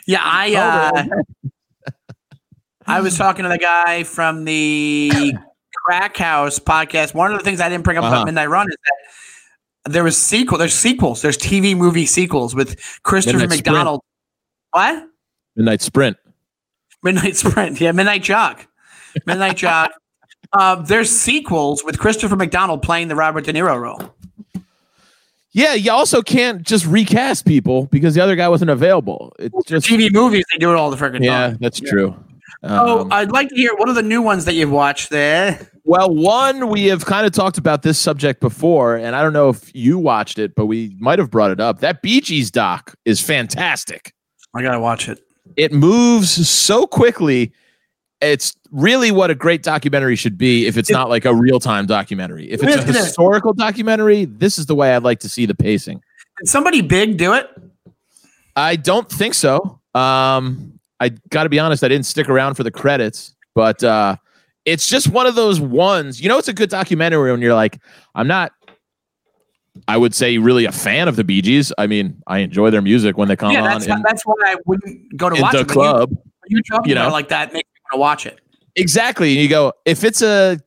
Yeah, 0.06 0.22
I 0.24 0.56
uh, 0.56 1.50
I 2.86 3.02
was 3.02 3.18
talking 3.18 3.44
to 3.44 3.50
the 3.50 3.58
guy 3.58 4.04
from 4.04 4.46
the 4.46 5.12
Crack 5.88 6.18
House 6.18 6.60
podcast. 6.60 7.14
One 7.14 7.32
of 7.32 7.38
the 7.38 7.44
things 7.46 7.62
I 7.62 7.70
didn't 7.70 7.86
bring 7.86 7.98
up 7.98 8.04
Uh-huh. 8.04 8.14
about 8.16 8.26
Midnight 8.26 8.50
Run 8.50 8.68
is 8.70 8.76
that 9.86 9.94
there 9.94 10.04
was 10.04 10.18
sequel. 10.18 10.58
There's 10.58 10.74
sequels. 10.74 11.22
There's 11.22 11.38
TV 11.38 11.78
movie 11.78 12.06
sequels 12.06 12.54
with 12.54 12.78
Christopher 13.04 13.38
Midnight 13.38 13.60
Sprint. 13.60 13.68
McDonald. 13.78 14.02
What? 14.72 15.08
Midnight 15.56 15.82
Sprint. 15.82 16.18
Midnight 17.04 17.38
Sprint. 17.38 17.80
Yeah, 17.80 17.94
Midnight 17.94 18.22
Jog. 18.22 18.66
Midnight 19.26 19.56
Jog. 19.64 19.92
Uh, 20.52 20.76
there's 20.76 21.10
sequels 21.10 21.86
with 21.86 22.00
Christopher 22.00 22.36
McDonald 22.36 22.82
playing 22.82 23.08
the 23.08 23.16
Robert 23.16 23.46
De 23.46 23.54
Niro 23.54 23.80
role. 23.80 24.14
Yeah, 25.52 25.74
you 25.74 25.90
also 25.94 26.22
can't 26.22 26.64
just 26.64 26.86
recast 26.86 27.46
people 27.46 27.86
because 27.86 28.14
the 28.14 28.20
other 28.22 28.36
guy 28.36 28.50
wasn't 28.50 28.72
available. 28.72 29.34
It's 29.40 29.56
just 29.66 29.88
TV 29.88 30.12
movies, 30.12 30.44
they 30.52 30.58
do 30.58 30.70
it 30.70 30.76
all 30.76 30.92
the 30.92 30.98
freaking 30.98 31.24
yeah, 31.24 31.32
time. 31.32 31.52
Yeah, 31.52 31.58
that's 31.62 31.80
true. 31.80 32.14
Oh, 32.64 33.02
Um, 33.02 33.12
I'd 33.14 33.32
like 33.32 33.50
to 33.50 33.56
hear 33.56 33.76
what 33.76 33.90
are 33.90 33.94
the 33.94 34.02
new 34.04 34.22
ones 34.22 34.46
that 34.46 34.54
you've 34.54 34.72
watched 34.72 35.10
there? 35.10 35.70
well, 35.84 36.14
one 36.14 36.70
we 36.70 36.86
have 36.86 37.06
kind 37.06 37.26
of 37.26 37.32
talked 37.32 37.58
about 37.58 37.82
this 37.84 37.98
subject 38.00 38.40
before, 38.42 38.96
and 38.98 39.16
I 39.16 39.22
don't 39.22 39.34
know 39.34 39.50
if 39.50 39.74
you 39.76 39.98
watched 39.98 40.38
it, 40.40 40.56
but 40.56 40.66
we 40.66 40.96
might 41.00 41.20
have 41.20 41.30
brought 41.32 41.52
it 41.52 41.60
up. 41.60 41.80
That 41.80 42.02
Bee 42.02 42.20
Gees 42.22 42.52
doc 42.52 42.96
is 43.06 43.22
fantastic. 43.22 44.14
I 44.56 44.62
gotta 44.62 44.80
watch 44.80 45.08
it. 45.08 45.20
It 45.56 45.72
moves 45.72 46.48
so 46.50 46.86
quickly. 46.88 47.52
It's 48.20 48.56
really 48.72 49.12
what 49.12 49.30
a 49.30 49.36
great 49.36 49.62
documentary 49.64 50.16
should 50.16 50.38
be 50.38 50.66
if 50.66 50.76
it's 50.78 50.90
It- 50.90 50.94
not 50.94 51.08
like 51.10 51.24
a 51.26 51.34
real 51.34 51.60
time 51.60 51.86
documentary. 51.86 52.50
If 52.52 52.64
it's 52.64 52.76
a 52.76 52.82
historical 52.84 53.54
documentary, 53.54 54.26
this 54.26 54.58
is 54.58 54.66
the 54.66 54.76
way 54.76 54.96
I'd 54.96 55.04
like 55.04 55.20
to 55.20 55.30
see 55.30 55.46
the 55.46 55.54
pacing. 55.56 56.02
Did 56.40 56.50
somebody 56.50 56.82
big 56.82 57.18
do 57.18 57.34
it? 57.34 57.48
I 58.56 58.76
don't 58.76 59.08
think 59.10 59.36
so. 59.36 59.80
Um, 59.94 60.77
I 61.00 61.10
got 61.30 61.44
to 61.44 61.50
be 61.50 61.60
honest, 61.60 61.84
I 61.84 61.88
didn't 61.88 62.06
stick 62.06 62.30
around 62.30 62.56
for 62.56 62.64
the 62.64 62.72
credits, 62.72 63.36
but 63.54 63.84
uh, 63.84 64.18
it's 64.66 64.88
just 64.88 65.10
one 65.10 65.28
of 65.28 65.36
those 65.36 65.60
ones. 65.60 66.22
You 66.22 66.30
know, 66.30 66.38
it's 66.38 66.48
a 66.48 66.54
good 66.54 66.70
documentary 66.70 67.32
when 67.32 67.42
you're 67.42 67.54
like, 67.54 67.80
I'm 68.16 68.28
not. 68.28 68.52
I 69.88 69.96
would 69.96 70.16
say 70.16 70.40
really 70.40 70.66
a 70.66 70.72
fan 70.72 71.08
of 71.08 71.18
the 71.18 71.24
Bee 71.24 71.42
Gees. 71.42 71.72
I 71.78 71.86
mean, 71.86 72.22
I 72.26 72.40
enjoy 72.40 72.72
their 72.72 72.82
music 72.82 73.16
when 73.16 73.28
they 73.28 73.36
come 73.36 73.52
yeah, 73.52 73.62
on 73.62 73.66
that's 73.66 73.86
in, 73.86 74.02
that's 74.02 74.24
why 74.24 74.34
I 74.44 74.56
wouldn't 74.66 75.16
go 75.16 75.30
to 75.30 75.40
watch 75.40 75.54
the 75.54 75.60
it. 75.60 75.68
but 75.68 75.74
you- 75.74 75.82
club. 75.82 76.12
You, 76.50 76.62
you 76.86 76.96
know. 76.96 77.10
like 77.10 77.28
that 77.28 77.52
makes 77.52 77.68
me 77.68 77.80
want 77.92 77.94
to 77.94 78.00
watch 78.00 78.26
it. 78.26 78.40
Exactly. 78.78 79.34
And 79.34 79.42
you 79.42 79.50
go, 79.50 79.74
if 79.86 80.04
it's 80.04 80.22
a 80.22 80.60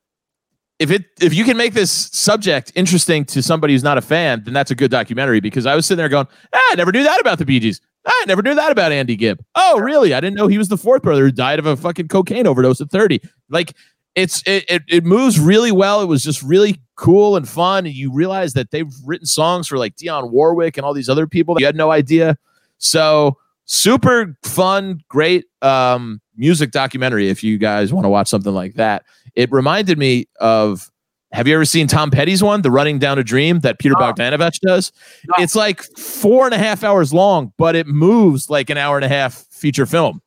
if 0.79 0.90
it 0.90 1.05
if 1.21 1.35
you 1.35 1.45
can 1.45 1.57
make 1.57 1.75
this 1.75 1.90
subject 1.90 2.73
interesting 2.75 3.25
to 3.27 3.43
somebody 3.43 3.75
who's 3.75 3.85
not 3.85 3.99
a 3.99 4.03
fan, 4.03 4.43
then 4.45 4.55
that's 4.55 4.71
a 4.71 4.75
good 4.75 4.90
documentary 4.90 5.40
because 5.40 5.66
I 5.66 5.75
was 5.75 5.87
sitting 5.87 5.99
there 5.99 6.09
going, 6.09 6.27
ah, 6.53 6.69
I 6.73 6.75
never 6.75 6.93
knew 6.93 7.03
that 7.03 7.21
about 7.21 7.38
the 7.38 7.45
Bee 7.45 7.61
Gees. 7.61 7.81
I 8.07 8.25
never 8.27 8.43
knew 8.43 8.55
that 8.55 8.73
about 8.73 8.93
Andy 8.93 9.17
Gibb. 9.17 9.45
Oh, 9.55 9.79
really? 9.79 10.15
I 10.15 10.21
didn't 10.21 10.37
know 10.37 10.47
he 10.47 10.59
was 10.59 10.69
the 10.69 10.79
fourth 10.79 11.03
brother 11.03 11.25
who 11.25 11.31
died 11.31 11.59
of 11.59 11.67
a 11.67 11.77
fucking 11.77 12.09
cocaine 12.09 12.47
overdose 12.47 12.81
at 12.81 12.91
30. 12.91 13.21
Like 13.49 13.75
it's 14.15 14.43
it 14.47 14.65
it, 14.69 14.83
it 14.89 15.05
moves 15.05 15.39
really 15.39 15.73
well. 15.73 16.01
It 16.01 16.07
was 16.07 16.23
just 16.23 16.43
really 16.43 16.81
cool 16.97 17.37
and 17.37 17.49
fun. 17.49 17.87
And 17.87 17.95
you 17.95 18.13
realize 18.13 18.55
that 18.55 18.71
they've 18.71 18.91
written 19.05 19.27
songs 19.27 19.69
for 19.69 19.79
like 19.79 19.97
Dionne 19.97 20.31
Warwick 20.31 20.77
and 20.77 20.85
all 20.85 20.95
these 20.95 21.09
other 21.09 21.27
people 21.27 21.55
that 21.55 21.61
you 21.61 21.67
had 21.67 21.77
no 21.77 21.91
idea. 21.91 22.37
So 22.79 23.37
super 23.67 24.37
fun, 24.43 25.01
great 25.09 25.45
um, 25.63 26.21
music 26.37 26.71
documentary. 26.71 27.29
If 27.29 27.45
you 27.45 27.59
guys 27.59 27.93
want 27.93 28.05
to 28.05 28.09
watch 28.09 28.29
something 28.29 28.55
like 28.55 28.75
that, 28.75 29.05
it 29.35 29.51
reminded 29.53 29.99
me 29.99 30.27
of. 30.41 30.91
Have 31.33 31.47
you 31.47 31.55
ever 31.55 31.64
seen 31.64 31.87
Tom 31.87 32.11
Petty's 32.11 32.43
one, 32.43 32.62
The 32.62 32.71
Running 32.73 32.99
Down 32.99 33.19
a 33.19 33.23
Dream, 33.23 33.61
that 33.61 33.79
Peter 33.79 33.95
Oh. 33.97 34.01
Bogdanovich 34.01 34.59
does? 34.61 34.90
No. 35.29 35.43
It's 35.45 35.55
like 35.55 35.83
four 35.97 36.45
and 36.47 36.55
a 36.55 36.59
half 36.59 36.83
hours 36.83 37.12
long, 37.12 37.53
but 37.57 37.77
it 37.77 37.87
moves 37.87 38.51
like 38.51 38.69
an 38.71 38.77
hour 38.77 38.97
and 38.97 39.05
a 39.05 39.09
half 39.09 39.35
feature 39.51 39.87
film, 39.87 40.21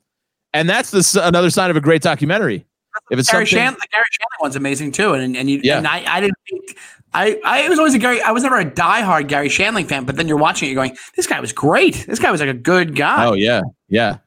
and 0.54 0.70
that's 0.70 0.92
the 0.92 1.22
another 1.24 1.50
sign 1.50 1.70
of 1.70 1.76
a 1.76 1.82
great 1.82 2.02
documentary. 2.02 2.66
If 3.12 3.20
it's 3.20 3.30
Gary 3.32 3.46
something, 3.46 3.58
Shan, 3.58 3.74
the 3.74 3.88
Garry 3.92 4.04
Shandling 4.14 4.42
one's 4.42 4.56
amazing 4.56 4.92
too, 4.94 5.14
and 5.14 5.36
and 5.36 5.50
you 5.50 5.60
Yeah. 5.64 5.80
and 5.80 5.88
I, 5.88 6.04
I 6.08 6.22
didn't 6.22 6.38
think 6.50 6.78
I 7.14 7.40
I 7.44 7.68
was 7.68 7.80
always 7.80 7.96
a 7.96 8.00
Gary 8.00 8.22
I 8.22 8.32
was 8.32 8.44
never 8.44 8.60
a 8.60 8.66
diehard 8.66 9.28
Garry 9.28 9.50
Shandling 9.50 9.88
fan, 9.88 10.06
but 10.06 10.16
then 10.16 10.28
you're 10.28 10.38
watching 10.38 10.68
it, 10.70 10.72
you're 10.72 10.82
going, 10.82 10.96
this 11.16 11.28
guy 11.28 11.40
was 11.42 11.52
great. 11.52 12.06
This 12.08 12.20
guy 12.20 12.32
was 12.32 12.40
like 12.40 12.50
a 12.50 12.54
good 12.54 12.96
guy. 12.96 13.26
oh 13.26 13.34
yeah, 13.34 13.62
yeah. 13.90 14.18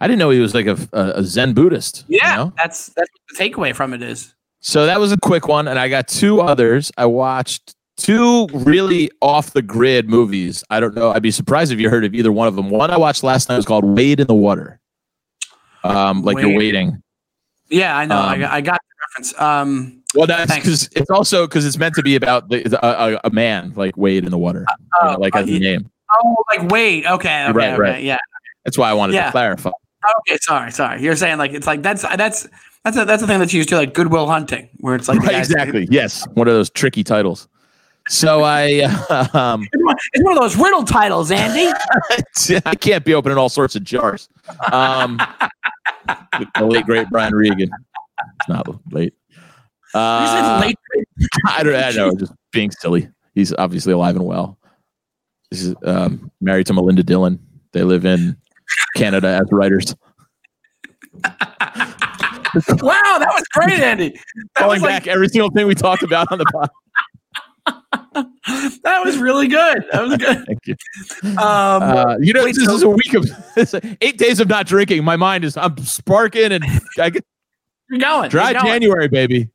I 0.00 0.06
didn't 0.08 0.18
know 0.18 0.28
he 0.30 0.40
was 0.40 0.54
like 0.54 0.66
a, 0.66 0.76
a, 0.92 1.22
Zen 1.24 1.54
Buddhist. 1.54 2.04
you 2.08 2.18
yeah, 2.20 2.36
know? 2.36 2.52
that's 2.58 2.88
that's 2.88 3.08
what 3.10 3.38
the 3.38 3.42
takeaway 3.42 3.74
from 3.74 3.94
it 3.94 4.02
is. 4.02 4.34
So 4.60 4.86
that 4.86 4.98
was 4.98 5.12
a 5.12 5.16
quick 5.18 5.48
one, 5.48 5.68
and 5.68 5.78
I 5.78 5.88
got 5.88 6.08
two 6.08 6.40
others. 6.40 6.90
I 6.96 7.06
watched 7.06 7.74
two 7.96 8.46
really 8.52 9.10
off 9.22 9.52
the 9.52 9.62
grid 9.62 10.08
movies. 10.08 10.64
I 10.70 10.80
don't 10.80 10.94
know. 10.94 11.12
I'd 11.12 11.22
be 11.22 11.30
surprised 11.30 11.72
if 11.72 11.78
you 11.80 11.88
heard 11.88 12.04
of 12.04 12.14
either 12.14 12.32
one 12.32 12.48
of 12.48 12.56
them. 12.56 12.70
One 12.70 12.90
I 12.90 12.96
watched 12.96 13.22
last 13.22 13.48
night 13.48 13.56
was 13.56 13.64
called 13.66 13.84
Wade 13.84 14.20
in 14.20 14.26
the 14.26 14.34
Water. 14.34 14.80
Um, 15.84 16.22
like 16.22 16.38
you're 16.38 16.56
waiting. 16.56 17.00
Yeah, 17.70 17.96
I 17.96 18.04
know. 18.06 18.16
I, 18.16 18.34
Um, 18.34 18.40
got, 18.40 18.52
I 18.52 18.60
got 18.60 18.80
the 18.80 18.94
reference. 19.22 19.40
Um, 19.40 20.02
Well, 20.14 20.26
that's 20.26 20.54
because 20.54 20.88
it's 20.96 21.10
also 21.10 21.46
because 21.46 21.64
it's 21.66 21.78
meant 21.78 21.94
to 21.96 22.02
be 22.02 22.16
about 22.16 22.48
the, 22.48 22.62
the- 22.64 22.84
a, 22.84 23.20
a, 23.24 23.30
man 23.30 23.72
like 23.76 23.96
Wade 23.96 24.24
in 24.24 24.30
the 24.30 24.38
water, 24.38 24.64
you 24.68 25.08
know, 25.08 25.14
oh, 25.16 25.20
like 25.20 25.34
uh, 25.36 25.40
as 25.40 25.48
a 25.48 25.58
name. 25.58 25.88
oh, 26.12 26.36
like 26.50 26.68
wait, 26.70 27.06
okay, 27.06 27.44
okay, 27.44 27.52
Right, 27.52 27.68
okay, 27.72 27.76
right. 27.80 28.02
yeah, 28.04 28.18
That's 28.64 28.76
why 28.78 28.90
I 28.90 28.94
wanted 28.94 29.14
Yeah. 29.14 29.26
to 29.26 29.30
clarify. 29.32 29.70
okay. 30.28 30.38
Sorry, 30.40 30.70
sorry. 30.72 31.02
You're 31.02 31.16
saying 31.16 31.38
like 31.38 31.52
it's 31.52 31.66
like 31.66 31.82
that's 31.82 32.02
that's 32.02 32.46
that's 32.86 32.96
a, 32.96 33.04
that's 33.04 33.20
the 33.20 33.26
thing 33.26 33.40
that's 33.40 33.52
used 33.52 33.68
to 33.70 33.76
like 33.76 33.94
Goodwill 33.94 34.28
Hunting, 34.28 34.68
where 34.78 34.94
it's 34.94 35.08
like 35.08 35.18
Right, 35.20 35.34
exactly. 35.34 35.88
Yes, 35.90 36.24
one 36.34 36.46
of 36.46 36.54
those 36.54 36.70
tricky 36.70 37.02
titles. 37.02 37.48
So 38.08 38.44
I, 38.44 38.82
um, 39.34 39.66
It's 39.72 39.82
one- 39.84 39.96
it's 40.12 40.24
one 40.24 40.32
of 40.36 40.38
those 40.40 40.56
riddle 40.56 40.84
titles, 40.84 41.32
Andy. 41.32 41.72
I 42.64 42.74
can't 42.76 43.04
be 43.04 43.14
opening 43.14 43.36
all 43.38 43.48
sorts 43.48 43.74
of 43.74 43.82
jars. 43.82 44.28
Um, 44.70 45.20
the 46.54 46.64
late 46.64 46.84
great 46.86 47.08
Brian 47.10 47.34
Regan. 47.34 47.68
It's 48.38 48.48
not 48.48 48.68
late. 48.92 49.14
Uh, 49.92 50.62
late- 50.64 50.78
I 51.48 51.62
don't. 51.64 51.74
I 51.74 51.90
know. 51.90 52.14
Just 52.14 52.32
being 52.52 52.70
silly. 52.70 53.08
He's 53.34 53.52
obviously 53.54 53.92
alive 53.92 54.14
and 54.14 54.24
well. 54.24 54.58
He's 55.50 55.74
um, 55.84 56.30
married 56.40 56.66
to 56.68 56.72
Melinda 56.74 57.02
Dillon. 57.02 57.38
They 57.72 57.82
live 57.82 58.04
in 58.06 58.36
Canada 58.96 59.28
as 59.28 59.48
writers. 59.50 59.94
Wow, 62.82 63.16
that 63.18 63.32
was 63.34 63.44
great, 63.52 63.80
Andy. 63.80 64.10
That 64.54 64.62
Going 64.66 64.80
like, 64.80 65.04
back 65.04 65.06
every 65.06 65.28
single 65.28 65.50
thing 65.50 65.66
we 65.66 65.74
talked 65.74 66.02
about 66.02 66.30
on 66.32 66.38
the 66.38 66.44
pod. 66.46 66.70
that 68.82 69.02
was 69.04 69.18
really 69.18 69.48
good. 69.48 69.84
That 69.92 70.02
was 70.02 70.16
good. 70.16 70.44
Thank 70.46 70.60
you. 70.66 70.74
Um, 71.38 71.82
Uh, 71.82 72.16
you 72.20 72.32
know, 72.32 72.44
wait, 72.44 72.54
this 72.54 72.64
so- 72.64 72.74
is 72.76 72.82
a 72.82 72.88
week 72.88 73.14
of 73.14 73.94
eight 74.00 74.18
days 74.18 74.40
of 74.40 74.48
not 74.48 74.66
drinking. 74.66 75.04
My 75.04 75.16
mind 75.16 75.44
is 75.44 75.56
I'm 75.56 75.76
sparking 75.78 76.52
and 76.52 76.64
I 76.98 77.10
get 77.10 77.24
you're 77.90 77.98
going. 78.00 78.30
dry 78.30 78.50
you're 78.50 78.60
going. 78.62 78.72
January, 78.72 79.08
baby. 79.08 79.48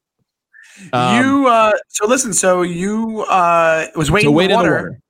Um, 0.93 1.23
you 1.23 1.47
uh 1.47 1.73
so 1.89 2.07
listen, 2.07 2.33
so 2.33 2.61
you 2.63 3.21
uh 3.23 3.87
was 3.95 4.09
waiting 4.09 4.27
so 4.27 4.31
in 4.31 4.35
wait 4.35 4.47
the 4.47 4.53
in 4.53 4.59
the 4.59 4.63
water. 4.63 4.75
water. 4.77 5.01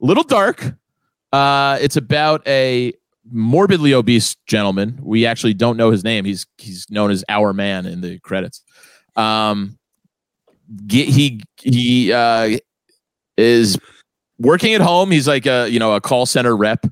Little 0.00 0.22
dark. 0.24 0.74
Uh, 1.32 1.78
it's 1.80 1.96
about 1.96 2.46
a 2.46 2.92
morbidly 3.30 3.94
obese 3.94 4.36
gentleman. 4.46 4.98
We 5.02 5.26
actually 5.26 5.54
don't 5.54 5.76
know 5.76 5.90
his 5.90 6.04
name. 6.04 6.24
He's 6.24 6.46
he's 6.58 6.86
known 6.90 7.10
as 7.10 7.24
Our 7.28 7.52
Man 7.52 7.86
in 7.86 8.00
the 8.00 8.18
credits. 8.20 8.62
Um, 9.16 9.78
ge- 10.86 11.12
he 11.12 11.40
he 11.60 12.12
uh, 12.12 12.58
is 13.36 13.78
working 14.38 14.74
at 14.74 14.80
home. 14.80 15.10
He's 15.10 15.28
like 15.28 15.46
a 15.46 15.68
you 15.68 15.78
know 15.78 15.94
a 15.94 16.00
call 16.00 16.26
center 16.26 16.56
rep. 16.56 16.86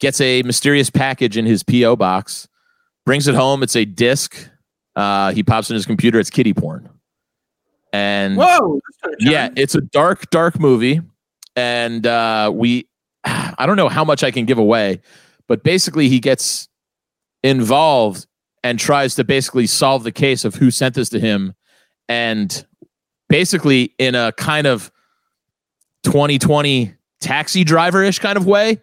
Gets 0.00 0.20
a 0.20 0.42
mysterious 0.42 0.90
package 0.90 1.36
in 1.36 1.46
his 1.46 1.62
PO 1.62 1.96
box. 1.96 2.48
Brings 3.06 3.28
it 3.28 3.34
home. 3.34 3.62
It's 3.62 3.76
a 3.76 3.84
disc. 3.84 4.48
Uh, 4.96 5.32
he 5.32 5.42
pops 5.42 5.70
in 5.70 5.74
his 5.74 5.86
computer. 5.86 6.18
It's 6.18 6.30
kitty 6.30 6.54
porn. 6.54 6.88
And 7.92 8.36
Whoa. 8.36 8.80
this 8.88 8.96
took 9.02 9.12
a 9.12 9.16
turn. 9.24 9.32
yeah, 9.32 9.48
it's 9.56 9.76
a 9.76 9.80
dark, 9.80 10.28
dark 10.30 10.58
movie, 10.58 11.00
and 11.54 12.04
uh, 12.04 12.50
we, 12.52 12.88
I 13.24 13.66
don't 13.66 13.76
know 13.76 13.88
how 13.88 14.04
much 14.04 14.24
I 14.24 14.32
can 14.32 14.46
give 14.46 14.58
away, 14.58 15.00
but 15.48 15.62
basically 15.62 16.08
he 16.08 16.20
gets 16.20 16.68
involved 17.42 18.26
and 18.62 18.78
tries 18.78 19.14
to 19.16 19.24
basically 19.24 19.66
solve 19.66 20.04
the 20.04 20.12
case 20.12 20.44
of 20.44 20.54
who 20.54 20.70
sent 20.70 20.94
this 20.94 21.08
to 21.10 21.20
him, 21.20 21.54
and 22.08 22.66
basically 23.28 23.94
in 23.98 24.14
a 24.14 24.32
kind 24.32 24.66
of 24.66 24.90
2020 26.04 26.94
taxi 27.20 27.64
driver 27.64 28.02
ish 28.02 28.18
kind 28.18 28.36
of 28.36 28.46
way, 28.46 28.80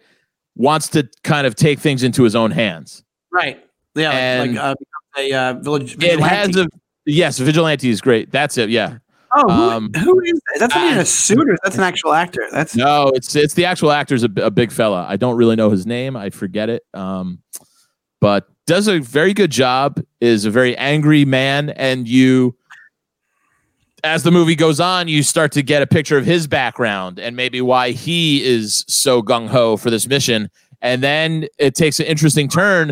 wants 0.56 0.88
to 0.88 1.08
kind 1.24 1.46
of 1.46 1.54
take 1.54 1.78
things 1.78 2.02
into 2.02 2.22
his 2.22 2.34
own 2.34 2.50
hands. 2.50 3.04
Right. 3.32 3.64
Yeah, 3.94 4.08
like, 4.08 4.16
And- 4.18 4.54
like 4.54 4.64
uh, 4.64 4.74
a 5.18 5.32
uh, 5.34 5.52
village. 5.54 6.02
It 6.02 6.20
has 6.20 6.56
a 6.56 6.66
yes, 7.04 7.38
vigilante 7.38 7.88
is 7.88 8.00
great. 8.00 8.30
That's 8.30 8.56
it. 8.56 8.70
Yeah. 8.70 8.98
Oh, 9.34 9.42
who, 9.48 9.70
um, 9.70 9.90
who 9.96 10.20
is 10.20 10.32
that? 10.32 10.56
That's 10.60 10.74
not 10.74 10.84
even 10.84 10.98
uh, 10.98 11.02
a 11.02 11.04
suit, 11.06 11.48
or 11.48 11.56
that's 11.64 11.76
an 11.76 11.82
actual 11.84 12.12
actor. 12.12 12.46
That's 12.52 12.76
No, 12.76 13.08
it's 13.14 13.34
it's 13.34 13.54
the 13.54 13.64
actual 13.64 13.90
actor's 13.92 14.22
a 14.22 14.28
big 14.28 14.70
fella. 14.70 15.06
I 15.08 15.16
don't 15.16 15.36
really 15.36 15.56
know 15.56 15.70
his 15.70 15.86
name. 15.86 16.16
I 16.16 16.30
forget 16.30 16.68
it. 16.68 16.84
Um, 16.92 17.40
but 18.20 18.46
does 18.66 18.88
a 18.88 18.98
very 19.00 19.32
good 19.34 19.50
job. 19.50 20.02
Is 20.20 20.44
a 20.44 20.50
very 20.50 20.76
angry 20.76 21.24
man, 21.24 21.70
and 21.70 22.06
you, 22.06 22.54
as 24.04 24.22
the 24.22 24.30
movie 24.30 24.54
goes 24.54 24.80
on, 24.80 25.08
you 25.08 25.22
start 25.22 25.52
to 25.52 25.62
get 25.62 25.80
a 25.82 25.86
picture 25.86 26.18
of 26.18 26.26
his 26.26 26.46
background 26.46 27.18
and 27.18 27.34
maybe 27.36 27.60
why 27.60 27.92
he 27.92 28.42
is 28.44 28.84
so 28.88 29.22
gung 29.22 29.48
ho 29.48 29.76
for 29.76 29.90
this 29.90 30.06
mission. 30.06 30.50
And 30.82 31.02
then 31.02 31.46
it 31.58 31.74
takes 31.74 32.00
an 32.00 32.06
interesting 32.06 32.48
turn 32.48 32.90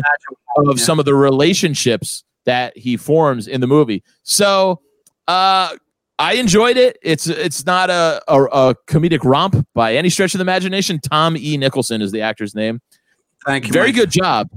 of 0.57 0.77
Yeah. 0.79 0.83
some 0.85 0.97
of 0.99 1.05
the 1.05 1.13
relationships 1.13 2.23
that 2.45 2.75
he 2.77 2.95
forms 2.97 3.47
in 3.47 3.59
the 3.61 3.67
movie. 3.67 4.01
So, 4.23 4.79
uh, 5.27 5.75
I 6.21 6.33
enjoyed 6.33 6.77
it. 6.77 6.97
It's 7.01 7.25
it's 7.25 7.65
not 7.65 7.89
a, 7.89 8.21
a 8.27 8.43
a 8.43 8.75
comedic 8.87 9.23
romp 9.23 9.65
by 9.73 9.95
any 9.95 10.09
stretch 10.09 10.35
of 10.35 10.37
the 10.37 10.43
imagination. 10.43 10.99
Tom 10.99 11.35
E. 11.35 11.57
Nicholson 11.57 12.01
is 12.01 12.11
the 12.11 12.21
actor's 12.21 12.53
name. 12.53 12.79
thank 13.45 13.65
you. 13.65 13.73
Very 13.73 13.87
Mike. 13.87 13.95
good 13.95 14.11
job. 14.11 14.49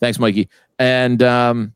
Thanks, 0.00 0.20
Mikey. 0.20 0.48
And 0.78 1.20
um, 1.24 1.74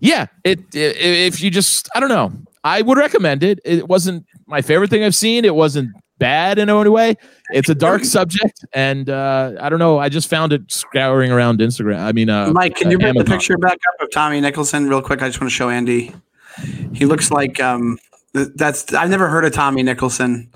yeah, 0.00 0.26
it, 0.42 0.58
i 0.74 0.78
if 0.78 1.40
you 1.40 1.50
just 1.50 1.88
I 1.94 2.00
don't 2.00 2.08
know, 2.08 2.32
I 2.64 2.82
would 2.82 2.98
recommend 2.98 3.44
it. 3.44 3.60
It 3.64 3.88
wasn't 3.88 4.26
my 4.46 4.60
favorite 4.60 4.90
thing 4.90 5.04
I've 5.04 5.14
seen. 5.14 5.44
It 5.44 5.54
wasn't 5.54 5.90
bad 6.18 6.58
in 6.58 6.68
any 6.68 6.90
way. 6.90 7.14
It's 7.52 7.68
a 7.68 7.76
dark 7.76 8.04
subject, 8.04 8.64
and 8.72 9.08
uh, 9.08 9.52
I 9.60 9.68
don't 9.68 9.78
know. 9.78 10.00
I 10.00 10.08
just 10.08 10.28
found 10.28 10.52
it 10.52 10.62
scouring 10.66 11.30
around 11.30 11.60
Instagram. 11.60 12.00
I 12.00 12.10
mean, 12.10 12.28
uh, 12.28 12.50
Mike, 12.52 12.74
can 12.74 12.90
you 12.90 12.98
bring 12.98 13.14
the 13.14 13.24
picture 13.24 13.56
back 13.56 13.78
up 13.88 14.00
of 14.00 14.10
Tommy 14.10 14.40
Nicholson 14.40 14.88
real 14.88 15.00
quick? 15.00 15.22
I 15.22 15.28
just 15.28 15.40
want 15.40 15.48
to 15.48 15.54
show 15.54 15.68
Andy. 15.68 16.12
He 16.92 17.06
looks 17.06 17.30
like 17.30 17.60
um 17.60 17.98
that's 18.32 18.92
I've 18.94 19.10
never 19.10 19.28
heard 19.28 19.44
of 19.44 19.52
Tommy 19.52 19.82
Nicholson, 19.82 20.50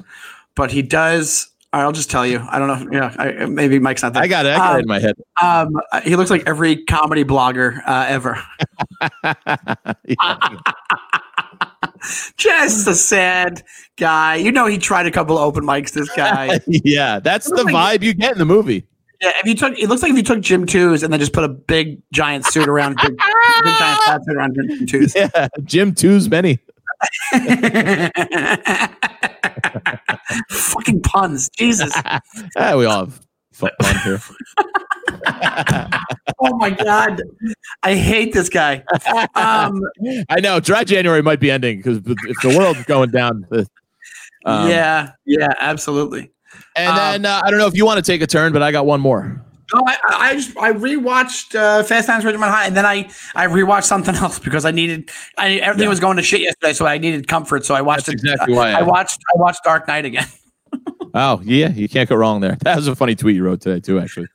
but 0.55 0.71
he 0.71 0.83
does. 0.83 1.49
I'll 1.73 1.93
just 1.93 2.11
tell 2.11 2.27
you. 2.27 2.41
I 2.51 2.59
don't 2.59 2.69
know. 2.69 2.89
Yeah, 2.91 3.15
I, 3.19 3.45
maybe 3.47 3.79
Mike's 3.79 4.03
not 4.03 4.15
there. 4.15 4.23
I 4.23 4.29
got 4.29 4.47
it. 4.47 4.53
I 4.53 4.57
got 4.57 4.71
Um, 4.71 4.77
it 4.79 4.83
in 4.83 4.89
my 4.89 4.99
head. 4.99 5.15
Um, 5.43 5.77
he 6.05 6.17
looks 6.17 6.31
like 6.31 6.45
every 6.47 6.85
comedy 6.85 7.23
blogger 7.25 7.81
uh, 7.87 8.07
ever. 8.09 8.43
Just 12.37 12.87
a 12.87 12.95
sad 12.95 13.63
guy. 13.97 14.37
You 14.37 14.53
know, 14.53 14.67
he 14.67 14.79
tried 14.79 15.07
a 15.07 15.11
couple 15.11 15.37
of 15.37 15.43
open 15.45 15.65
mics. 15.65 15.93
This 15.93 16.11
guy. 16.15 16.61
yeah, 16.67 17.19
that's 17.21 17.51
the 17.51 17.65
like- 17.65 18.01
vibe 18.01 18.03
you 18.05 18.15
get 18.15 18.33
in 18.33 18.39
the 18.39 18.45
movie. 18.45 18.87
Yeah, 19.21 19.33
if 19.41 19.47
you 19.47 19.55
took, 19.55 19.79
it 19.79 19.89
looks 19.89 20.03
like 20.03 20.11
if 20.11 20.17
you 20.19 20.23
took 20.23 20.41
Jim 20.43 20.67
Tews 20.67 21.03
and 21.03 21.11
then 21.11 21.19
just 21.19 21.33
put 21.33 21.43
a 21.43 21.49
big 21.49 22.01
giant 22.13 22.45
suit 22.45 22.69
around, 22.69 22.97
big, 23.03 23.17
big 23.17 23.75
giant 23.79 24.25
suit 24.27 24.37
around 24.37 24.55
Jim 24.55 24.87
Tews. 24.87 25.15
Yeah, 25.15 25.49
Jim 25.65 25.95
Two's 25.95 26.29
many. 26.29 26.59
Fucking 30.51 31.01
puns, 31.03 31.49
Jesus! 31.51 31.93
Ah, 32.57 32.77
we 32.77 32.85
all 32.87 33.07
have 33.07 33.21
fun 33.53 33.71
fun 33.83 33.97
here. 34.05 34.21
Oh 36.39 36.55
my 36.59 36.69
god, 36.71 37.23
I 37.83 37.95
hate 37.95 38.33
this 38.35 38.49
guy. 38.51 38.85
Um, 39.35 39.81
I 40.29 40.41
know 40.41 40.61
dry 40.61 40.85
January 40.85 41.23
might 41.23 41.41
be 41.41 41.51
ending 41.51 41.79
because 41.79 41.97
if 41.99 42.37
the 42.43 42.55
world's 42.57 42.85
going 42.85 43.11
down, 43.11 43.47
um, 44.45 44.69
yeah, 44.69 45.13
yeah, 45.25 45.49
absolutely. 45.59 46.31
And 46.77 46.91
Um, 46.91 46.97
then 46.97 47.25
uh, 47.27 47.41
I 47.43 47.51
don't 47.51 47.59
know 47.59 47.67
if 47.67 47.75
you 47.75 47.87
want 47.87 48.05
to 48.05 48.13
take 48.13 48.21
a 48.21 48.27
turn, 48.27 48.53
but 48.53 48.63
I 48.63 48.71
got 48.73 48.85
one 48.87 49.01
more. 49.01 49.43
No, 49.75 49.83
I, 49.87 49.97
I 50.09 50.35
just 50.35 50.57
I 50.59 50.73
rewatched 50.73 51.55
uh, 51.59 51.83
Fast 51.83 52.07
Times 52.07 52.25
at 52.25 52.33
Ridgemont 52.35 52.51
High, 52.51 52.67
and 52.67 52.77
then 52.77 52.87
I 52.87 53.09
I 53.35 53.47
rewatched 53.47 53.85
something 53.85 54.15
else 54.25 54.39
because 54.39 54.65
I 54.65 54.71
needed 54.71 55.11
I 55.39 55.55
everything 55.57 55.85
Yeah. 55.85 55.89
was 55.91 56.01
going 56.01 56.17
to 56.19 56.23
shit 56.23 56.41
yesterday, 56.41 56.73
so 56.73 56.87
I 56.87 56.99
needed 56.99 57.27
comfort. 57.29 57.65
So 57.67 57.75
I 57.75 57.81
watched 57.83 58.07
That's 58.07 58.23
it. 58.23 58.31
exactly 58.31 58.55
why 58.55 58.71
I 58.73 58.79
I- 58.81 58.83
watched 58.83 59.19
I 59.35 59.39
watched 59.41 59.65
Dark 59.65 59.89
Knight 59.89 60.05
again. 60.05 60.27
Oh 61.19 61.41
yeah, 61.45 61.71
you 61.71 61.89
can't 61.89 62.07
go 62.11 62.15
wrong 62.17 62.43
there. 62.43 62.59
That 62.65 62.77
was 62.77 62.89
a 62.89 62.95
funny 62.95 63.15
tweet 63.15 63.37
you 63.37 63.43
wrote 63.45 63.63
today 63.63 63.81
too, 63.81 63.99
actually. 63.99 64.27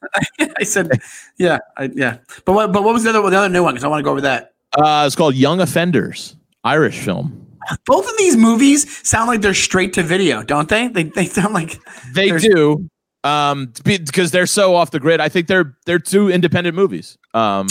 I 0.58 0.64
said, 0.64 0.90
yeah, 1.38 1.60
I, 1.78 1.92
yeah. 1.94 2.18
But 2.44 2.54
what 2.54 2.72
but 2.72 2.84
what 2.84 2.94
was 2.96 3.04
the 3.04 3.12
other 3.12 3.22
the 3.30 3.38
other 3.38 3.50
new 3.50 3.62
one? 3.62 3.76
Because 3.76 3.84
I 3.84 3.88
want 3.88 4.00
to 4.00 4.04
go 4.04 4.10
over 4.12 4.22
that. 4.22 4.54
Uh, 4.76 5.04
it's 5.06 5.16
called 5.16 5.36
Young 5.36 5.62
Offenders, 5.62 6.36
Irish 6.64 6.98
film. 6.98 7.46
Both 7.86 8.10
of 8.10 8.18
these 8.18 8.36
movies 8.36 9.08
sound 9.08 9.28
like 9.28 9.42
they're 9.42 9.54
straight 9.54 9.94
to 9.94 10.02
video, 10.02 10.42
don't 10.42 10.70
they? 10.70 10.88
They 10.88 11.04
they 11.04 11.26
sound 11.28 11.54
like 11.54 11.78
They 12.14 12.32
do, 12.32 12.90
um, 13.24 13.74
because 13.84 14.32
they're 14.32 14.46
so 14.46 14.76
off 14.76 14.92
the 14.92 15.00
grid. 15.00 15.20
I 15.20 15.30
think 15.30 15.48
they're 15.48 15.78
they're 15.86 16.00
two 16.00 16.30
independent 16.30 16.76
movies. 16.76 17.18
Um, 17.34 17.68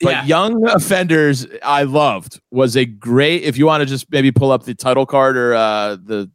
but 0.00 0.10
yeah. 0.10 0.24
Young 0.24 0.68
Offenders, 0.68 1.46
I 1.62 1.84
loved. 1.84 2.40
Was 2.50 2.76
a 2.76 2.84
great. 2.84 3.42
If 3.44 3.56
you 3.56 3.66
want 3.66 3.82
to 3.82 3.86
just 3.86 4.10
maybe 4.10 4.32
pull 4.32 4.50
up 4.50 4.64
the 4.64 4.74
title 4.74 5.06
card 5.06 5.36
or 5.36 5.54
uh, 5.54 5.96
the 5.96 6.30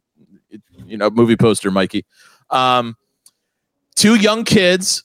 you 0.86 0.96
know 0.96 1.10
movie 1.10 1.36
poster, 1.36 1.70
Mikey. 1.70 2.04
Um, 2.48 2.96
two 3.96 4.16
young 4.16 4.44
kids, 4.44 5.04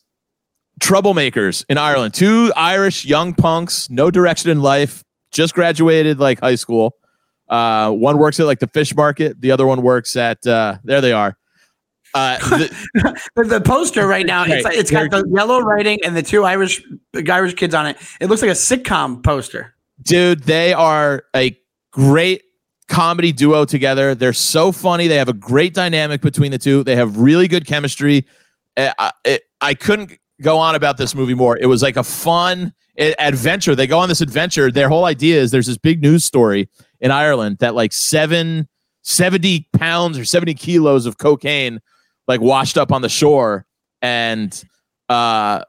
troublemakers 0.81 1.65
in 1.69 1.77
Ireland. 1.77 2.13
Two 2.13 2.51
Irish 2.55 3.05
young 3.05 3.33
punks, 3.33 3.89
no 3.89 4.09
direction 4.09 4.49
in 4.49 4.61
life, 4.61 5.03
just 5.31 5.53
graduated 5.53 6.19
like 6.19 6.39
high 6.39 6.55
school. 6.55 6.95
Uh, 7.49 7.91
one 7.91 8.17
works 8.17 8.39
at 8.39 8.45
like 8.45 8.59
the 8.59 8.67
fish 8.67 8.95
market. 8.95 9.39
The 9.39 9.51
other 9.51 9.67
one 9.67 9.81
works 9.81 10.15
at 10.15 10.45
uh, 10.47 10.77
there 10.83 11.01
they 11.01 11.11
are. 11.11 11.37
Uh, 12.15 12.37
the- 12.49 13.19
the, 13.35 13.61
poster 13.61 14.07
right 14.07 14.25
now. 14.25 14.43
It's 14.43 14.51
Right. 14.51 14.63
like, 14.63 14.77
it's 14.77 14.89
got 14.89 15.11
the 15.11 15.23
yellow 15.35 15.59
writing 15.59 15.99
and 16.03 16.15
the 16.17 16.23
two 16.23 16.43
Irish 16.45 16.81
the 17.13 17.29
Irish 17.31 17.53
kids 17.53 17.75
on 17.75 17.85
it. 17.85 17.97
It 18.19 18.27
looks 18.27 18.41
like 18.41 18.49
a 18.51 18.55
sitcom 18.55 19.21
poster. 19.23 19.75
dude 20.01 20.43
they 20.43 20.73
are 20.73 21.23
a 21.35 21.55
great 21.91 22.41
comedy 22.87 23.31
duo 23.31 23.65
together 23.65 24.13
they're 24.13 24.31
so 24.33 24.71
funny 24.71 25.07
they 25.07 25.15
have 25.15 25.29
a 25.29 25.33
great 25.33 25.73
dynamic 25.73 26.21
between 26.21 26.51
the 26.51 26.57
two 26.57 26.83
they 26.83 26.95
have 26.95 27.17
really 27.17 27.47
good 27.47 27.65
chemistry 27.65 28.25
Uh, 28.77 28.91
I, 28.99 29.11
it, 29.23 29.41
I 29.61 29.73
couldn't 29.73 30.11
go 30.41 30.57
on 30.59 30.75
about 30.75 30.97
this 30.97 31.15
movie 31.15 31.33
more 31.33 31.57
it 31.57 31.65
was 31.65 31.81
like 31.81 31.95
a 31.97 32.03
fun 32.03 32.73
uh, 32.99 33.11
adventure 33.17 33.73
they 33.75 33.87
go 33.87 33.97
on 33.99 34.07
this 34.09 34.21
adventure 34.21 34.69
their 34.71 34.87
whole 34.89 35.05
idea 35.05 35.41
is 35.41 35.49
there's 35.51 35.65
this 35.67 35.77
big 35.79 36.01
news 36.01 36.23
story 36.25 36.69
in 36.99 37.09
ireland 37.11 37.57
that 37.59 37.73
like 37.73 37.91
seven 37.93 38.67
70 39.01 39.67
pounds 39.73 40.17
or 40.19 40.25
70 40.25 40.53
kilos 40.55 41.05
of 41.07 41.17
cocaine 41.17 41.79
like 42.27 42.41
washed 42.41 42.77
up 42.77 42.91
on 42.91 43.01
the 43.01 43.09
shore 43.09 43.65
and 44.01 44.63
uh 45.09 45.63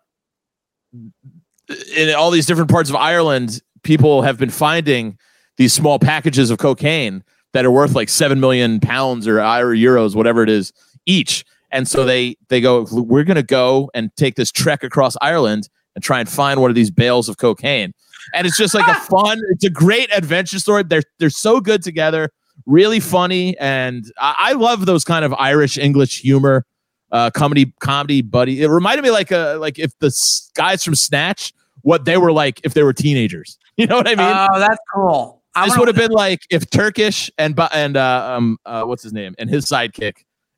in 1.97 2.15
all 2.15 2.31
these 2.31 2.47
different 2.47 2.71
parts 2.71 2.91
of 2.91 2.97
Ireland, 2.97 3.61
people 3.83 4.23
have 4.23 4.39
been 4.39 4.51
finding 4.51 5.19
these 5.57 5.73
small 5.73 5.99
packages 5.99 6.51
of 6.51 6.59
cocaine 6.59 7.25
that 7.53 7.65
are 7.65 7.71
worth 7.71 7.95
like 7.95 8.09
seven 8.09 8.41
million 8.41 8.81
pounds 8.81 9.27
or 9.27 9.41
or 9.41 9.75
euros, 9.75 10.15
whatever 10.15 10.43
it 10.43 10.51
is, 10.51 10.73
each. 11.07 11.45
And 11.71 11.89
so 11.89 12.05
they 12.05 12.37
they 12.49 12.61
go, 12.61 12.87
we're 12.93 13.25
going 13.25 13.37
to 13.37 13.43
go 13.43 13.91
and 13.95 14.15
take 14.17 14.37
this 14.37 14.53
trek 14.53 14.85
across 14.85 15.17
Ireland 15.21 15.69
and 15.95 16.05
try 16.05 16.21
and 16.21 16.29
find 16.29 16.61
one 16.61 16.71
of 16.71 16.75
these 16.75 16.91
bales 16.91 17.29
of 17.29 17.39
cocaine. 17.39 17.93
And 18.35 18.47
it's 18.47 18.59
just 18.59 18.75
like 18.75 18.87
a 18.87 19.01
fun, 19.11 19.41
it's 19.51 19.65
a 19.65 19.71
great 19.71 20.11
adventure 20.15 20.59
story. 20.59 20.85
They're 20.85 21.03
they're 21.19 21.31
so 21.31 21.61
good 21.61 21.83
together, 21.83 22.31
really 22.67 23.01
funny, 23.01 23.57
and 23.59 24.05
I, 24.19 24.35
I 24.39 24.53
love 24.53 24.87
those 24.87 25.05
kind 25.05 25.25
of 25.25 25.33
Irish 25.35 25.79
English 25.79 26.21
humor, 26.21 26.65
uh, 27.13 27.31
comedy 27.31 27.73
comedy 27.81 28.23
buddy. 28.23 28.63
It 28.63 28.69
reminded 28.69 29.03
me 29.03 29.11
like 29.11 29.31
a 29.31 29.57
like 29.61 29.79
if 29.79 29.93
the 30.01 30.09
s- 30.09 30.51
guys 30.55 30.83
from 30.85 30.95
Snatch, 30.95 31.53
what 31.83 32.05
they 32.05 32.17
were 32.19 32.33
like 32.33 32.61
if 32.65 32.75
they 32.75 32.83
were 32.83 32.93
teenagers. 32.93 33.59
You 33.79 33.87
know 33.87 33.97
what 33.97 34.09
I 34.09 34.15
mean? 34.15 34.49
oh, 34.55 34.59
that's 34.59 34.79
cool. 34.95 35.43
I 35.55 35.67
this 35.69 35.77
would 35.77 35.87
have 35.89 35.97
been 35.99 36.11
like 36.11 36.41
if 36.49 36.71
Turkish 36.71 37.31
and 37.37 37.55
and 37.73 37.95
uh, 37.99 38.35
um 38.35 38.57
uh, 38.65 38.85
what's 38.85 39.03
his 39.03 39.13
name 39.13 39.35
and 39.39 39.51
his 39.51 39.67
sidekick, 39.67 40.15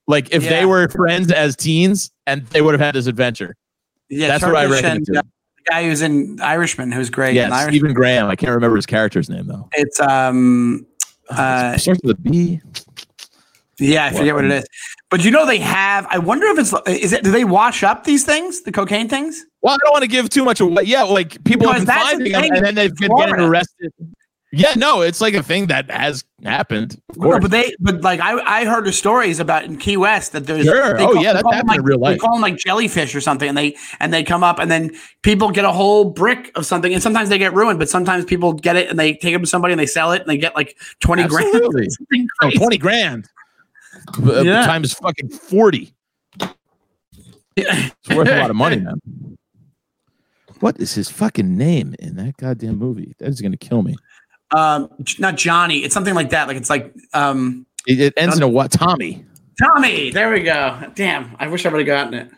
like 0.06 0.32
if 0.32 0.44
Yeah. 0.44 0.50
they 0.50 0.64
were 0.66 0.86
friends 0.88 1.32
as 1.32 1.56
teens 1.56 2.12
and 2.28 2.46
they 2.46 2.62
would 2.62 2.74
have 2.74 2.80
had 2.80 2.94
this 2.94 3.08
adventure. 3.08 3.56
yeah, 4.08 4.28
That's 4.28 4.44
what 4.44 4.54
I 4.54 4.66
Turkish 4.68 4.82
reckon. 4.84 4.96
and, 5.08 5.16
uh, 5.16 5.22
the 5.56 5.62
guy 5.68 5.82
who's 5.88 6.00
in 6.00 6.40
Irishman, 6.40 6.92
who's 6.92 7.10
great. 7.10 7.34
Yeah, 7.34 7.66
Stephen 7.66 7.92
Graham. 7.92 8.28
I 8.28 8.36
can't 8.36 8.52
remember 8.54 8.76
his 8.76 8.86
character's 8.86 9.28
name 9.28 9.48
though. 9.48 9.68
it's 9.72 9.98
um, 9.98 10.86
uh, 11.30 11.76
starts 11.76 12.00
with 12.02 12.18
a 12.18 12.20
B. 12.20 12.60
yeah, 13.78 14.06
I 14.06 14.10
forget 14.10 14.34
what 14.34 14.44
it 14.44 14.50
is. 14.52 14.64
But 15.10 15.24
you 15.24 15.30
know 15.30 15.46
they 15.46 15.58
have. 15.58 16.06
I 16.10 16.18
wonder 16.18 16.46
if 16.48 16.58
it's 16.58 16.74
is 16.86 17.12
it. 17.12 17.24
Do 17.24 17.30
they 17.30 17.44
wash 17.44 17.82
up 17.82 18.04
these 18.04 18.24
things, 18.24 18.62
the 18.62 18.72
cocaine 18.72 19.08
things? 19.08 19.44
Well, 19.62 19.74
I 19.74 19.78
don't 19.84 19.92
want 19.92 20.02
to 20.02 20.08
give 20.08 20.28
too 20.28 20.44
much 20.44 20.60
away. 20.60 20.82
Yeah, 20.84 21.02
like 21.04 21.42
people 21.44 21.66
Because 21.68 21.86
have 21.88 22.10
been 22.18 22.24
the 22.24 22.32
finding 22.32 22.32
them 22.32 22.54
and 22.54 22.66
then 22.66 22.74
they've 22.74 22.94
been 22.94 23.08
Florida. 23.08 23.32
getting 23.32 23.46
arrested. 23.46 23.92
Yeah, 24.50 24.72
no, 24.76 25.02
it's 25.02 25.20
like 25.20 25.34
a 25.34 25.42
thing 25.42 25.66
that 25.66 25.90
has 25.90 26.24
happened. 26.42 26.98
Of 27.10 27.18
No, 27.18 27.38
but 27.38 27.50
they, 27.50 27.74
but 27.80 28.00
like 28.00 28.18
I, 28.20 28.38
I 28.40 28.64
heard 28.64 28.86
the 28.86 28.92
stories 28.92 29.40
about 29.40 29.64
in 29.64 29.76
Key 29.76 29.98
West 29.98 30.32
that 30.32 30.46
there's. 30.46 30.64
Sure. 30.64 30.98
Oh, 30.98 31.12
yeah, 31.20 31.34
that's 31.34 31.42
call 31.42 31.52
happened 31.52 31.68
like, 31.68 31.78
in 31.80 31.84
real 31.84 31.98
life. 31.98 32.14
They 32.14 32.18
call 32.18 32.32
them 32.32 32.40
like 32.40 32.56
jellyfish 32.56 33.14
or 33.14 33.20
something, 33.20 33.46
and 33.46 33.58
they 33.58 33.76
and 34.00 34.10
they 34.12 34.24
come 34.24 34.42
up, 34.42 34.58
and 34.58 34.70
then 34.70 34.92
people 35.20 35.50
get 35.50 35.66
a 35.66 35.72
whole 35.72 36.06
brick 36.06 36.50
of 36.54 36.64
something, 36.64 36.94
and 36.94 37.02
sometimes 37.02 37.28
they 37.28 37.36
get 37.36 37.52
ruined, 37.52 37.78
but 37.78 37.90
sometimes 37.90 38.24
people 38.24 38.54
get 38.54 38.76
it 38.76 38.88
and 38.88 38.98
they 38.98 39.12
take 39.14 39.34
it 39.34 39.38
to 39.38 39.46
somebody 39.46 39.72
and 39.72 39.80
they 39.80 39.86
sell 39.86 40.12
it 40.12 40.22
and 40.22 40.30
they 40.30 40.38
get 40.38 40.54
like 40.54 40.78
twenty 41.00 41.24
Absolutely. 41.24 41.88
grand. 42.08 42.28
Oh, 42.42 42.50
20 42.50 42.78
grand. 42.78 43.28
Uh, 44.24 44.42
Yeah. 44.42 44.64
Times 44.64 44.94
fucking 44.94 45.28
40. 45.28 45.92
It's 47.56 48.08
worth 48.08 48.28
a 48.28 48.40
lot 48.40 48.50
of 48.50 48.56
money, 48.56 48.76
man. 48.80 49.00
What 50.60 50.80
is 50.80 50.94
his 50.94 51.08
fucking 51.10 51.56
name 51.56 51.94
in 51.98 52.16
that 52.16 52.36
goddamn 52.36 52.78
movie? 52.78 53.14
That 53.18 53.28
is 53.28 53.40
going 53.40 53.52
to 53.52 53.58
kill 53.58 53.82
me. 53.82 53.96
Um, 54.56 54.88
not 55.18 55.36
Johnny. 55.36 55.78
It's 55.84 55.94
something 55.94 56.14
like 56.14 56.30
that. 56.30 56.48
Like 56.48 56.56
it's 56.56 56.70
like 56.70 56.94
um, 57.14 57.66
It, 57.86 58.00
it 58.00 58.14
ends 58.16 58.36
in 58.36 58.42
a 58.42 58.48
what? 58.48 58.70
Tommy. 58.70 59.24
Tommy. 59.62 60.10
There 60.10 60.30
we 60.30 60.40
go. 60.40 60.90
Damn, 60.94 61.36
I 61.38 61.48
wish 61.48 61.66
I 61.66 61.68
would 61.70 61.78
have 61.78 61.86
gotten 61.86 62.14
it. 62.14 62.30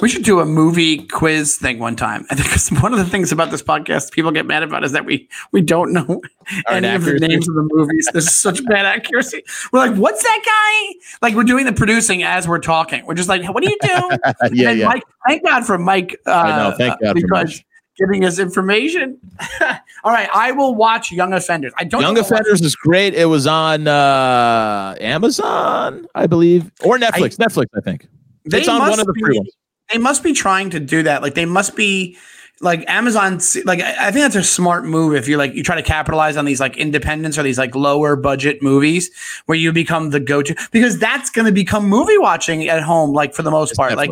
We 0.00 0.08
should 0.08 0.24
do 0.24 0.40
a 0.40 0.46
movie 0.46 1.06
quiz 1.06 1.56
thing 1.56 1.78
one 1.80 1.96
time. 1.96 2.24
I 2.30 2.34
think 2.34 2.48
'cause 2.48 2.70
one 2.82 2.92
of 2.94 2.98
the 2.98 3.04
things 3.04 3.30
about 3.30 3.50
this 3.50 3.62
podcast 3.62 4.10
people 4.12 4.30
get 4.30 4.46
mad 4.46 4.62
about 4.62 4.84
is 4.84 4.92
that 4.92 5.04
we 5.04 5.28
we 5.52 5.60
don't 5.60 5.92
know 5.92 6.22
Our 6.66 6.76
any 6.76 6.88
of 6.88 7.04
the 7.04 7.18
names 7.18 7.46
of 7.46 7.54
the 7.54 7.68
movies. 7.74 8.08
There's 8.12 8.34
such 8.40 8.64
bad 8.64 8.86
accuracy. 8.86 9.42
We're 9.70 9.80
like, 9.80 9.96
what's 9.96 10.22
that 10.22 10.42
guy? 10.46 10.98
Like 11.20 11.34
we're 11.34 11.44
doing 11.44 11.66
the 11.66 11.74
producing 11.74 12.22
as 12.22 12.48
we're 12.48 12.58
talking. 12.58 13.04
We're 13.04 13.14
just 13.14 13.28
like, 13.28 13.44
what 13.52 13.62
do 13.62 13.68
you 13.70 13.76
do? 13.82 13.88
Yeah, 14.52 14.68
then 14.68 14.78
yeah. 14.78 14.86
Mike, 14.86 15.02
thank 15.26 15.44
God 15.44 15.66
for 15.66 15.76
Mike. 15.76 16.16
Uh, 16.26 16.30
I 16.30 16.70
know, 16.70 16.76
thank 16.76 16.98
God 17.00 17.14
because 17.14 17.30
Mike. 17.30 17.66
Giving 17.98 18.24
us 18.24 18.38
information. 18.38 19.18
All 20.04 20.12
right, 20.12 20.28
I 20.32 20.52
will 20.52 20.74
watch 20.74 21.10
Young 21.12 21.32
Offenders. 21.32 21.72
I 21.76 21.84
don't 21.84 22.02
Young 22.02 22.18
Offenders 22.18 22.60
is 22.62 22.74
great. 22.76 23.14
It 23.14 23.26
was 23.26 23.46
on 23.46 23.86
uh, 23.88 24.94
Amazon, 25.00 26.06
I 26.14 26.26
believe, 26.26 26.70
or 26.84 26.98
Netflix. 26.98 27.36
Netflix, 27.36 27.66
I 27.76 27.80
think. 27.80 28.06
It's 28.46 28.68
on 28.68 28.80
one 28.80 29.00
of 29.00 29.06
the 29.06 29.12
be- 29.12 29.20
free 29.20 29.38
ones. 29.38 29.50
They 29.92 29.98
must 29.98 30.22
be 30.22 30.32
trying 30.32 30.70
to 30.70 30.80
do 30.80 31.02
that. 31.02 31.22
Like 31.22 31.34
they 31.34 31.46
must 31.46 31.74
be 31.74 32.16
like 32.60 32.84
Amazon. 32.88 33.40
Like 33.64 33.80
I 33.80 34.08
I 34.08 34.10
think 34.10 34.22
that's 34.24 34.36
a 34.36 34.42
smart 34.44 34.84
move 34.84 35.14
if 35.14 35.26
you're 35.28 35.38
like 35.38 35.54
you 35.54 35.62
try 35.62 35.76
to 35.76 35.82
capitalize 35.82 36.36
on 36.36 36.44
these 36.44 36.60
like 36.60 36.76
independents 36.76 37.38
or 37.38 37.42
these 37.42 37.58
like 37.58 37.74
lower 37.74 38.14
budget 38.16 38.62
movies 38.62 39.10
where 39.46 39.56
you 39.56 39.72
become 39.72 40.10
the 40.10 40.20
go 40.20 40.42
to 40.42 40.54
because 40.72 40.98
that's 40.98 41.30
going 41.30 41.46
to 41.46 41.52
become 41.52 41.88
movie 41.88 42.18
watching 42.18 42.68
at 42.68 42.82
home. 42.82 43.12
Like 43.12 43.34
for 43.34 43.42
the 43.42 43.50
most 43.50 43.74
part, 43.76 43.96
like 43.96 44.10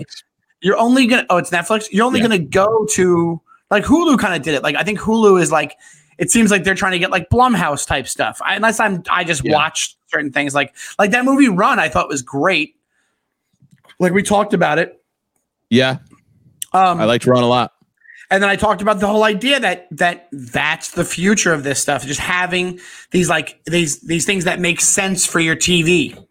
you're 0.62 0.78
only 0.78 1.07
gonna 1.07 1.26
oh 1.28 1.37
it's 1.37 1.51
Netflix. 1.51 1.89
You're 1.91 2.07
only 2.07 2.20
Yeah. 2.20 2.26
gonna 2.28 2.39
go 2.39 2.87
to 2.93 3.41
like 3.71 3.85
Hulu 3.85 4.19
kind 4.19 4.35
of 4.35 4.43
did 4.43 4.55
it. 4.55 4.62
Like 4.62 4.77
I 4.77 4.83
think 4.85 4.99
Hulu 4.99 5.41
is 5.41 5.51
like 5.53 5.77
it 6.19 6.31
seems 6.31 6.51
like 6.51 6.64
they're 6.64 6.75
trying 6.75 6.93
to 6.93 6.99
get 6.99 7.11
like 7.11 7.29
Blumhouse 7.31 7.87
type 7.87 8.09
stuff. 8.09 8.41
I, 8.45 8.57
unless 8.57 8.81
I'm 8.81 9.03
I 9.11 9.25
just 9.25 9.45
Yeah. 9.45 9.55
watched 9.55 9.97
certain 10.09 10.33
things 10.33 10.55
like 10.55 10.75
like 10.99 11.11
that 11.11 11.25
movie 11.25 11.49
Run. 11.49 11.79
I 11.79 11.89
thought 11.89 12.09
was 12.09 12.23
great. 12.23 12.77
Like 13.99 14.12
we 14.12 14.23
talked 14.23 14.53
about 14.55 14.79
it. 14.79 15.03
yeah, 15.71 15.99
Um, 16.73 17.01
I 17.01 17.05
liked 17.05 17.27
run 17.27 17.43
a 17.43 17.47
lot. 17.49 17.73
and 18.31 18.43
then 18.43 18.51
I 18.51 18.57
talked 18.57 18.83
about 18.83 19.01
the 19.01 19.07
whole 19.07 19.25
idea 19.25 19.59
that 19.61 19.89
that 19.93 20.29
that's 20.33 20.91
the 20.93 21.05
future 21.05 21.53
of 21.53 21.62
this 21.64 21.81
stuff. 21.81 22.05
Just 22.07 22.21
having 22.21 22.79
these 23.11 23.29
like 23.29 23.61
these 23.64 24.01
these 24.01 24.25
things 24.27 24.45
that 24.45 24.61
make 24.61 24.81
sense 24.81 25.25
for 25.27 25.41
your 25.41 25.57
TV. 25.57 26.23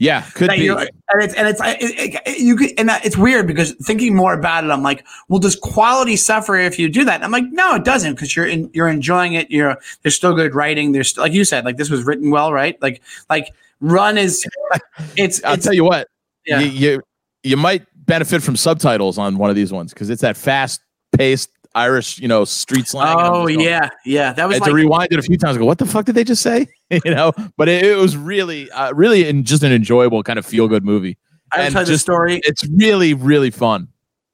Yeah, 0.00 0.22
could 0.34 0.50
be. 0.50 0.68
and 0.68 0.88
it's 1.22 1.34
and 1.34 1.48
it's 1.48 1.60
it, 1.60 2.14
it- 2.14 2.22
it- 2.24 2.38
you 2.38 2.54
could, 2.56 2.70
and 2.78 2.88
that, 2.88 3.04
it's 3.04 3.16
weird 3.16 3.46
because 3.48 3.72
thinking 3.84 4.14
more 4.14 4.32
about 4.32 4.62
it, 4.64 4.70
I'm 4.70 4.82
like, 4.82 5.04
well, 5.28 5.40
does 5.40 5.56
quality 5.56 6.14
suffer 6.16 6.56
if 6.56 6.78
you 6.78 6.88
do 6.88 7.04
that? 7.04 7.16
And 7.16 7.24
I'm 7.24 7.32
like, 7.32 7.46
no, 7.50 7.74
it 7.74 7.84
doesn't 7.84 8.14
because 8.14 8.36
you're 8.36 8.46
in, 8.46 8.70
you're 8.72 8.88
enjoying 8.88 9.34
it. 9.34 9.50
You're 9.50 9.76
there's 10.02 10.14
still 10.14 10.34
good 10.34 10.54
writing. 10.54 10.92
There's 10.92 11.16
like 11.18 11.32
you 11.32 11.44
said, 11.44 11.64
like 11.64 11.78
this 11.78 11.90
was 11.90 12.04
written 12.04 12.30
well, 12.30 12.52
right? 12.52 12.80
Like 12.80 13.02
like 13.28 13.52
Run 13.80 14.16
is 14.18 14.46
it's 15.16 15.42
I'll 15.42 15.54
it's 15.54 15.64
tell 15.64 15.74
you 15.74 15.84
what. 15.84 16.06
Yeah. 16.46 16.60
You, 16.60 16.68
you 16.70 17.02
you 17.42 17.56
might 17.56 17.84
benefit 18.06 18.42
from 18.42 18.56
subtitles 18.56 19.18
on 19.18 19.36
one 19.36 19.50
of 19.50 19.56
these 19.56 19.72
ones 19.72 19.92
because 19.92 20.10
it's 20.10 20.22
that 20.22 20.36
fast 20.36 20.80
paced 21.16 21.50
Irish, 21.74 22.18
you 22.18 22.28
know, 22.28 22.44
street 22.44 22.88
slang. 22.88 23.16
oh 23.18 23.46
yeah 23.46 23.88
yeah 24.04 24.32
that 24.32 24.42
I 24.42 24.46
was 24.46 24.54
had 24.56 24.62
like 24.62 24.70
to 24.70 24.74
rewind 24.74 25.12
it 25.12 25.18
a 25.18 25.22
few 25.22 25.36
times. 25.36 25.56
I 25.56 25.60
go, 25.60 25.66
what 25.66 25.78
the 25.78 25.86
fuck 25.86 26.06
did 26.06 26.14
they 26.14 26.24
just 26.24 26.42
say? 26.42 26.66
you 26.90 27.14
know, 27.14 27.32
but 27.56 27.68
it, 27.68 27.84
it 27.84 27.96
was 27.96 28.16
really, 28.16 28.70
uh, 28.70 28.92
really, 28.94 29.28
in 29.28 29.44
just 29.44 29.62
an 29.62 29.72
enjoyable 29.72 30.22
kind 30.22 30.38
of 30.38 30.46
feel 30.46 30.66
good 30.68 30.84
movie. 30.84 31.18
I 31.52 31.62
and 31.62 31.72
tell 31.72 31.82
you 31.82 31.92
the 31.92 31.98
story. 31.98 32.40
It's 32.44 32.66
really, 32.68 33.14
really 33.14 33.50
fun. 33.50 33.88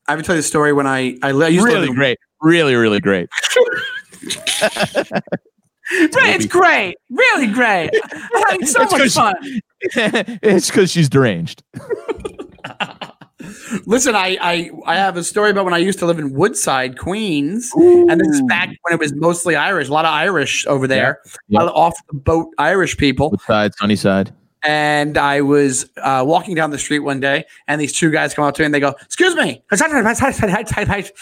I 0.09 0.17
would 0.17 0.25
tell 0.25 0.35
you 0.37 0.43
the 0.43 0.47
story 0.49 0.73
when 0.73 0.87
I 0.87 1.17
I, 1.23 1.31
I 1.31 1.49
used 1.49 1.67
to 1.67 1.73
Really 1.73 1.89
in- 1.89 1.95
great. 1.95 2.19
Really, 2.41 2.75
really 2.75 3.01
great. 3.01 3.29
It's 5.91 6.47
great, 6.47 6.97
really 7.11 7.47
great. 7.49 7.91
I'm 8.13 8.43
having 8.49 8.67
so 8.67 8.83
It's 8.83 8.93
much 8.93 9.11
fun. 9.13 9.61
it's 10.43 10.71
because 10.71 10.91
she's 10.91 11.11
deranged. 11.11 11.63
Listen, 13.87 14.15
I, 14.15 14.37
I 14.41 14.71
I 14.87 14.97
have 14.97 15.17
a 15.17 15.25
story 15.25 15.51
about 15.51 15.65
when 15.65 15.75
I 15.75 15.79
used 15.79 15.99
to 16.01 16.07
live 16.07 16.19
in 16.19 16.33
Woodside, 16.33 16.99
Queens, 16.99 17.73
and 17.77 18.21
this 18.21 18.29
is 18.29 18.43
back 18.43 18.69
when 18.83 18.93
it 18.95 18.99
was 19.01 19.15
mostly 19.15 19.57
Irish, 19.57 19.89
a 19.89 19.93
lot 19.93 20.05
of 20.05 20.13
Irish 20.13 20.67
over 20.67 20.87
there, 20.87 21.21
Yeah. 21.49 21.59
a 21.59 21.65
lot 21.65 21.69
of 21.69 21.75
off 21.77 21.95
the 22.09 22.15
boat 22.19 22.49
Irish 22.59 22.97
people. 22.97 23.31
What 23.31 23.43
side? 23.43 23.75
Sunny 23.75 23.97
side. 23.97 24.33
And 24.67 25.19
I 25.19 25.43
was 25.43 25.91
uh, 25.99 26.25
walking 26.27 26.55
down 26.55 26.71
the 26.71 26.79
street 26.79 27.01
one 27.01 27.21
day, 27.21 27.45
and 27.69 27.79
these 27.79 27.93
two 27.93 28.11
guys 28.11 28.33
come 28.33 28.45
up 28.47 28.55
to 28.55 28.63
me 28.63 28.67
and 28.67 28.75
they 28.75 28.81
go, 28.81 28.95
"Excuse 29.03 29.35
me, 29.37 29.63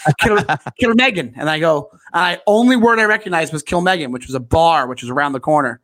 kill, 0.21 0.37
kill 0.79 0.93
Megan." 0.95 1.33
And 1.35 1.49
I 1.49 1.59
go, 1.59 1.89
and 2.13 2.21
I 2.23 2.39
only 2.47 2.77
word 2.77 2.99
I 2.99 3.03
recognized 3.03 3.51
was 3.51 3.61
"kill 3.61 3.81
Megan," 3.81 4.11
which 4.13 4.27
was 4.27 4.35
a 4.35 4.39
bar, 4.39 4.87
which 4.87 5.01
was 5.01 5.09
around 5.09 5.33
the 5.33 5.41
corner. 5.41 5.81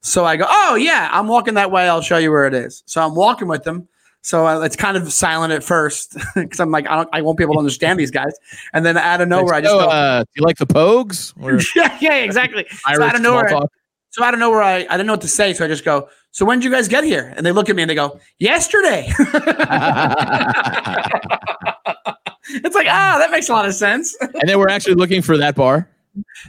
So 0.00 0.24
I 0.24 0.36
go, 0.36 0.46
"Oh 0.48 0.76
yeah, 0.76 1.10
I'm 1.12 1.28
walking 1.28 1.54
that 1.54 1.70
way. 1.70 1.86
I'll 1.88 2.00
show 2.00 2.16
you 2.16 2.30
where 2.30 2.46
it 2.46 2.54
is." 2.54 2.82
So 2.86 3.04
I'm 3.04 3.14
walking 3.14 3.48
with 3.48 3.64
them. 3.64 3.86
So 4.24 4.46
uh, 4.46 4.60
it's 4.62 4.74
kind 4.74 4.96
of 4.96 5.12
silent 5.12 5.52
at 5.52 5.62
first 5.62 6.16
because 6.34 6.58
I'm 6.58 6.70
like, 6.70 6.88
I, 6.88 6.96
don't, 6.96 7.08
I 7.12 7.20
won't 7.20 7.36
be 7.36 7.44
able 7.44 7.56
to 7.56 7.58
understand 7.58 7.98
these 7.98 8.10
guys. 8.10 8.32
And 8.72 8.82
then 8.84 8.96
out 8.96 9.20
of 9.20 9.28
nowhere, 9.28 9.52
I 9.52 9.60
just 9.60 9.74
go, 9.74 9.80
uh, 9.80 10.20
do 10.24 10.30
you 10.36 10.42
like 10.46 10.56
the 10.56 10.66
Pogues? 10.66 11.34
Or 11.42 11.60
yeah, 11.76 11.98
yeah, 12.00 12.14
exactly. 12.24 12.64
So 12.94 13.02
out 13.02 13.14
of 13.16 13.20
nowhere, 13.20 13.48
talk? 13.48 13.70
so 14.08 14.24
out 14.24 14.32
of 14.32 14.40
nowhere, 14.40 14.62
I, 14.62 14.76
I 14.76 14.96
didn't 14.96 15.06
know 15.08 15.12
what 15.12 15.20
to 15.20 15.28
say. 15.28 15.52
So 15.52 15.66
I 15.66 15.68
just 15.68 15.84
go, 15.84 16.08
so 16.30 16.46
when 16.46 16.58
did 16.58 16.64
you 16.64 16.70
guys 16.70 16.88
get 16.88 17.04
here? 17.04 17.34
And 17.36 17.44
they 17.44 17.52
look 17.52 17.68
at 17.68 17.76
me 17.76 17.82
and 17.82 17.90
they 17.90 17.94
go, 17.94 18.18
yesterday. 18.38 19.04
it's 19.08 19.18
like, 22.74 22.86
ah, 22.88 23.16
that 23.18 23.28
makes 23.30 23.50
a 23.50 23.52
lot 23.52 23.66
of 23.66 23.74
sense. 23.74 24.16
and 24.20 24.48
then 24.48 24.58
we're 24.58 24.68
actually 24.70 24.94
looking 24.94 25.20
for 25.22 25.36
that 25.36 25.54
bar. 25.54 25.86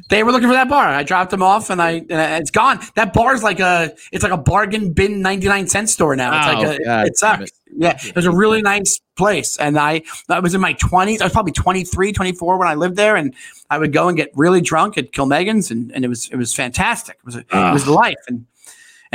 they 0.09 0.23
were 0.23 0.31
looking 0.31 0.47
for 0.47 0.53
that 0.53 0.69
bar. 0.69 0.87
I 0.87 1.03
dropped 1.03 1.31
them 1.31 1.43
off 1.43 1.69
and 1.69 1.81
I, 1.81 1.91
and 2.09 2.41
it's 2.41 2.51
gone. 2.51 2.79
That 2.95 3.11
bar 3.13 3.35
is 3.35 3.43
like 3.43 3.59
a, 3.59 3.93
it's 4.13 4.23
like 4.23 4.31
a 4.31 4.37
bargain 4.37 4.93
bin 4.93 5.21
99 5.21 5.67
cent 5.67 5.89
store 5.89 6.15
now. 6.15 6.37
It's 6.37 6.47
Oh, 6.47 6.53
like, 6.69 6.79
a, 6.79 6.83
God 6.83 7.07
it 7.07 7.17
sucks. 7.17 7.51
Yeah. 7.77 7.97
It 8.03 8.15
was 8.15 8.25
a 8.25 8.31
really 8.31 8.61
nice 8.61 8.99
place. 9.15 9.57
And 9.57 9.77
I, 9.77 10.03
I 10.29 10.39
was 10.39 10.53
in 10.53 10.61
my 10.61 10.73
twenties. 10.73 11.21
I 11.21 11.25
was 11.25 11.33
probably 11.33 11.51
23, 11.51 12.11
24 12.11 12.57
when 12.57 12.67
I 12.67 12.75
lived 12.75 12.95
there. 12.95 13.15
And 13.15 13.35
I 13.69 13.77
would 13.77 13.93
go 13.93 14.07
and 14.07 14.17
get 14.17 14.31
really 14.35 14.61
drunk 14.61 14.97
at 14.97 15.11
Kilmegan's 15.11 15.71
and, 15.71 15.91
and 15.91 16.05
it 16.05 16.07
was, 16.07 16.29
it 16.29 16.37
was 16.37 16.53
fantastic. 16.53 17.17
It 17.19 17.25
was, 17.25 17.35
a, 17.35 17.39
it 17.39 17.73
was 17.73 17.87
ah. 17.87 17.93
life. 17.93 18.15
And, 18.27 18.45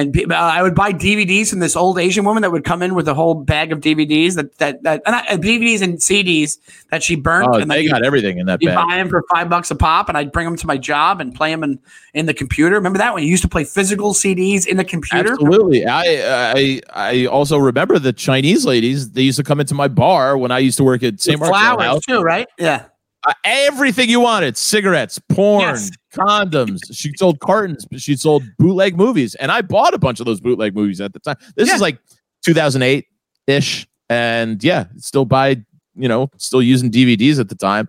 and 0.01 0.32
uh, 0.32 0.34
I 0.34 0.62
would 0.62 0.74
buy 0.74 0.92
DVDs 0.92 1.51
from 1.51 1.59
this 1.59 1.76
old 1.76 1.98
Asian 1.98 2.24
woman 2.24 2.40
that 2.40 2.51
would 2.51 2.64
come 2.64 2.80
in 2.80 2.94
with 2.94 3.07
a 3.07 3.12
whole 3.12 3.34
bag 3.34 3.70
of 3.70 3.80
DVDs 3.80 4.34
that 4.34 4.57
that, 4.57 4.82
that 4.82 5.03
and 5.05 5.14
I, 5.14 5.26
DVDs 5.36 5.82
and 5.82 5.98
CDs 5.98 6.59
that 6.90 7.03
she 7.03 7.16
burnt. 7.16 7.48
Oh, 7.53 7.59
and 7.59 7.70
they 7.70 7.86
got 7.86 8.03
everything 8.03 8.38
in 8.38 8.46
that 8.46 8.61
bag. 8.61 8.62
you 8.62 8.68
bag. 8.68 8.88
buy 8.88 8.96
them 8.96 9.11
for 9.11 9.22
five 9.32 9.51
bucks 9.51 9.70
a 9.70 9.74
pop, 9.74 10.09
and 10.09 10.16
I'd 10.16 10.32
bring 10.32 10.46
them 10.46 10.57
to 10.57 10.66
my 10.66 10.78
job 10.78 11.20
and 11.20 11.34
play 11.34 11.51
them 11.51 11.62
in, 11.62 11.78
in 12.14 12.26
the 12.26 12.34
computer. 12.34 12.76
Remember 12.76 12.98
that 12.98 13.12
when 13.12 13.22
you 13.22 13.28
used 13.28 13.42
to 13.42 13.48
play 13.48 13.64
physical 13.64 14.14
CDs 14.14 14.66
in 14.66 14.78
the 14.78 14.84
computer? 14.84 15.32
Absolutely. 15.32 15.86
I 15.86 16.53
I 16.55 16.80
I 16.94 17.26
also 17.26 17.59
remember 17.59 17.98
the 17.98 18.14
Chinese 18.14 18.64
ladies. 18.64 19.11
They 19.11 19.22
used 19.22 19.38
to 19.38 19.44
come 19.44 19.61
into 19.61 19.74
my 19.74 19.88
bar 19.88 20.38
when 20.38 20.51
I 20.51 20.61
used 20.61 20.78
to 20.78 20.84
work 20.84 21.03
at 21.03 21.20
St. 21.20 21.38
Mark's 21.38 21.51
flowers 21.51 21.82
House. 21.82 22.03
too, 22.07 22.22
right? 22.22 22.48
Yeah. 22.59 22.86
Uh, 23.22 23.34
everything 23.44 24.09
you 24.09 24.20
wanted: 24.20 24.57
cigarettes, 24.57 25.18
porn, 25.18 25.61
Yes. 25.61 25.90
Condoms. 26.14 26.80
She 26.92 27.12
sold 27.16 27.40
cartons. 27.40 27.86
but 27.90 28.00
She 28.00 28.16
sold 28.16 28.42
bootleg 28.58 28.96
movies, 28.96 29.34
and 29.36 29.50
I 29.52 29.62
bought 29.62 29.94
a 29.94 29.98
bunch 29.98 30.20
of 30.20 30.26
those 30.26 30.40
bootleg 30.40 30.74
movies 30.74 31.00
at 31.00 31.12
the 31.12 31.20
time. 31.20 31.36
This 31.56 31.68
Yeah. 31.68 31.74
is 31.76 31.80
like 31.80 31.98
2008 32.44 33.06
ish, 33.46 33.86
and 34.08 34.62
yeah, 34.62 34.84
still 34.98 35.24
buy. 35.24 35.56
You 35.96 36.08
know, 36.08 36.30
still 36.38 36.62
using 36.62 36.90
DVDs 36.90 37.38
at 37.40 37.48
the 37.48 37.54
time. 37.56 37.88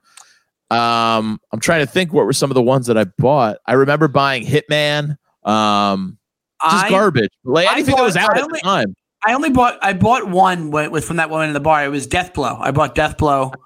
Um, 0.70 1.40
I'm 1.52 1.60
trying 1.60 1.82
to 1.86 1.92
think 1.92 2.14
what 2.14 2.26
were 2.26 2.34
some 2.34 2.50
of 2.50 2.56
the 2.56 2.62
ones 2.62 2.88
that 2.88 2.98
I 2.98 3.06
bought. 3.18 3.58
I 3.66 3.74
remember 3.74 4.08
buying 4.08 4.46
Hitman. 4.46 5.18
Um, 5.44 6.18
just 6.64 6.86
I, 6.86 6.90
garbage, 6.90 7.30
like 7.44 7.68
I 7.68 7.74
anything 7.74 7.96
that 7.96 8.02
was 8.04 8.16
bought- 8.16 8.24
out 8.24 8.36
I 8.36 8.40
at 8.40 8.44
only- 8.44 8.60
the 8.60 8.64
time. 8.64 8.96
I 9.24 9.34
only 9.34 9.52
bought 9.52 9.78
I 9.84 9.94
bought 9.94 10.30
one 10.30 10.72
with, 10.72 10.90
with 10.92 11.06
from 11.06 11.18
that 11.18 11.30
woman 11.30 11.48
in 11.50 11.54
the 11.54 11.60
bar. 11.60 11.86
It 11.86 11.90
was 11.90 12.08
Death 12.08 12.34
Blow. 12.34 12.58
I 12.60 12.72
bought 12.72 12.96
Death 12.96 13.18
Blow. 13.18 13.52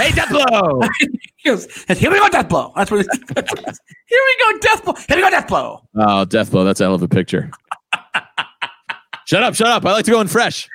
Hey, 0.00 0.10
Deathblow! 0.10 0.88
He 1.00 1.08
goes, 1.48 1.66
here 1.98 2.10
we 2.10 2.18
go, 2.18 2.28
Death 2.28 2.48
Blow. 2.48 2.72
That's 2.76 2.90
what. 2.90 3.00
It, 3.00 3.08
here 4.06 4.20
we 4.26 4.52
go, 4.52 4.58
Death 4.60 4.84
Blow. 4.84 4.94
Here 4.94 5.16
we 5.16 5.22
go, 5.22 5.30
Death 5.30 5.48
Blow. 5.48 5.82
oh, 5.96 6.24
death 6.24 6.50
blow. 6.50 6.64
That's 6.64 6.80
a 6.80 6.84
hell 6.84 6.94
of 6.94 7.02
a 7.02 7.08
picture. 7.08 7.50
shut 9.26 9.42
up! 9.42 9.54
Shut 9.54 9.68
up! 9.68 9.84
I 9.84 9.92
like 9.92 10.04
to 10.04 10.10
go 10.10 10.20
in 10.20 10.28
fresh. 10.28 10.68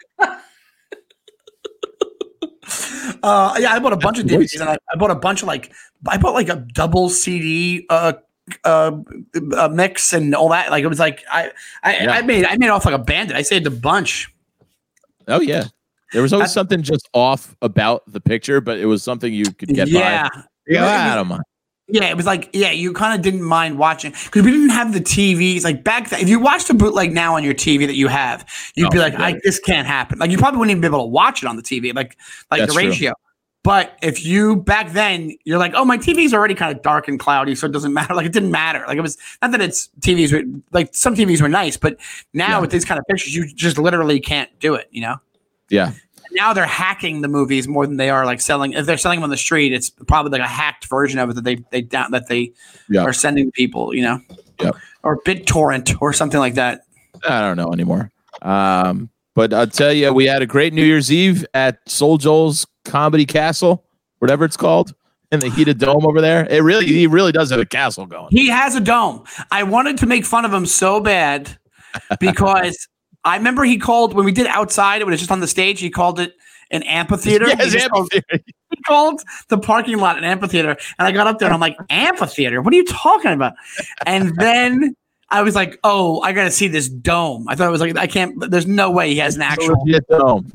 Uh, 3.21 3.55
yeah, 3.59 3.73
I 3.73 3.79
bought 3.79 3.93
a 3.93 3.97
bunch 3.97 4.19
of 4.19 4.25
DVDs 4.25 4.59
and 4.59 4.69
I, 4.69 4.77
I 4.91 4.97
bought 4.97 5.11
a 5.11 5.15
bunch 5.15 5.41
of 5.41 5.47
like 5.47 5.71
I 6.07 6.17
bought 6.17 6.33
like 6.33 6.49
a 6.49 6.55
double 6.73 7.09
CD 7.09 7.85
uh, 7.89 8.13
uh, 8.63 8.91
uh 9.55 9.69
mix 9.71 10.13
and 10.13 10.33
all 10.35 10.49
that. 10.49 10.71
Like 10.71 10.83
it 10.83 10.87
was 10.87 10.99
like 10.99 11.23
I 11.31 11.51
I, 11.83 11.97
Yeah. 11.97 12.11
I 12.11 12.21
made 12.21 12.45
I 12.45 12.57
made 12.57 12.69
off 12.69 12.85
like 12.85 12.95
a 12.95 12.99
bandit. 12.99 13.35
I 13.35 13.41
saved 13.41 13.67
a 13.67 13.71
bunch. 13.71 14.33
Oh 15.27 15.41
yeah. 15.41 15.65
There 16.11 16.21
was 16.21 16.33
always 16.33 16.49
I- 16.49 16.53
something 16.53 16.81
just 16.81 17.09
off 17.13 17.55
about 17.61 18.03
the 18.07 18.19
picture, 18.19 18.61
but 18.61 18.77
it 18.77 18.85
was 18.85 19.03
something 19.03 19.33
you 19.33 19.45
could 19.45 19.69
get 19.69 19.87
yeah. 19.87 20.29
by. 20.29 20.43
Yeah, 20.67 21.11
I 21.11 21.15
don't 21.15 21.27
mind. 21.27 21.43
Yeah, 21.89 22.05
it 22.05 22.15
was 22.15 22.25
like 22.25 22.49
yeah, 22.53 22.71
you 22.71 22.93
kind 22.93 23.13
of 23.13 23.21
didn't 23.21 23.43
mind 23.43 23.77
watching 23.77 24.11
because 24.11 24.43
we 24.43 24.51
didn't 24.51 24.69
have 24.69 24.93
the 24.93 25.01
TVs 25.01 25.63
like 25.65 25.83
back 25.83 26.09
then. 26.09 26.21
If 26.21 26.29
you 26.29 26.39
watch 26.39 26.65
the 26.65 26.73
bootleg 26.73 27.11
now 27.11 27.35
on 27.35 27.43
your 27.43 27.53
TV 27.53 27.85
that 27.85 27.95
you 27.95 28.07
have, 28.07 28.47
you'd 28.75 28.87
Oh, 28.87 28.89
be 28.89 28.99
like, 28.99 29.15
I, 29.15 29.39
"This 29.43 29.59
can't 29.59 29.85
happen." 29.85 30.17
Like 30.17 30.31
you 30.31 30.37
probably 30.37 30.59
wouldn't 30.59 30.71
even 30.71 30.81
be 30.81 30.87
able 30.87 31.03
to 31.03 31.09
watch 31.09 31.43
it 31.43 31.47
on 31.47 31.57
the 31.57 31.61
TV, 31.61 31.93
like 31.93 32.17
like 32.49 32.61
That's 32.61 32.73
the 32.73 32.79
true. 32.81 32.89
ratio. 32.89 33.13
But 33.63 33.97
if 34.01 34.25
you 34.25 34.55
back 34.57 34.91
then, 34.93 35.33
you're 35.43 35.57
like, 35.57 35.73
"Oh, 35.75 35.83
my 35.85 35.97
TV's 35.97 36.33
already 36.33 36.55
kind 36.55 36.75
of 36.75 36.81
dark 36.83 37.07
and 37.09 37.19
cloudy, 37.19 37.53
so 37.53 37.67
it 37.67 37.73
doesn't 37.73 37.93
matter." 37.99 38.13
Like 38.15 38.25
it 38.25 38.31
didn't 38.33 38.51
matter. 38.51 38.83
Like 38.87 38.97
it 38.97 39.01
was 39.01 39.17
not 39.41 39.51
that 39.51 39.61
it's 39.61 39.89
TVs 39.99 40.31
were 40.31 40.43
like 40.71 40.95
some 40.95 41.15
TVs 41.15 41.41
were 41.41 41.49
nice, 41.49 41.75
but 41.75 41.97
now 42.33 42.47
Yeah. 42.51 42.59
with 42.61 42.71
these 42.71 42.85
kind 42.85 42.97
of 42.97 43.05
pictures, 43.09 43.35
you 43.35 43.45
just 43.53 43.77
literally 43.77 44.21
can't 44.21 44.49
do 44.59 44.73
it. 44.75 44.87
You 44.91 45.01
know 45.01 45.15
Yeah. 45.69 45.91
Now 46.35 46.53
they're 46.53 46.65
hacking 46.65 47.21
the 47.21 47.27
movies 47.27 47.67
more 47.67 47.85
than 47.87 47.97
they 47.97 48.09
are 48.09 48.25
like 48.25 48.41
selling. 48.41 48.73
If 48.73 48.85
they're 48.85 48.97
selling 48.97 49.17
them 49.19 49.25
on 49.25 49.29
the 49.29 49.37
street, 49.37 49.73
it's 49.73 49.89
probably 49.89 50.31
like 50.31 50.41
a 50.47 50.51
hacked 50.51 50.85
version 50.87 51.19
of 51.19 51.29
it 51.29 51.33
that 51.35 51.43
they 51.43 51.55
they 51.71 51.81
down 51.81 52.11
that 52.11 52.27
they 52.27 52.51
Yeah. 52.89 53.01
are 53.03 53.13
sending 53.13 53.51
people. 53.51 53.93
You 53.93 54.01
know, 54.03 54.19
Yep. 54.61 54.75
or 55.03 55.21
BitTorrent 55.23 56.01
or 56.01 56.13
something 56.13 56.39
like 56.39 56.55
that. 56.55 56.81
I 57.27 57.41
don't 57.41 57.57
know 57.57 57.71
anymore. 57.73 58.11
Um, 58.41 59.09
but 59.35 59.53
I'll 59.53 59.67
tell 59.67 59.93
you, 59.93 60.11
we 60.13 60.25
had 60.25 60.41
a 60.41 60.45
great 60.45 60.73
New 60.73 60.83
Year's 60.83 61.11
Eve 61.11 61.45
at 61.53 61.77
Soul 61.89 62.17
Joel's 62.17 62.67
Comedy 62.85 63.25
Castle, 63.25 63.83
whatever 64.19 64.45
it's 64.45 64.57
called, 64.57 64.93
in 65.31 65.39
the 65.39 65.49
heated 65.49 65.79
dome 65.79 66.05
over 66.05 66.21
there. 66.21 66.45
It 66.49 66.61
really, 66.61 66.85
he 66.85 67.07
really 67.07 67.31
does 67.31 67.49
have 67.49 67.59
a 67.59 67.65
castle 67.65 68.05
going. 68.05 68.27
He 68.29 68.49
has 68.49 68.75
a 68.75 68.79
dome. 68.79 69.23
I 69.49 69.63
wanted 69.63 69.97
to 69.99 70.05
make 70.05 70.25
fun 70.25 70.45
of 70.45 70.53
him 70.53 70.65
so 70.67 70.99
bad 70.99 71.57
because 72.19 72.87
I 73.25 73.37
remember 73.37 73.63
he 73.63 73.77
called 73.77 74.13
when 74.13 74.25
we 74.25 74.31
did 74.31 74.47
outside. 74.47 75.01
It 75.01 75.07
was 75.07 75.19
just 75.19 75.31
on 75.31 75.39
the 75.39 75.47
stage. 75.47 75.79
He 75.79 75.89
called 75.89 76.19
it 76.19 76.33
an 76.71 76.83
amphitheater. 76.83 77.47
Yes, 77.47 77.71
he, 77.71 77.79
just 77.79 77.89
called, 77.89 78.11
he 78.31 78.81
called 78.87 79.21
the 79.49 79.57
parking 79.57 79.97
lot 79.97 80.17
an 80.17 80.23
amphitheater, 80.23 80.71
and 80.99 81.07
I 81.07 81.11
got 81.11 81.27
up 81.27 81.39
there 81.39 81.47
and 81.47 81.53
I'm 81.53 81.59
like, 81.61 81.77
amphitheater? 81.89 82.61
What 82.61 82.73
are 82.73 82.77
you 82.77 82.85
talking 82.85 83.31
about? 83.31 83.53
And 84.05 84.35
then. 84.37 84.95
I 85.29 85.41
was 85.41 85.55
like, 85.55 85.79
"Oh, 85.83 86.21
I 86.21 86.31
got 86.31 86.43
to 86.43 86.51
see 86.51 86.67
this 86.67 86.87
dome." 86.87 87.47
I 87.47 87.55
thought 87.55 87.67
it 87.67 87.71
was 87.71 87.81
like, 87.81 87.97
"I 87.97 88.05
can't." 88.05 88.51
There's 88.51 88.67
no 88.67 88.91
way 88.91 89.09
he 89.09 89.17
has 89.17 89.35
an 89.35 89.41
actual 89.41 89.83
legit 89.83 90.07
dome. 90.07 90.51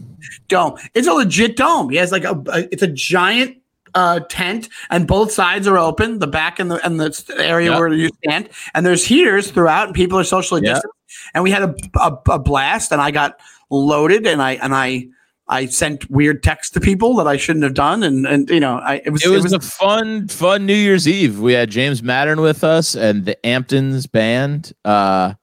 dome. 0.46 0.78
It's 0.94 1.08
a 1.08 1.12
legit 1.14 1.56
dome. 1.56 1.90
He 1.90 1.96
has 1.96 2.12
like 2.12 2.22
a, 2.22 2.40
it's 2.70 2.82
a 2.82 2.86
giant 2.86 3.56
uh, 3.94 4.20
tent, 4.28 4.68
and 4.90 5.08
both 5.08 5.32
sides 5.32 5.66
are 5.66 5.76
open. 5.78 6.20
The 6.20 6.28
back 6.28 6.60
and 6.60 6.70
the 6.70 6.84
and 6.86 7.00
the 7.00 7.34
area 7.38 7.72
Yeah. 7.72 7.78
where 7.78 7.88
you 7.92 8.10
stand, 8.24 8.50
and 8.72 8.86
there's 8.86 9.04
heaters 9.04 9.50
throughout, 9.50 9.88
and 9.88 9.96
people 9.96 10.16
are 10.16 10.22
socially 10.22 10.60
Yeah. 10.62 10.74
distant. 10.74 10.92
And 11.34 11.44
we 11.44 11.50
had 11.50 11.62
a, 11.62 11.74
a 11.96 12.16
a 12.30 12.38
blast, 12.38 12.92
and 12.92 13.00
I 13.00 13.10
got 13.10 13.40
loaded, 13.70 14.26
and 14.26 14.42
I 14.42 14.52
and 14.52 14.74
I 14.74 15.08
I 15.48 15.66
sent 15.66 16.10
weird 16.10 16.42
texts 16.42 16.72
to 16.74 16.80
people 16.80 17.16
that 17.16 17.26
I 17.26 17.36
shouldn't 17.36 17.62
have 17.62 17.74
done, 17.74 18.02
and 18.02 18.26
and 18.26 18.50
you 18.50 18.60
know, 18.60 18.78
I 18.78 19.00
it 19.04 19.10
was 19.10 19.24
It 19.24 19.30
was, 19.30 19.52
a 19.52 19.60
fun, 19.60 20.28
fun 20.28 20.66
New 20.66 20.74
Year's 20.74 21.08
Eve. 21.08 21.40
We 21.40 21.54
had 21.54 21.70
James 21.70 22.02
Mattern 22.02 22.40
with 22.40 22.62
us 22.62 22.94
and 22.94 23.24
the 23.24 23.36
Amptons 23.44 24.10
band. 24.10 24.72
Uh, 24.84 25.34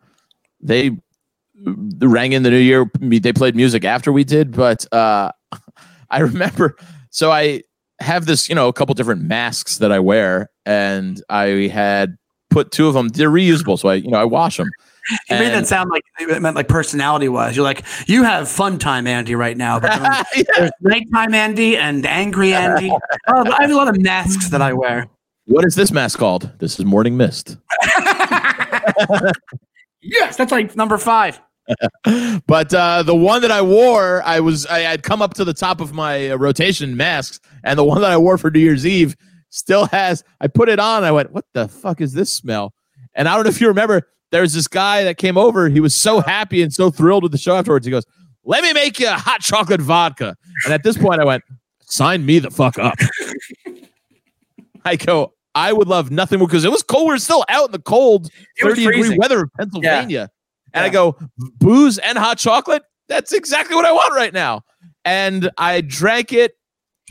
they 0.62 0.92
rang 2.00 2.34
in 2.34 2.44
the 2.44 2.52
new 2.52 2.58
year. 2.58 2.90
They 3.00 3.34
played 3.34 3.56
music 3.56 3.84
after 3.84 4.12
we 4.12 4.24
did, 4.24 4.52
but 4.52 4.92
uh, 4.94 5.32
I 6.12 6.20
remember. 6.20 6.78
So 7.10 7.32
I 7.32 7.64
have 8.00 8.26
this, 8.26 8.48
you 8.50 8.56
know, 8.56 8.68
a 8.68 8.74
couple 8.74 8.94
different 8.94 9.24
masks 9.24 9.78
that 9.80 9.92
I 9.92 10.00
wear, 10.00 10.52
and 10.66 11.24
I 11.30 11.68
had 11.68 12.18
put 12.50 12.72
two 12.72 12.88
of 12.88 12.94
them. 12.94 13.08
They're 13.10 13.32
reusable, 13.32 13.80
so 13.80 13.90
I, 13.90 13.96
you 13.96 14.12
know, 14.12 14.20
I 14.20 14.26
wash 14.26 14.58
them. 14.58 14.70
it 15.30 15.40
made 15.40 15.50
that 15.50 15.68
sound 15.68 15.90
like 15.90 16.04
it 16.20 16.42
meant 16.42 16.56
like 16.56 16.68
personality 16.68 17.30
wise. 17.30 17.56
You're 17.56 17.64
like, 17.64 17.84
you 18.08 18.24
have 18.24 18.50
fun 18.50 18.80
time 18.80 19.08
Andy 19.08 19.36
right 19.36 19.58
now, 19.58 19.80
but 19.80 20.26
then 20.34 20.46
there's 20.58 20.72
nighttime 20.82 21.34
Andy 21.34 21.78
and 21.78 22.06
angry 22.06 22.54
Andy. 22.54 22.92
Oh, 23.28 23.52
I 23.52 23.64
have 23.64 23.72
a 23.72 23.76
lot 23.76 23.88
of 23.88 24.00
masks 24.00 24.50
that 24.50 24.62
I 24.62 24.74
wear. 24.74 25.08
What 25.46 25.66
is 25.66 25.74
this 25.76 25.92
mask 25.92 26.20
called? 26.20 26.52
This 26.60 26.78
is 26.80 26.86
Morning 26.86 27.18
Mist. 27.18 27.58
Yes, 30.06 30.38
that's 30.38 30.52
like 30.52 30.76
number 30.76 30.98
five. 30.98 31.42
but 32.46 32.72
uh, 32.74 33.02
the 33.02 33.16
one 33.16 33.42
that 33.42 33.50
I 33.50 33.62
wore, 33.62 34.22
I 34.24 34.40
was 34.40 34.68
I 34.68 34.80
had 34.80 35.02
come 35.02 35.22
up 35.22 35.34
to 35.36 35.44
the 35.44 35.54
top 35.54 35.82
of 35.82 35.94
my 35.94 36.30
uh, 36.30 36.38
rotation 36.38 36.96
masks, 36.96 37.40
and 37.64 37.78
the 37.80 37.84
one 37.84 38.02
that 38.02 38.12
I 38.12 38.18
wore 38.18 38.38
for 38.38 38.52
New 38.52 38.60
Year's 38.60 38.86
Eve 38.86 39.16
still 39.50 39.88
has. 39.88 40.24
I 40.40 40.48
put 40.48 40.70
it 40.70 40.80
on. 40.80 41.04
I 41.04 41.12
went, 41.12 41.32
"What 41.32 41.46
the 41.54 41.68
fuck 41.68 42.02
is 42.02 42.14
this 42.14 42.32
smell?" 42.32 42.74
And 43.16 43.28
I 43.28 43.34
don't 43.34 43.46
know 43.46 43.50
if 43.50 43.60
you 43.60 43.68
remember. 43.68 44.08
There's 44.36 44.52
this 44.52 44.68
guy 44.68 45.06
that 45.06 45.18
came 45.18 45.38
over. 45.38 45.70
He 45.70 45.80
was 45.80 45.96
so 45.96 46.20
happy 46.20 46.62
and 46.62 46.74
so 46.74 46.92
thrilled 46.92 47.24
with 47.24 47.32
the 47.32 47.38
show 47.38 47.56
afterwards. 47.56 47.86
He 47.86 47.92
goes, 47.92 48.06
"Let 48.44 48.64
me 48.64 48.74
make 48.74 49.00
you 49.00 49.08
a 49.08 49.14
hot 49.14 49.40
chocolate 49.40 49.80
vodka." 49.80 50.36
And 50.66 50.74
at 50.74 50.84
this 50.84 50.98
point, 50.98 51.22
I 51.22 51.24
went, 51.24 51.44
"Sign 51.84 52.26
me 52.26 52.40
the 52.40 52.52
fuck 52.52 52.78
up." 52.78 52.96
I 54.86 54.98
go, 54.98 55.32
I 55.56 55.72
would 55.72 55.88
love 55.88 56.12
nothing 56.12 56.40
more 56.40 56.50
because 56.50 56.66
it 56.66 56.72
was 56.72 56.84
cold. 56.84 57.08
We 57.08 57.16
are 57.16 57.18
still 57.18 57.46
out 57.48 57.68
in 57.68 57.72
the 57.72 57.80
cold, 57.80 58.30
30 58.62 58.86
degree 58.86 59.18
weather 59.18 59.44
of 59.44 59.54
Pennsylvania. 59.58 60.30
And 60.74 60.84
I 60.84 60.90
go, 60.90 61.18
booze 61.38 61.98
and 61.98 62.18
hot 62.18 62.38
chocolate? 62.38 62.84
That's 63.08 63.32
exactly 63.32 63.74
what 63.74 63.86
I 63.86 63.94
want 63.94 64.14
right 64.14 64.34
now. 64.34 64.64
And 65.06 65.50
I 65.58 65.80
drank 65.80 66.34
it 66.34 66.58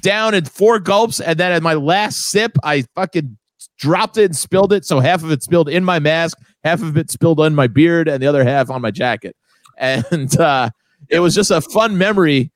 down 0.02 0.34
in 0.34 0.44
four 0.44 0.78
gulps. 0.78 1.20
And 1.20 1.40
then 1.40 1.52
at 1.52 1.62
my 1.62 1.72
last 1.72 2.28
sip, 2.28 2.58
I 2.62 2.84
fucking 2.94 3.38
dropped 3.78 4.18
it 4.18 4.26
and 4.26 4.36
spilled 4.36 4.74
it. 4.74 4.84
So 4.84 5.00
half 5.00 5.24
of 5.24 5.30
it 5.32 5.42
spilled 5.42 5.70
in 5.70 5.82
my 5.82 5.98
mask, 5.98 6.38
half 6.64 6.82
of 6.82 6.96
it 6.96 7.10
spilled 7.10 7.40
on 7.40 7.54
my 7.54 7.66
beard, 7.66 8.08
and 8.08 8.22
the 8.22 8.26
other 8.26 8.44
half 8.44 8.70
on 8.70 8.82
my 8.82 8.90
jacket. 8.90 9.36
And 9.76 10.38
uh, 10.40 10.70
it 11.08 11.20
was 11.20 11.34
just 11.34 11.50
a 11.50 11.60
fun 11.60 11.98
memory 11.98 12.50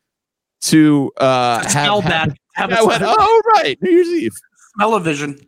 to 0.62 1.12
uh, 1.18 1.60
have. 1.62 1.70
Smell 1.70 2.00
have- 2.00 2.28
that. 2.28 2.38
Have 2.54 2.72
I 2.72 2.82
went, 2.82 3.02
oh, 3.06 3.42
right. 3.54 3.78
New 3.80 3.90
Year's 3.90 4.08
Eve. 4.08 4.34
Television. 4.80 5.38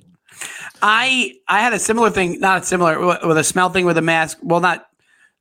I 0.82 1.34
I 1.48 1.60
had 1.60 1.72
a 1.72 1.78
similar 1.78 2.08
thing, 2.10 2.38
not 2.38 2.64
similar 2.64 3.04
with 3.04 3.18
with 3.24 3.36
a 3.36 3.44
smell 3.44 3.68
thing 3.70 3.84
with 3.84 3.98
a 3.98 4.02
mask. 4.02 4.38
Well, 4.42 4.60
not. 4.60 4.86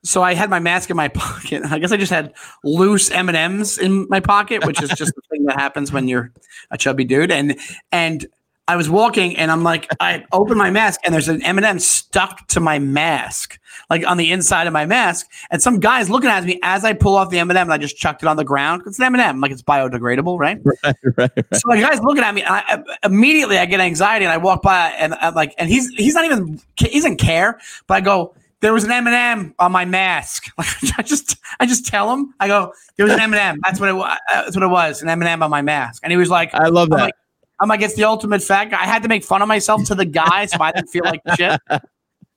So 0.04 0.24
I 0.24 0.34
had 0.34 0.50
my 0.50 0.60
mask 0.60 0.90
in 0.90 0.98
my 0.98 1.08
pocket. 1.14 1.64
I 1.66 1.78
guess 1.78 1.92
I 1.92 1.98
just 1.98 2.12
had 2.12 2.34
loose 2.64 3.12
M 3.12 3.30
and 3.30 3.38
M's 3.38 3.78
in 3.78 4.08
my 4.10 4.20
pocket, 4.20 4.66
which 4.66 4.82
is 4.82 4.90
just 4.90 5.14
the 5.14 5.22
thing 5.30 5.46
that 5.46 5.60
happens 5.60 5.92
when 5.92 6.08
you're 6.08 6.32
a 6.72 6.78
chubby 6.78 7.04
dude. 7.04 7.32
And 7.32 7.58
and 7.92 8.26
I 8.70 8.76
was 8.76 8.88
walking, 8.88 9.36
and 9.36 9.50
I'm 9.50 9.64
like, 9.64 9.88
I 10.00 10.24
open 10.32 10.56
my 10.56 10.70
mask, 10.70 11.00
and 11.04 11.12
there's 11.12 11.28
an 11.28 11.42
M 11.44 11.58
and 11.58 11.66
M 11.66 11.80
stuck 11.80 12.46
to 12.50 12.60
my 12.60 12.78
mask, 12.78 13.60
like 13.90 14.06
on 14.06 14.18
the 14.18 14.32
inside 14.32 14.68
of 14.68 14.74
my 14.74 14.86
mask. 14.86 15.26
And 15.50 15.60
some 15.60 15.80
guy's 15.80 16.08
looking 16.08 16.30
at 16.30 16.44
me 16.44 16.60
as 16.62 16.86
I 16.86 16.94
pull 16.94 17.16
off 17.16 17.32
the 17.32 17.40
M 17.40 17.50
and 17.50 17.74
I 17.74 17.80
just 17.80 17.98
chucked 17.98 18.22
it 18.22 18.28
on 18.28 18.38
the 18.38 18.44
ground. 18.44 18.84
It's 18.86 19.00
an 19.00 19.06
M 19.06 19.16
and 19.16 19.22
M, 19.24 19.42
like 19.42 19.50
it's 19.50 19.64
biodegradable, 19.64 20.38
right? 20.38 20.60
right, 20.84 20.96
right, 21.04 21.18
right. 21.18 21.32
So 21.56 21.72
the 21.72 21.82
guy's 21.82 22.00
looking 22.02 22.24
at 22.24 22.36
me, 22.36 22.44
and 22.44 22.54
I, 22.54 22.64
I- 22.68 23.08
immediately 23.08 23.58
I 23.58 23.66
get 23.66 23.80
anxiety, 23.80 24.26
and 24.26 24.32
I 24.32 24.38
walk 24.38 24.62
by, 24.62 24.90
and 25.00 25.16
I'm 25.16 25.34
like, 25.34 25.56
and 25.58 25.68
he's 25.68 25.90
he's 25.96 26.14
not 26.14 26.26
even 26.26 26.62
he 26.76 26.92
doesn't 26.92 27.18
care, 27.18 27.60
but 27.88 27.96
I 27.96 28.02
go, 28.02 28.36
there 28.60 28.72
was 28.72 28.84
an 28.84 28.92
M 28.92 29.08
and 29.08 29.16
M 29.16 29.56
on 29.58 29.72
my 29.72 29.86
mask. 29.86 30.46
Like 30.60 31.00
I 31.00 31.02
just 31.02 31.38
I 31.60 31.66
just 31.66 31.88
tell 31.88 32.14
him, 32.14 32.36
I 32.40 32.48
go, 32.48 32.72
there 32.98 33.06
was 33.08 33.16
an 33.16 33.20
M 33.20 33.34
and 33.34 33.42
M. 33.42 33.60
That's 33.64 33.80
what 33.80 33.90
it 33.90 33.94
was. 33.94 34.16
Uh, 34.32 34.44
that's 34.44 34.56
what 34.56 34.62
it 34.62 34.68
was, 34.70 35.02
an 35.02 35.10
M 35.10 35.22
and 35.24 35.28
M 35.30 35.42
on 35.42 35.50
my 35.50 35.64
mask. 35.64 36.02
And 36.04 36.12
he 36.12 36.18
was 36.18 36.30
like, 36.30 36.54
I 36.54 36.68
love 36.68 36.92
that. 36.92 37.16
I'm 37.62 37.68
like, 37.68 37.82
it's 37.82 37.96
the 37.96 38.06
ultimate 38.06 38.42
fact. 38.42 38.74
I 38.74 38.86
had 38.86 39.04
to 39.04 39.10
make 39.10 39.24
fun 39.24 39.42
of 39.42 39.48
myself 39.48 39.84
to 39.86 39.96
the 39.96 40.06
guy, 40.06 40.46
so 40.46 40.58
I 40.62 40.72
didn't 40.72 40.90
feel 40.90 41.04
like 41.04 41.22
shit. 41.36 41.60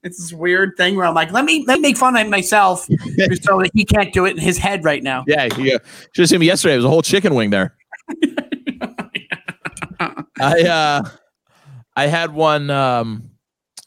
It's 0.04 0.18
this 0.18 0.32
weird 0.32 0.76
thing 0.76 0.96
where 0.96 1.06
I'm 1.06 1.14
like, 1.14 1.30
let 1.30 1.44
me 1.44 1.64
let 1.68 1.78
me 1.78 1.82
make 1.82 1.96
fun 1.96 2.16
of 2.16 2.28
myself 2.28 2.86
so 2.86 3.60
that 3.60 3.70
he 3.72 3.84
can't 3.84 4.12
do 4.12 4.24
it 4.24 4.32
in 4.32 4.38
his 4.38 4.58
head 4.58 4.84
right 4.84 5.00
now. 5.00 5.22
Yeah, 5.28 5.44
yeah. 5.56 5.78
Should 6.12 6.22
have 6.22 6.28
seen 6.28 6.40
me 6.40 6.46
yesterday. 6.46 6.74
It 6.74 6.78
was 6.78 6.86
a 6.86 6.88
whole 6.88 7.02
chicken 7.02 7.36
wing 7.36 7.50
there. 7.50 7.76
I 10.40 10.62
uh 10.62 11.08
I 11.94 12.06
had 12.08 12.34
one 12.34 12.68
um 12.68 13.30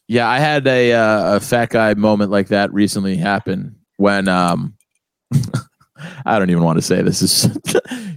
Yeah, 0.08 0.30
I 0.30 0.40
had 0.40 0.66
a 0.68 0.94
uh, 0.94 1.36
a 1.36 1.40
fat 1.42 1.72
guy 1.72 1.94
moment 1.96 2.32
like 2.32 2.48
that 2.48 2.74
recently 2.74 3.18
happen 3.18 3.76
when 3.98 4.30
um 4.30 4.76
I 6.26 6.40
don't 6.40 6.50
even 6.50 6.64
want 6.64 6.78
to 6.78 6.82
say 6.82 7.02
this 7.02 7.22
is 7.22 7.50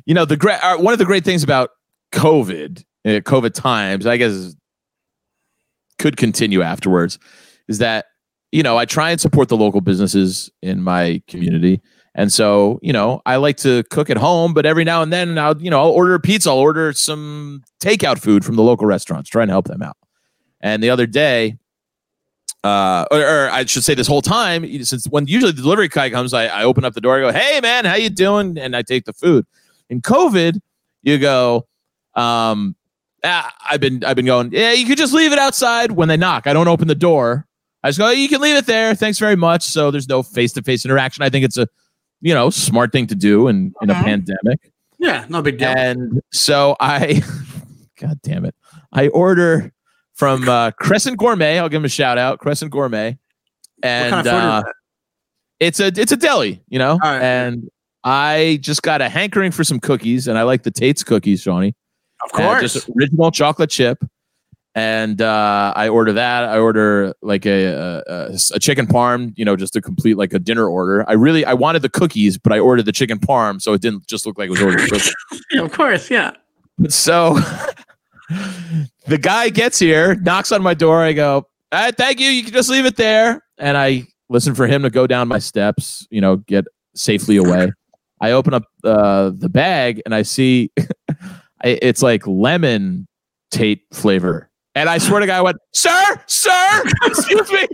you 0.07 0.14
know 0.14 0.25
the 0.25 0.37
great 0.37 0.62
uh, 0.62 0.77
one 0.77 0.93
of 0.93 1.01
the 1.01 1.05
great 1.05 1.25
things 1.25 1.43
about 1.43 1.71
COVID 2.12 2.85
COVID 3.09 3.55
times 3.55 4.07
I 4.07 4.17
guess 4.17 4.55
could 5.99 6.17
continue 6.17 6.63
afterwards 6.63 7.19
is 7.67 7.79
that 7.79 8.07
you 8.53 8.63
know 8.63 8.77
I 8.77 8.85
try 8.85 9.11
and 9.11 9.21
support 9.21 9.49
the 9.49 9.57
local 9.57 9.81
businesses 9.81 10.51
in 10.63 10.83
my 10.83 11.23
community 11.27 11.81
and 12.15 12.33
so 12.33 12.79
you 12.83 12.93
know 12.93 13.21
I 13.27 13.37
like 13.37 13.57
to 13.59 13.83
cook 13.85 14.11
at 14.11 14.17
home 14.17 14.55
but 14.55 14.65
every 14.67 14.85
now 14.85 15.03
and 15.03 15.13
then 15.13 15.39
I'll 15.39 15.61
you 15.61 15.71
know 15.71 15.81
I'll 15.81 15.91
order 15.91 16.15
a 16.15 16.21
pizza 16.21 16.51
I'll 16.51 16.59
order 16.59 16.93
some 16.93 17.63
takeout 17.81 18.19
food 18.19 18.45
from 18.45 18.57
the 18.57 18.63
local 18.63 18.87
restaurants 18.87 19.29
try 19.29 19.43
and 19.43 19.51
help 19.51 19.67
them 19.67 19.83
out 19.83 19.97
and 20.61 20.83
the 20.83 20.91
other 20.91 21.07
day 21.07 21.59
uh, 22.65 23.07
or, 23.13 23.21
or, 23.21 23.51
I 23.51 23.65
should 23.67 23.85
say 23.85 23.95
this 23.95 24.09
whole 24.09 24.21
time, 24.21 24.85
since 24.85 25.07
when 25.07 25.29
usually 25.29 25.53
the 25.53 25.63
delivery 25.63 25.87
guy 25.87 26.11
comes, 26.11 26.35
I, 26.35 26.47
I 26.47 26.65
open 26.65 26.85
up 26.85 26.93
the 26.93 27.01
door, 27.01 27.17
I 27.17 27.21
go, 27.21 27.33
"Hey 27.33 27.61
man, 27.61 27.85
how 27.85 27.95
you 27.95 28.11
doing?" 28.11 28.59
and 28.59 28.75
I 28.75 28.83
take 28.83 29.05
the 29.05 29.13
food. 29.13 29.47
In 29.89 30.03
COVID, 30.03 30.59
you 31.03 31.19
go, 31.19 31.69
um, 32.15 32.75
ah, 33.25 33.55
I've 33.71 33.81
been 33.81 34.05
I've 34.05 34.16
been 34.16 34.27
going, 34.27 34.51
yeah, 34.53 34.73
you 34.73 34.87
could 34.87 34.99
just 34.99 35.12
leave 35.12 35.33
it 35.33 35.39
outside 35.39 35.93
when 35.93 36.09
they 36.09 36.16
knock. 36.16 36.47
I 36.47 36.53
don't 36.53 36.69
open 36.69 36.89
the 36.89 36.95
door. 36.95 37.47
I 37.83 37.89
just 37.89 37.99
go, 37.99 38.11
you 38.11 38.29
can 38.29 38.41
leave 38.41 38.57
it 38.57 38.66
there. 38.66 38.95
Thanks 38.95 39.19
very 39.19 39.37
much. 39.37 39.62
So 39.62 39.91
there's 39.91 40.09
no 40.09 40.23
face 40.23 40.53
to 40.55 40.62
face 40.62 40.85
interaction. 40.85 41.23
I 41.23 41.31
think 41.31 41.45
it's 41.45 41.57
a, 41.57 41.69
you 42.21 42.35
know, 42.35 42.51
smart 42.51 42.93
thing 42.93 43.07
to 43.09 43.14
do 43.14 43.49
in 43.49 43.73
in 43.83 43.91
a 43.91 43.95
pandemic. 43.95 44.73
Yeah, 44.99 45.27
no 45.29 45.43
big 45.43 45.59
deal. 45.59 45.69
And 45.69 46.21
so 46.33 46.77
I, 46.81 47.23
God 48.01 48.21
damn 48.23 48.45
it, 48.45 48.55
I 48.93 49.09
order 49.09 49.73
from 50.14 50.49
uh, 50.49 50.73
Crescent 50.73 51.19
Gourmet. 51.19 51.59
I'll 51.59 51.69
give 51.69 51.81
them 51.81 51.85
a 51.85 51.89
shout 51.89 52.19
out, 52.19 52.41
Crescent 52.41 52.73
Gourmet. 52.73 53.16
And 53.81 54.11
kind 54.11 54.27
of 54.27 54.35
uh, 54.35 54.62
it's 55.61 55.79
a 55.79 55.87
it's 55.87 56.11
a 56.11 56.16
deli, 56.16 56.61
you 56.69 56.81
know. 56.81 56.99
Right. 57.01 57.23
And 57.23 57.69
I 58.03 58.59
just 58.61 58.83
got 58.83 59.01
a 59.01 59.09
hankering 59.09 59.53
for 59.53 59.62
some 59.62 59.79
cookies, 59.79 60.27
and 60.27 60.37
I 60.37 60.43
like 60.43 60.64
the 60.64 60.71
Tate's 60.71 61.05
cookies, 61.05 61.43
Shawnee. 61.43 61.75
Of 62.29 62.33
course. 62.33 62.72
just 62.72 62.91
original 62.97 63.31
chocolate 63.31 63.70
chip. 63.70 64.05
And 64.74 65.20
uh, 65.20 65.72
I 65.74 65.89
order 65.89 66.12
that. 66.12 66.45
I 66.45 66.59
order 66.59 67.12
like 67.20 67.47
a, 67.47 68.03
a 68.07 68.39
a 68.55 68.61
chicken 68.61 68.87
parm, 68.87 69.33
you 69.37 69.45
know, 69.45 69.57
just 69.57 69.72
to 69.72 69.81
complete 69.81 70.16
like 70.16 70.33
a 70.33 70.39
dinner 70.39 70.68
order. 70.68 71.09
I 71.09 71.14
really 71.14 71.45
I 71.45 71.55
wanted 71.55 71.83
the 71.83 71.89
cookies, 71.89 72.39
but 72.39 72.53
I 72.53 72.61
ordered 72.61 72.85
the 72.85 72.93
chicken 72.93 73.18
parm, 73.18 73.61
so 73.61 73.72
it 73.72 73.81
didn't 73.81 74.07
just 74.07 74.24
look 74.24 74.39
like 74.39 74.47
it 74.47 74.51
was 74.51 74.62
ordered. 74.62 74.89
Yeah, 75.51 75.62
of 75.62 75.72
course, 75.72 76.11
yeah. 76.11 76.33
So 76.89 77.35
the 79.07 79.18
guy 79.20 79.49
gets 79.49 79.81
here, 79.81 80.14
knocks 80.16 80.53
on 80.53 80.62
my 80.62 80.74
door. 80.74 81.03
I 81.03 81.12
go, 81.12 81.35
All 81.37 81.47
right, 81.72 81.97
thank 81.97 82.20
you. 82.20 82.29
You 82.29 82.45
can 82.45 82.53
just 82.53 82.70
leave 82.70 82.87
it 82.87 82.97
there. 82.97 83.43
And 83.59 83.76
I 83.76 84.07
listen 84.29 84.55
for 84.55 84.66
him 84.66 84.83
to 84.83 84.91
go 84.91 85.07
down 85.07 85.26
my 85.26 85.39
steps, 85.39 86.07
you 86.11 86.20
know, 86.20 86.37
get 86.37 86.66
safely 86.95 87.37
away. 87.37 87.72
I 88.20 88.33
open 88.33 88.55
up 88.55 88.64
uh, 88.85 89.31
the 89.35 89.49
bag 89.49 90.03
and 90.05 90.14
I 90.14 90.22
see 90.22 90.70
it's 91.65 92.03
like 92.03 92.27
lemon 92.27 93.07
Tate 93.51 93.83
flavor. 93.93 94.51
And 94.75 94.89
I 94.89 94.99
swear 94.99 95.21
to 95.21 95.27
God, 95.27 95.39
I 95.39 95.43
went, 95.43 95.57
Sir, 95.73 96.23
sir, 96.27 96.85
excuse 97.05 97.51
me. 97.51 97.67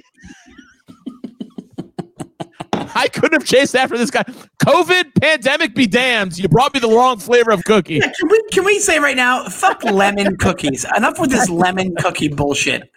I 2.97 3.09
couldn't 3.09 3.33
have 3.33 3.45
chased 3.45 3.75
after 3.75 3.99
this 3.99 4.11
guy. 4.11 4.23
COVID 4.65 5.21
pandemic 5.21 5.75
be 5.75 5.87
damned. 5.87 6.39
You 6.39 6.49
brought 6.49 6.73
me 6.75 6.81
the 6.81 6.89
wrong 6.89 7.19
flavor 7.19 7.51
of 7.51 7.65
cookie. 7.65 7.95
Yeah, 7.95 8.13
can 8.19 8.29
we 8.29 8.43
can 8.53 8.65
we 8.65 8.79
say 8.79 8.99
right 8.99 9.17
now, 9.17 9.45
fuck 9.49 9.83
lemon 9.83 10.37
cookies. 10.37 10.87
Enough 10.97 11.19
with 11.19 11.31
this 11.31 11.49
lemon 11.49 11.95
cookie 11.97 12.29
bullshit. 12.29 12.91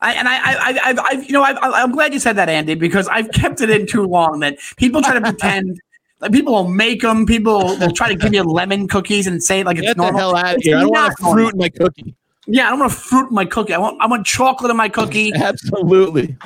I, 0.00 0.12
and 0.14 0.28
I, 0.28 0.36
I, 0.36 0.80
I've, 0.84 0.98
I've, 0.98 1.24
you 1.24 1.32
know, 1.32 1.42
I, 1.42 1.82
I'm 1.82 1.92
glad 1.92 2.12
you 2.12 2.20
said 2.20 2.36
that, 2.36 2.48
Andy, 2.48 2.74
because 2.74 3.06
I've 3.08 3.30
kept 3.30 3.60
it 3.60 3.70
in 3.70 3.86
too 3.86 4.04
long 4.04 4.40
that 4.40 4.58
people 4.76 5.02
try 5.02 5.14
to 5.14 5.20
pretend. 5.20 5.80
Like 6.24 6.32
people 6.32 6.52
will 6.54 6.68
make 6.68 7.02
them. 7.02 7.26
People 7.26 7.58
will 7.78 7.92
try 7.92 8.08
to 8.08 8.16
give 8.16 8.32
you 8.34 8.42
lemon 8.42 8.88
cookies 8.88 9.26
and 9.26 9.42
say 9.42 9.62
like 9.62 9.76
it's 9.76 9.86
Get 9.86 9.96
the 9.96 10.02
normal. 10.02 10.18
hell 10.20 10.36
out 10.36 10.56
of 10.56 10.62
here. 10.62 10.78
I 10.78 10.80
don't 10.80 10.90
want 10.90 11.12
a 11.12 11.16
fruit 11.16 11.26
normal. 11.34 11.50
in 11.50 11.58
my 11.58 11.68
cookie. 11.68 12.14
Yeah, 12.46 12.66
I 12.66 12.70
don't 12.70 12.78
want 12.80 12.92
a 12.92 12.94
fruit 12.96 13.28
in 13.28 13.34
my 13.34 13.44
cookie. 13.44 13.74
I 13.74 13.78
want 13.78 14.00
I 14.00 14.06
want 14.06 14.26
chocolate 14.26 14.70
in 14.70 14.76
my 14.76 14.88
cookie. 14.88 15.32
Absolutely. 15.36 16.36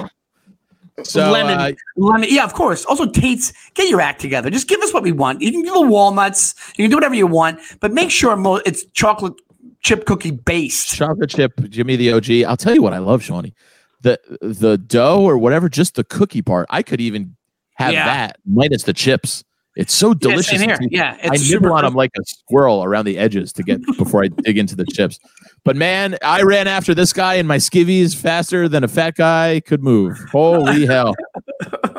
So, 1.05 1.31
lemon, 1.31 1.59
uh, 1.59 1.71
lemon. 1.97 2.29
Yeah, 2.29 2.43
of 2.45 2.55
course. 2.55 2.85
Also, 2.85 3.07
Tate's, 3.07 3.53
get 3.75 3.89
your 3.89 4.01
act 4.01 4.21
together. 4.21 4.51
Just 4.51 4.67
give 4.69 4.81
us 4.81 4.93
what 4.93 5.05
we 5.05 5.13
want. 5.13 5.41
You 5.41 5.53
can 5.53 5.63
do 5.63 5.73
the 5.73 5.83
walnuts. 5.83 6.57
You 6.77 6.83
can 6.85 6.91
do 6.91 6.97
whatever 6.97 7.15
you 7.15 7.29
want, 7.29 7.61
but 7.79 7.93
make 7.93 8.11
sure 8.11 8.35
mo- 8.35 8.61
it's 8.67 8.85
chocolate 8.95 9.35
chip 9.81 10.07
cookie 10.07 10.33
based. 10.33 10.97
chocolate 10.97 11.31
chip, 11.31 11.53
Jimmy 11.71 11.95
the 11.95 12.13
OG. 12.13 12.43
I'll 12.49 12.57
tell 12.57 12.75
you 12.75 12.83
what 12.83 12.95
I 12.95 12.99
love, 12.99 13.23
Shawnee. 13.23 13.55
The 14.01 14.19
the 14.41 14.77
dough 14.77 15.23
or 15.23 15.39
whatever, 15.39 15.69
just 15.69 15.95
the 15.95 16.03
cookie 16.05 16.43
part. 16.43 16.67
I 16.69 16.83
could 16.83 17.01
even 17.01 17.37
have 17.75 17.93
Yeah. 17.93 18.05
that 18.05 18.39
minus 18.45 18.83
the 18.83 18.93
chips. 18.93 19.45
It's 19.79 19.95
so 19.95 20.13
delicious. 20.13 20.59
same 20.59 20.61
here. 20.61 20.71
and 20.73 20.81
tasty. 20.91 20.97
Yeah, 20.97 21.17
I 21.23 21.37
nibble 21.51 21.73
on 21.73 21.85
them 21.85 21.95
like 21.95 22.11
a 22.19 22.25
squirrel 22.27 22.83
around 22.85 23.05
the 23.05 23.17
edges 23.17 23.53
to 23.55 23.63
get 23.63 23.81
before 23.97 24.25
I 24.25 24.29
dig 24.43 24.59
into 24.59 24.75
the 24.77 24.85
chips. 24.85 25.19
But 25.65 25.77
man, 25.77 26.19
I 26.23 26.43
ran 26.43 26.67
after 26.67 26.95
this 26.95 27.13
guy 27.13 27.35
in 27.35 27.47
my 27.47 27.59
skivvies 27.59 28.15
faster 28.17 28.69
than 28.69 28.83
a 28.83 28.89
fat 28.89 29.15
guy 29.15 29.61
could 29.61 29.83
move. 29.83 30.19
Holy 30.33 30.85
hell! 30.95 31.15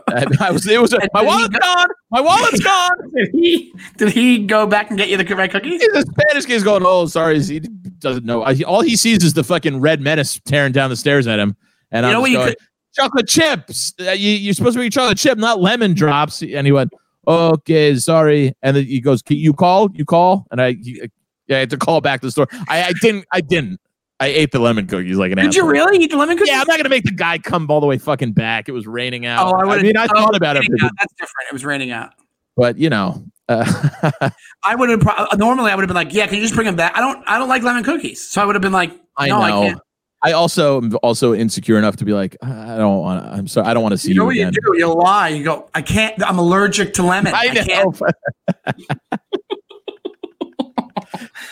I, 0.09 0.25
I 0.41 0.51
was. 0.51 0.67
It 0.67 0.81
was. 0.81 0.91
A, 0.93 0.99
my 1.13 1.21
wallet's 1.23 1.49
go- 1.49 1.59
gone. 1.59 1.87
My 2.11 2.21
wallet's 2.21 2.59
gone. 2.59 2.89
Did 3.15 3.29
he, 3.33 3.73
did 3.97 4.09
he 4.09 4.39
go 4.45 4.65
back 4.67 4.89
and 4.89 4.97
get 4.97 5.07
you 5.09 5.17
the 5.17 5.35
right 5.35 5.49
cookies? 5.51 5.79
the 5.79 6.01
Spanish 6.17 6.45
kid's 6.45 6.63
going, 6.63 6.83
oh, 6.85 7.05
sorry. 7.05 7.39
He 7.41 7.59
doesn't 7.59 8.25
know. 8.25 8.43
I- 8.43 8.61
All 8.63 8.81
he 8.81 8.95
sees 8.97 9.23
is 9.23 9.33
the 9.33 9.43
fucking 9.43 9.79
red 9.79 10.01
menace 10.01 10.39
tearing 10.45 10.71
down 10.71 10.89
the 10.89 10.95
stairs 10.95 11.27
at 11.27 11.39
him. 11.39 11.55
And 11.91 12.05
You 12.05 12.11
know 12.11 12.17
I'm 12.17 12.21
what 12.21 12.27
just 12.27 12.31
you 12.31 12.37
going, 12.39 12.49
could- 12.49 12.57
chocolate 12.95 13.27
chips. 13.27 13.93
Uh, 13.99 14.11
you, 14.11 14.31
you're 14.31 14.53
supposed 14.53 14.75
to 14.75 14.79
be 14.81 14.89
chocolate 14.89 15.17
chip, 15.17 15.37
not 15.37 15.61
lemon 15.61 15.93
drops. 15.93 16.41
And 16.41 16.65
he 16.65 16.71
went, 16.71 16.91
okay, 17.27 17.95
sorry. 17.95 18.53
And 18.61 18.75
then 18.77 18.85
he 18.85 18.99
goes, 18.99 19.21
"Can 19.21 19.37
you 19.37 19.53
call? 19.53 19.89
You 19.93 20.05
call? 20.05 20.45
And 20.51 20.61
I, 20.61 20.73
he, 20.73 21.01
yeah, 21.47 21.57
I 21.57 21.59
had 21.61 21.69
to 21.71 21.77
call 21.77 22.01
back 22.01 22.21
to 22.21 22.27
the 22.27 22.31
store. 22.31 22.47
I, 22.67 22.83
I 22.83 22.93
didn't. 23.01 23.25
I 23.31 23.41
didn't. 23.41 23.79
I 24.21 24.27
ate 24.27 24.51
the 24.51 24.59
lemon 24.59 24.85
cookies 24.85 25.17
like 25.17 25.31
an 25.31 25.37
Did 25.37 25.55
you 25.55 25.65
really 25.65 25.97
eat 25.97 26.11
the 26.11 26.17
lemon 26.17 26.37
cookies? 26.37 26.51
Yeah, 26.51 26.59
I'm 26.61 26.67
not 26.67 26.77
gonna 26.77 26.89
make 26.89 27.05
the 27.05 27.11
guy 27.11 27.37
come 27.37 27.67
all 27.69 27.79
the 27.79 27.87
way 27.87 27.97
fucking 27.97 28.33
back. 28.33 28.67
It 28.67 28.73
was 28.73 28.85
raining 28.85 29.25
out. 29.25 29.47
Oh, 29.47 29.57
I, 29.57 29.75
I 29.77 29.81
mean, 29.81 29.95
I 29.95 30.07
thought 30.07 30.35
about 30.35 30.57
it, 30.57 30.65
That's 30.69 31.13
different. 31.13 31.47
It 31.49 31.53
was 31.53 31.63
raining 31.63 31.91
out. 31.91 32.11
but 32.57 32.77
you 32.77 32.89
know, 32.89 33.23
uh, 33.47 33.89
I 34.65 34.75
would 34.75 34.89
have 34.89 34.99
pro- 34.99 35.25
normally 35.37 35.71
I 35.71 35.75
would 35.75 35.83
have 35.83 35.87
been 35.87 35.95
like, 35.95 36.13
yeah, 36.13 36.27
can 36.27 36.35
you 36.35 36.41
just 36.41 36.53
bring 36.53 36.65
them 36.65 36.75
back? 36.75 36.97
I 36.97 36.99
don't 36.99 37.23
I 37.27 37.37
don't 37.37 37.47
like 37.47 37.63
lemon 37.63 37.83
cookies, 37.83 38.27
so 38.27 38.41
I 38.41 38.45
would 38.45 38.55
have 38.55 38.61
been 38.61 38.73
like, 38.73 38.91
I 39.15 39.29
no, 39.29 39.41
I 39.41 39.49
know. 39.49 39.61
can't. 39.61 39.79
I 40.21 40.33
also 40.33 40.81
am 40.81 40.97
also 41.01 41.33
insecure 41.33 41.77
enough 41.77 41.95
to 41.97 42.05
be 42.05 42.11
like, 42.13 42.35
I 42.41 42.75
don't 42.77 42.99
want. 42.99 43.25
I'm 43.25 43.47
sorry. 43.47 43.67
I 43.67 43.73
don't 43.73 43.83
want 43.83 43.93
to 43.93 43.97
see 43.97 44.09
You 44.09 44.15
you, 44.15 44.19
know 44.19 44.25
what 44.25 44.35
again. 44.35 44.53
you 44.53 44.73
do? 44.73 44.79
You 44.79 44.93
lie. 44.93 45.29
You 45.29 45.43
go, 45.43 45.69
I 45.73 45.81
can't. 45.81 46.21
I'm 46.23 46.37
allergic 46.39 46.93
to 46.95 47.03
lemon. 47.03 47.33
I, 47.33 47.47
I 47.49 47.53
know. 47.53 47.63
can't. 47.63 48.01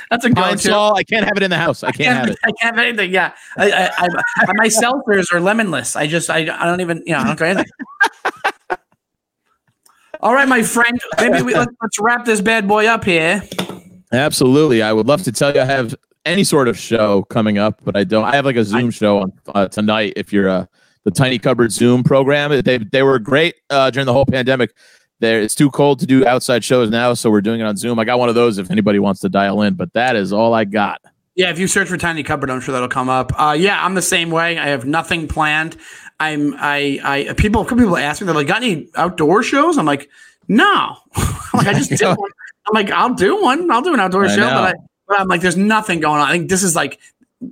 That's 0.10 0.26
a 0.26 0.30
go-to. 0.30 0.58
Sol, 0.58 0.96
I 0.96 1.04
can't 1.04 1.26
have 1.26 1.36
it 1.38 1.44
in 1.44 1.50
the 1.50 1.58
house. 1.58 1.84
I 1.84 1.92
can't 1.92 2.16
have 2.18 2.30
it. 2.30 2.38
I 2.44 2.52
can't 2.62 2.76
have 2.76 2.86
anything. 2.86 3.12
Yeah, 3.12 3.34
I, 3.58 3.72
I, 3.72 3.86
I, 3.98 4.08
I, 4.38 4.52
my 4.56 4.68
seltzers 4.68 5.34
are 5.34 5.40
lemonless. 5.42 5.96
I 5.96 6.08
just, 6.08 6.30
I, 6.30 6.40
I 6.40 6.66
don't 6.66 6.80
even, 6.82 7.04
you 7.06 7.14
know, 7.14 7.20
I 7.20 7.24
don't 7.26 7.38
do 7.38 7.46
anything. 7.46 7.72
All 10.22 10.34
right, 10.34 10.48
my 10.48 10.64
friend. 10.64 11.00
Maybe 11.20 11.42
we, 11.42 11.54
let's, 11.54 11.72
let's 11.82 12.00
wrap 12.00 12.26
this 12.26 12.42
bad 12.42 12.68
boy 12.68 12.88
up 12.88 13.04
here. 13.04 13.44
Absolutely. 14.12 14.82
I 14.82 14.94
would 14.94 15.08
love 15.08 15.24
to 15.24 15.32
tell 15.32 15.54
you 15.54 15.62
I 15.62 15.66
have 15.66 15.94
any 16.28 16.44
sort 16.44 16.68
of 16.68 16.78
show 16.78 17.24
coming 17.24 17.58
up, 17.58 17.82
but 17.84 17.96
I 17.96 18.04
don't. 18.04 18.26
I 18.26 18.36
have 18.36 18.46
like 18.46 18.56
a 18.56 18.64
Zoom 18.64 18.92
show 18.92 19.20
on 19.20 19.34
uh, 19.54 19.68
tonight. 19.68 20.14
If 20.16 20.32
you're 20.32 20.50
uh, 20.50 20.66
the 21.04 21.12
Tiny 21.12 21.40
Cupboard 21.40 21.72
Zoom 21.72 22.04
program, 22.04 22.62
they 22.64 22.78
they 22.78 23.04
were 23.04 23.20
great 23.20 23.56
uh, 23.70 23.90
during 23.90 24.06
the 24.06 24.14
whole 24.14 24.26
pandemic. 24.26 24.74
There, 25.20 25.42
it's 25.42 25.56
too 25.56 25.72
cold 25.72 26.00
to 26.02 26.06
do 26.06 26.28
outside 26.28 26.64
shows 26.64 26.92
now, 26.92 27.14
so 27.16 27.32
we're 27.32 27.42
doing 27.42 27.60
it 27.60 27.64
on 27.64 27.76
Zoom. 27.76 27.98
I 27.98 28.06
got 28.06 28.20
one 28.20 28.30
of 28.30 28.36
those 28.36 28.60
if 28.60 28.70
anybody 28.70 29.00
wants 29.00 29.22
to 29.22 29.30
dial 29.30 29.64
in, 29.64 29.74
but 29.74 29.92
that 29.94 30.16
is 30.16 30.32
all 30.32 30.54
I 30.54 30.66
got. 30.66 31.02
Yeah, 31.36 31.50
if 31.50 31.60
you 31.60 31.68
search 31.68 31.88
for 31.88 31.98
Tiny 31.98 32.24
Cupboard, 32.24 32.50
I'm 32.50 32.62
sure 32.62 32.74
that'll 32.74 32.88
come 32.88 33.10
up. 33.10 33.32
Uh, 33.40 33.56
yeah, 33.58 33.84
I'm 33.84 33.96
the 33.96 34.02
same 34.02 34.30
way. 34.30 34.58
I 34.58 34.68
have 34.68 34.86
nothing 34.86 35.28
planned. 35.28 35.78
I'm 36.20 36.56
I 36.58 37.00
I 37.04 37.34
people 37.34 37.62
a 37.62 37.66
couple 37.66 37.78
people 37.78 37.98
ask 37.98 38.22
me 38.22 38.26
they're 38.26 38.36
like, 38.36 38.48
got 38.48 38.64
any 38.64 38.90
outdoor 38.96 39.44
shows? 39.44 39.78
I'm 39.78 39.86
like, 39.86 40.10
no. 40.48 40.98
I'm 41.16 41.34
like 41.54 41.68
I 41.68 41.74
just 41.74 41.90
did 41.98 42.02
one. 42.06 42.32
I'm 42.68 42.74
like, 42.74 42.92
I'll 42.92 43.14
do 43.14 43.42
one. 43.42 43.70
I'll 43.72 43.82
do 43.82 43.94
an 43.94 44.00
outdoor 44.00 44.26
I 44.26 44.36
show, 44.36 44.42
know. 44.42 44.50
but, 44.50 44.64
I, 44.64 44.74
but 45.08 45.20
I'm 45.20 45.28
like, 45.28 45.42
there's 45.42 45.58
nothing 45.58 46.00
going 46.00 46.22
on. 46.22 46.28
I 46.28 46.32
think 46.32 46.50
this 46.50 46.64
is 46.64 46.76
like 46.76 47.00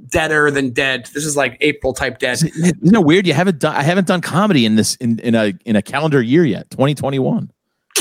deader 0.08 0.52
than 0.52 0.72
dead. 0.72 1.06
This 1.14 1.26
is 1.26 1.38
like 1.38 1.58
April 1.62 1.94
type 1.94 2.20
dead. 2.20 2.34
Isn't 2.44 2.96
it 2.96 3.04
weird? 3.04 3.28
You 3.28 3.34
haven't 3.34 3.60
done. 3.60 3.76
I 3.76 3.84
haven't 3.84 4.08
done 4.08 4.22
comedy 4.22 4.66
in 4.66 4.76
this 4.76 4.96
in, 4.96 5.20
in 5.20 5.36
a 5.36 5.54
in 5.66 5.76
a 5.76 5.82
calendar 5.82 6.22
year 6.22 6.46
yet. 6.46 6.70
2021. 6.72 7.52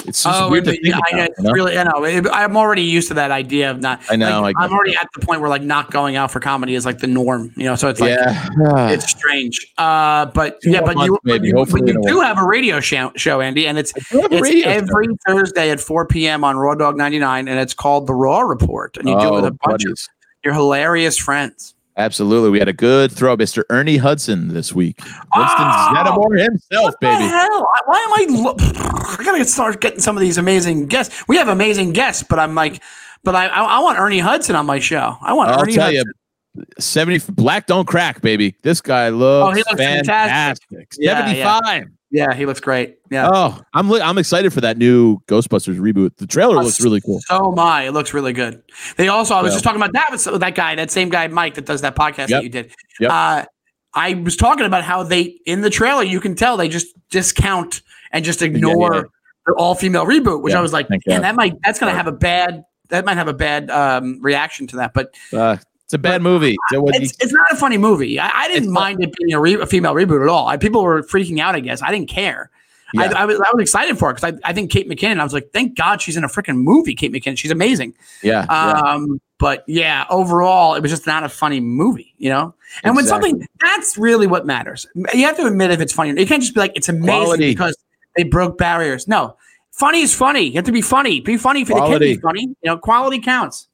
It's 0.07 0.22
just 0.22 0.26
Oh, 0.42 0.51
weird 0.51 0.64
to 0.64 0.72
think 0.72 0.84
yeah, 0.84 0.99
I, 1.12 1.16
about, 1.16 1.28
it's 1.30 1.38
you 1.38 1.45
know? 1.45 1.53
really, 1.53 1.78
I 1.78 1.84
know. 1.84 2.05
It- 2.05 2.26
I'm 2.30 2.57
already 2.57 2.82
used 2.82 3.09
to 3.09 3.14
that 3.14 3.30
idea 3.30 3.70
of 3.70 3.80
not. 3.80 4.01
I 4.11 4.16
know, 4.16 4.42
like, 4.42 4.55
I 4.59 4.64
I'm 4.64 4.68
get 4.70 4.74
already 4.76 4.97
at 4.97 5.09
the 5.14 5.24
point 5.24 5.40
where 5.40 5.49
like 5.49 5.62
not 5.62 5.90
going 5.90 6.16
out 6.16 6.30
for 6.30 6.40
comedy 6.40 6.74
is 6.74 6.84
like 6.84 6.99
the 6.99 7.07
norm. 7.07 7.53
You 7.57 7.64
know, 7.64 7.74
so 7.76 7.88
it's 7.88 8.01
like 8.01 8.11
yeah. 8.11 8.90
it's 8.90 9.09
strange. 9.09 9.72
Uh, 9.78 10.26
but 10.26 10.61
Two 10.61 10.72
yeah, 10.72 10.80
but 10.82 10.90
you, 10.90 10.97
months, 10.97 11.11
but 11.24 11.32
maybe. 11.32 11.49
you, 11.49 11.55
Hopefully 11.57 11.82
but 11.82 11.88
you 11.95 12.03
do 12.07 12.16
work. 12.18 12.26
have 12.26 12.38
a 12.38 12.45
radio 12.45 12.80
show, 12.80 13.12
show, 13.16 13.40
Andy, 13.40 13.66
and 13.66 13.78
it's 13.78 13.92
do 14.11 14.20
have 14.20 14.30
a 14.32 14.34
it's 14.34 14.42
radio 14.42 14.64
show. 14.64 14.70
every 14.70 15.07
Thursday 15.26 15.70
at 15.70 15.80
4 15.80 16.07
p.m. 16.07 16.45
on 16.45 16.57
Raw 16.57 16.74
Dog 16.74 16.97
99, 16.99 17.49
and 17.49 17.59
it's 17.59 17.72
called 17.72 18.07
the 18.07 18.14
Raw 18.14 18.40
Report, 18.40 18.97
and 18.99 19.09
you 19.09 19.18
do 19.18 19.28
it 19.28 19.32
with 19.32 19.45
Oh, 19.45 19.49
a 19.49 19.53
bunch 19.53 19.84
of 19.86 19.99
your 20.45 20.53
hilarious 20.55 21.16
friends. 21.16 21.74
Absolutely. 21.97 22.51
We 22.51 22.59
had 22.59 22.66
a 22.68 22.72
good 22.72 23.12
throw, 23.12 23.36
Mr. 23.36 23.62
Ernie 23.70 23.99
Hudson 23.99 24.49
this 24.49 24.72
week. 24.74 24.99
Winston 25.01 25.24
Oh, 25.36 25.92
Zeddemore 25.95 26.42
himself, 26.42 26.84
What 26.84 26.95
the 27.01 27.07
baby. 27.07 27.24
hell? 27.24 27.68
Why 27.86 27.99
am 27.99 28.12
I? 28.12 28.42
Lo- 28.42 28.57
I 28.59 29.22
gotta 29.24 29.45
start 29.45 29.80
getting 29.80 30.01
some 30.01 30.16
of 30.16 30.20
these 30.20 30.36
amazing 30.36 30.86
guests. 30.86 31.22
We 31.28 31.36
have 31.36 31.47
amazing 31.49 31.92
guests, 31.92 32.24
but 32.28 32.38
I'm 32.40 32.55
like, 32.57 32.82
but 33.22 33.36
I, 33.36 33.47
I, 33.47 33.62
I 33.62 33.78
want 33.80 33.99
Ernie 33.99 34.18
Hudson 34.18 34.57
on 34.57 34.66
my 34.66 34.80
show. 34.80 35.16
I 35.22 35.34
want 35.34 35.51
I'll 35.51 35.62
Ernie 35.62 35.74
tell 35.74 35.84
Hudson. 35.86 36.05
you, 36.57 36.64
70 36.80 37.32
black 37.32 37.66
don't 37.68 37.86
crack, 37.86 38.20
baby. 38.22 38.55
This 38.62 38.80
guy 38.80 39.09
looks, 39.11 39.49
Oh, 39.49 39.51
he 39.53 39.59
looks 39.59 39.80
fantastic. 39.80 40.68
fantastic. 40.68 40.88
Yeah, 40.99 41.18
75. 41.26 41.62
Yeah, 41.64 41.84
he 42.34 42.46
looks 42.46 42.60
great. 42.60 42.98
Yeah. 43.10 43.28
Oh, 43.32 43.60
I'm 43.72 43.90
li- 43.90 44.00
I'm 44.00 44.18
excited 44.18 44.52
for 44.52 44.60
that 44.60 44.78
new 44.78 45.18
Ghostbusters 45.26 45.78
reboot. 45.78 46.16
The 46.16 46.26
trailer 46.26 46.54
looks 46.62 46.80
really 46.80 47.00
cool. 47.00 47.20
So 47.26 47.50
my, 47.52 47.82
it 47.84 47.90
looks 47.92 48.14
really 48.14 48.32
good. 48.32 48.62
They 48.96 49.08
also, 49.08 49.34
I 49.34 49.42
was 49.42 49.50
Well. 49.50 49.54
just 49.56 49.64
talking 49.64 49.80
about 49.82 49.92
that 49.94 50.08
with 50.12 50.40
that 50.40 50.54
guy, 50.54 50.74
that 50.76 50.90
same 50.90 51.08
guy, 51.08 51.26
Mike, 51.28 51.54
that 51.54 51.66
does 51.66 51.80
that 51.80 51.96
podcast 51.96 52.28
Yep. 52.28 52.28
that 52.28 52.42
you 52.44 52.48
did. 52.50 52.72
Yep. 53.00 53.10
Uh, 53.10 53.44
I 53.94 54.14
was 54.14 54.36
talking 54.36 54.64
about 54.66 54.84
how 54.84 55.02
they 55.02 55.22
in 55.46 55.60
the 55.60 55.70
trailer 55.70 56.02
you 56.02 56.20
can 56.20 56.34
tell 56.34 56.56
they 56.56 56.68
just 56.68 56.94
discount 57.10 57.82
and 58.12 58.24
just 58.24 58.42
ignore 58.42 58.94
yeah. 58.94 59.02
the 59.46 59.52
all 59.54 59.74
female 59.74 60.04
reboot, 60.06 60.42
which 60.42 60.52
Yeah, 60.52 60.58
I 60.58 60.62
was 60.62 60.72
like, 60.72 60.88
man, 60.90 61.00
God. 61.08 61.22
that 61.22 61.34
might 61.34 61.54
that's 61.62 61.78
gonna 61.80 61.92
have 61.92 62.06
a 62.06 62.12
bad 62.12 62.64
that 62.90 63.04
might 63.04 63.16
have 63.16 63.28
a 63.28 63.32
bad 63.34 63.70
um, 63.70 64.20
reaction 64.20 64.66
to 64.68 64.76
that. 64.76 64.94
But 64.94 65.14
Uh, 65.32 65.56
it's 65.95 66.01
a 66.01 66.03
bad 66.03 66.22
movie. 66.22 66.57
So 66.72 66.80
what 66.82 66.95
you- 66.97 67.03
it's, 67.03 67.12
it's 67.22 67.32
not 67.32 67.47
a 67.53 67.57
funny 67.57 67.78
movie. 67.78 68.18
I, 68.18 68.30
I 68.34 68.49
didn't 68.49 68.70
mind 68.72 69.03
it 69.03 69.12
being 69.16 69.32
a, 69.32 69.40
re- 69.40 69.55
a 69.61 69.66
female 69.66 69.95
reboot 69.95 70.22
at 70.22 70.28
all. 70.28 70.49
I, 70.49 70.57
people 70.57 70.82
were 70.82 71.03
freaking 71.03 71.38
out. 71.40 71.55
I 71.55 71.61
guess 71.61 71.82
I 71.82 71.90
didn't 71.90 72.09
care. 72.09 72.51
I, 72.97 73.05
Yeah. 73.07 73.12
I, 73.18 73.24
was, 73.24 73.36
I 73.40 73.49
was 73.53 73.62
excited 73.62 73.99
for 73.99 74.11
it 74.11 74.14
because 74.14 74.34
I, 74.34 74.51
I 74.51 74.53
think 74.53 74.70
Kate 74.70 74.88
McKinnon. 74.88 75.18
I 75.20 75.24
was 75.24 75.32
like, 75.32 75.51
thank 75.53 75.76
God 75.76 76.01
she's 76.01 76.16
in 76.16 76.22
a 76.24 76.28
freaking 76.28 76.57
movie. 76.59 76.95
Kate 76.95 77.12
McKinnon, 77.12 77.36
she's 77.38 77.51
amazing. 77.51 77.95
yeah, 78.22 78.47
yeah. 78.49 78.80
Um, 78.80 79.20
but 79.38 79.64
yeah, 79.66 80.07
overall, 80.11 80.74
it 80.74 80.80
was 80.82 80.90
just 80.92 81.07
not 81.07 81.24
a 81.24 81.28
funny 81.28 81.59
movie, 81.61 82.14
you 82.18 82.30
know. 82.30 82.55
And 82.84 82.95
when 82.97 83.05
something 83.05 83.47
that's 83.61 83.99
really 83.99 84.26
what 84.26 84.47
matters. 84.47 84.86
You 85.12 85.24
have 85.26 85.36
to 85.38 85.47
admit 85.47 85.70
if 85.72 85.80
it's 85.80 85.92
funny. 85.92 86.11
You 86.18 86.26
can't 86.26 86.40
just 86.42 86.55
be 86.55 86.61
like 86.61 86.72
it's 86.76 86.88
amazing 86.88 87.09
Quality. 87.24 87.51
because 87.51 87.76
they 88.16 88.22
broke 88.22 88.59
barriers. 88.59 89.07
No, 89.09 89.36
funny 89.72 90.01
is 90.03 90.14
funny. 90.14 90.42
You 90.42 90.55
have 90.55 90.64
to 90.64 90.72
be 90.72 90.80
funny. 90.80 91.20
Be 91.20 91.36
funny 91.36 91.64
for 91.64 91.74
the 91.74 91.80
kid. 91.80 91.86
Quality. 91.86 92.14
Be 92.14 92.20
funny. 92.20 92.42
You 92.42 92.55
know, 92.64 92.78
quality 92.78 93.18
counts. 93.20 93.68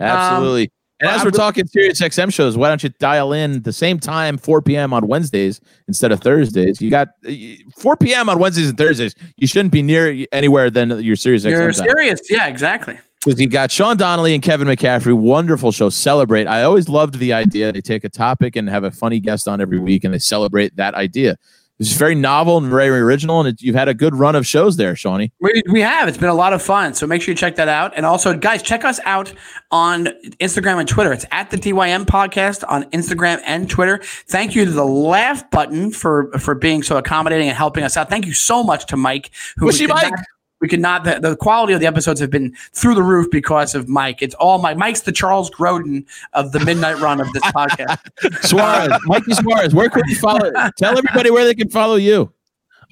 Absolutely. 0.00 0.70
And 1.00 1.10
as 1.10 1.24
we're 1.24 1.30
talking 1.30 1.66
Sirius 1.66 2.00
XM 2.00 2.32
shows, 2.32 2.56
why 2.56 2.68
don't 2.68 2.82
you 2.82 2.88
dial 2.88 3.32
in 3.32 3.62
the 3.62 3.72
same 3.72 3.98
time, 3.98 4.38
4 4.38 4.62
p.m. 4.62 4.92
on 4.94 5.06
Wednesdays 5.06 5.60
instead 5.88 6.10
of 6.10 6.20
Thursdays? 6.20 6.80
You 6.80 6.90
got 6.90 7.08
uh, 7.28 7.32
4 7.76 7.96
p.m. 7.96 8.28
on 8.28 8.38
Wednesdays 8.38 8.70
and 8.70 8.78
Thursdays. 8.78 9.14
You 9.36 9.46
shouldn't 9.46 9.72
be 9.72 9.82
near 9.82 10.26
anywhere 10.32 10.70
than 10.70 11.02
your 11.02 11.16
Sirius 11.16 11.44
You're 11.44 11.60
XM 11.70 11.76
time. 11.78 11.88
serious. 11.88 12.20
Yeah, 12.30 12.46
exactly. 12.46 12.98
Because 13.24 13.40
you 13.40 13.48
got 13.48 13.70
Sean 13.70 13.96
Donnelly 13.96 14.34
and 14.34 14.42
Kevin 14.42 14.68
McCaffrey. 14.68 15.12
Wonderful 15.12 15.72
show. 15.72 15.90
Celebrate. 15.90 16.46
I 16.46 16.62
always 16.62 16.88
loved 16.88 17.18
the 17.18 17.32
idea. 17.32 17.72
They 17.72 17.80
take 17.80 18.04
a 18.04 18.08
topic 18.08 18.56
and 18.56 18.68
have 18.68 18.84
a 18.84 18.90
funny 18.90 19.20
guest 19.20 19.48
on 19.48 19.60
every 19.60 19.80
week, 19.80 20.04
and 20.04 20.14
they 20.14 20.18
celebrate 20.18 20.76
that 20.76 20.94
idea. 20.94 21.36
It's 21.78 21.92
very 21.92 22.14
novel 22.14 22.56
and 22.56 22.68
very 22.68 22.88
original, 22.88 23.40
and 23.40 23.50
it, 23.50 23.60
you've 23.60 23.74
had 23.74 23.88
a 23.88 23.92
good 23.94 24.14
run 24.14 24.34
of 24.34 24.46
shows 24.46 24.78
there, 24.78 24.96
Shawnee. 24.96 25.30
We, 25.40 25.62
we 25.70 25.82
have. 25.82 26.08
It's 26.08 26.16
been 26.16 26.30
a 26.30 26.34
lot 26.34 26.54
of 26.54 26.62
fun. 26.62 26.94
So 26.94 27.06
make 27.06 27.20
sure 27.20 27.32
you 27.32 27.36
check 27.36 27.56
that 27.56 27.68
out. 27.68 27.92
And 27.94 28.06
also, 28.06 28.34
guys, 28.36 28.62
check 28.62 28.82
us 28.84 28.98
out 29.04 29.32
on 29.70 30.06
Instagram 30.40 30.78
and 30.78 30.88
Twitter. 30.88 31.12
It's 31.12 31.26
at 31.32 31.50
the 31.50 31.58
DYM 31.58 32.06
podcast 32.06 32.64
on 32.66 32.84
Instagram 32.92 33.42
and 33.44 33.68
Twitter. 33.68 34.00
Thank 34.28 34.54
you 34.54 34.64
to 34.64 34.70
the 34.70 34.86
laugh 34.86 35.50
button 35.50 35.90
for 35.90 36.30
for 36.38 36.54
being 36.54 36.82
so 36.82 36.96
accommodating 36.96 37.48
and 37.48 37.56
helping 37.56 37.84
us 37.84 37.96
out. 37.96 38.08
Thank 38.08 38.24
you 38.24 38.32
so 38.32 38.62
much 38.64 38.86
to 38.86 38.96
Mike. 38.96 39.30
Who 39.58 39.66
Wishy 39.66 39.84
we 39.86 39.92
Mike. 39.92 40.10
not- 40.12 40.20
we 40.66 40.68
could 40.68 40.80
not. 40.80 41.04
The, 41.04 41.20
the 41.20 41.36
quality 41.36 41.74
of 41.74 41.80
the 41.80 41.86
episodes 41.86 42.18
have 42.18 42.30
been 42.30 42.52
through 42.72 42.96
the 42.96 43.02
roof 43.04 43.30
because 43.30 43.76
of 43.76 43.88
Mike. 43.88 44.20
It's 44.20 44.34
all 44.34 44.58
Mike. 44.58 44.76
Mike's 44.76 45.02
the 45.02 45.12
Charles 45.12 45.48
Grodin 45.48 46.04
of 46.32 46.50
the 46.50 46.58
midnight 46.58 46.98
run 46.98 47.20
of 47.20 47.32
this 47.32 47.42
podcast. 47.52 47.98
Suarez, 48.42 48.98
Mikey 49.04 49.34
Suarez. 49.34 49.72
Where 49.72 49.88
can 49.88 50.02
we 50.08 50.16
follow? 50.16 50.50
Tell 50.76 50.98
everybody 50.98 51.30
where 51.30 51.44
they 51.44 51.54
can 51.54 51.68
follow 51.68 51.94
you. 51.94 52.32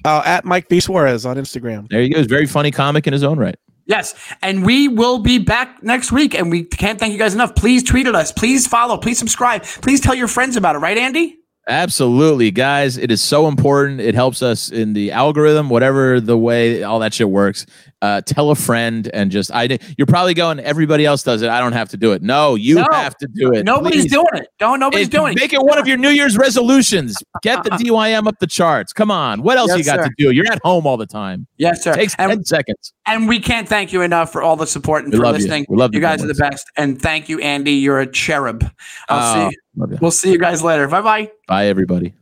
Uh, 0.05 0.21
at 0.23 0.45
Mike 0.45 0.69
B 0.69 0.79
Suarez 0.79 1.25
on 1.25 1.35
Instagram. 1.35 1.89
There 1.89 2.01
you 2.01 2.13
go. 2.13 2.19
He's 2.19 2.27
very 2.27 2.45
funny 2.45 2.71
comic 2.71 3.07
in 3.07 3.13
his 3.13 3.23
own 3.23 3.37
right. 3.37 3.55
Yes, 3.87 4.15
and 4.41 4.65
we 4.65 4.87
will 4.87 5.19
be 5.19 5.37
back 5.37 5.83
next 5.83 6.13
week, 6.13 6.33
and 6.33 6.49
we 6.49 6.63
can't 6.63 6.97
thank 6.97 7.11
you 7.11 7.19
guys 7.19 7.33
enough. 7.33 7.55
Please 7.55 7.83
tweet 7.83 8.07
at 8.07 8.15
us. 8.15 8.31
Please 8.31 8.65
follow. 8.67 8.97
Please 8.97 9.19
subscribe. 9.19 9.63
Please 9.63 9.99
tell 9.99 10.15
your 10.15 10.29
friends 10.29 10.55
about 10.55 10.75
it. 10.75 10.79
Right, 10.79 10.97
Andy? 10.97 11.39
Absolutely, 11.67 12.51
guys. 12.51 12.97
It 12.97 13.09
is 13.09 13.23
so 13.23 13.47
important. 13.47 13.99
It 13.99 14.13
helps 14.13 14.43
us 14.43 14.69
in 14.69 14.93
the 14.93 15.11
algorithm, 15.11 15.69
whatever 15.69 16.21
the 16.21 16.37
way 16.37 16.83
all 16.83 16.99
that 16.99 17.13
shit 17.13 17.29
works. 17.29 17.65
Uh, 18.05 18.21
tell 18.21 18.51
a 18.51 18.55
friend 18.55 19.09
and 19.15 19.31
just 19.31 19.49
I. 19.51 19.79
You're 19.97 20.05
probably 20.05 20.35
going. 20.35 20.59
Everybody 20.59 21.05
else 21.05 21.23
does 21.23 21.41
it. 21.41 21.49
I 21.49 21.59
don't 21.59 21.73
have 21.73 21.89
to 21.89 21.97
do 21.97 22.11
it. 22.11 22.21
No, 22.21 22.53
you 22.53 22.75
No. 22.75 22.85
have 22.91 23.17
to 23.17 23.27
do 23.27 23.51
it. 23.53 23.65
Nobody's 23.65 24.03
Please. 24.03 24.11
doing 24.11 24.27
it. 24.35 24.47
Don't. 24.59 24.79
Nobody's 24.79 25.07
It- 25.07 25.11
doing 25.11 25.33
it. 25.33 25.39
Make 25.39 25.53
it 25.53 25.61
one 25.61 25.79
of 25.79 25.87
your 25.87 25.97
New 25.97 26.09
Year's 26.09 26.37
resolutions. 26.37 27.17
Get 27.41 27.63
the 27.63 27.69
DYM 27.81 28.27
up 28.27 28.35
the 28.39 28.45
charts. 28.47 28.93
Come 28.93 29.09
on. 29.09 29.41
What 29.41 29.57
else 29.57 29.69
Yes, 29.69 29.77
you 29.79 29.83
got 29.85 29.99
sir. 30.03 30.09
to 30.09 30.11
do? 30.17 30.31
You're 30.31 30.51
at 30.51 30.59
home 30.63 30.85
all 30.85 30.97
the 30.97 31.07
time. 31.07 31.47
Yes, 31.57 31.83
sir. 31.83 31.93
takes 31.95 32.13
and, 32.19 32.29
10 32.31 32.43
seconds. 32.45 32.93
and 33.07 33.27
we 33.27 33.39
can't 33.39 33.67
thank 33.67 33.91
you 33.91 34.01
enough 34.03 34.31
for 34.31 34.43
all 34.43 34.55
the 34.55 34.67
support 34.67 35.03
and 35.05 35.11
We 35.11 35.17
for 35.17 35.25
love 35.25 35.35
you. 35.37 35.41
listening. 35.43 35.65
We 35.69 35.77
love 35.77 35.95
you, 35.95 35.99
guys 36.01 36.23
are 36.23 36.27
the 36.27 36.35
best. 36.35 36.69
And 36.77 37.01
thank 37.01 37.27
you, 37.29 37.39
Andy. 37.39 37.71
You're 37.71 38.01
a 38.01 38.07
cherub. 38.07 38.69
I'll 39.09 39.45
Oh, 39.45 39.49
see. 39.49 39.57
love 39.77 39.91
you. 39.93 39.97
We'll 40.01 40.11
see 40.11 40.31
you 40.31 40.37
guys 40.37 40.61
later. 40.61 40.87
Bye 40.87 41.01
bye. 41.01 41.31
Bye, 41.47 41.65
everybody. 41.67 42.13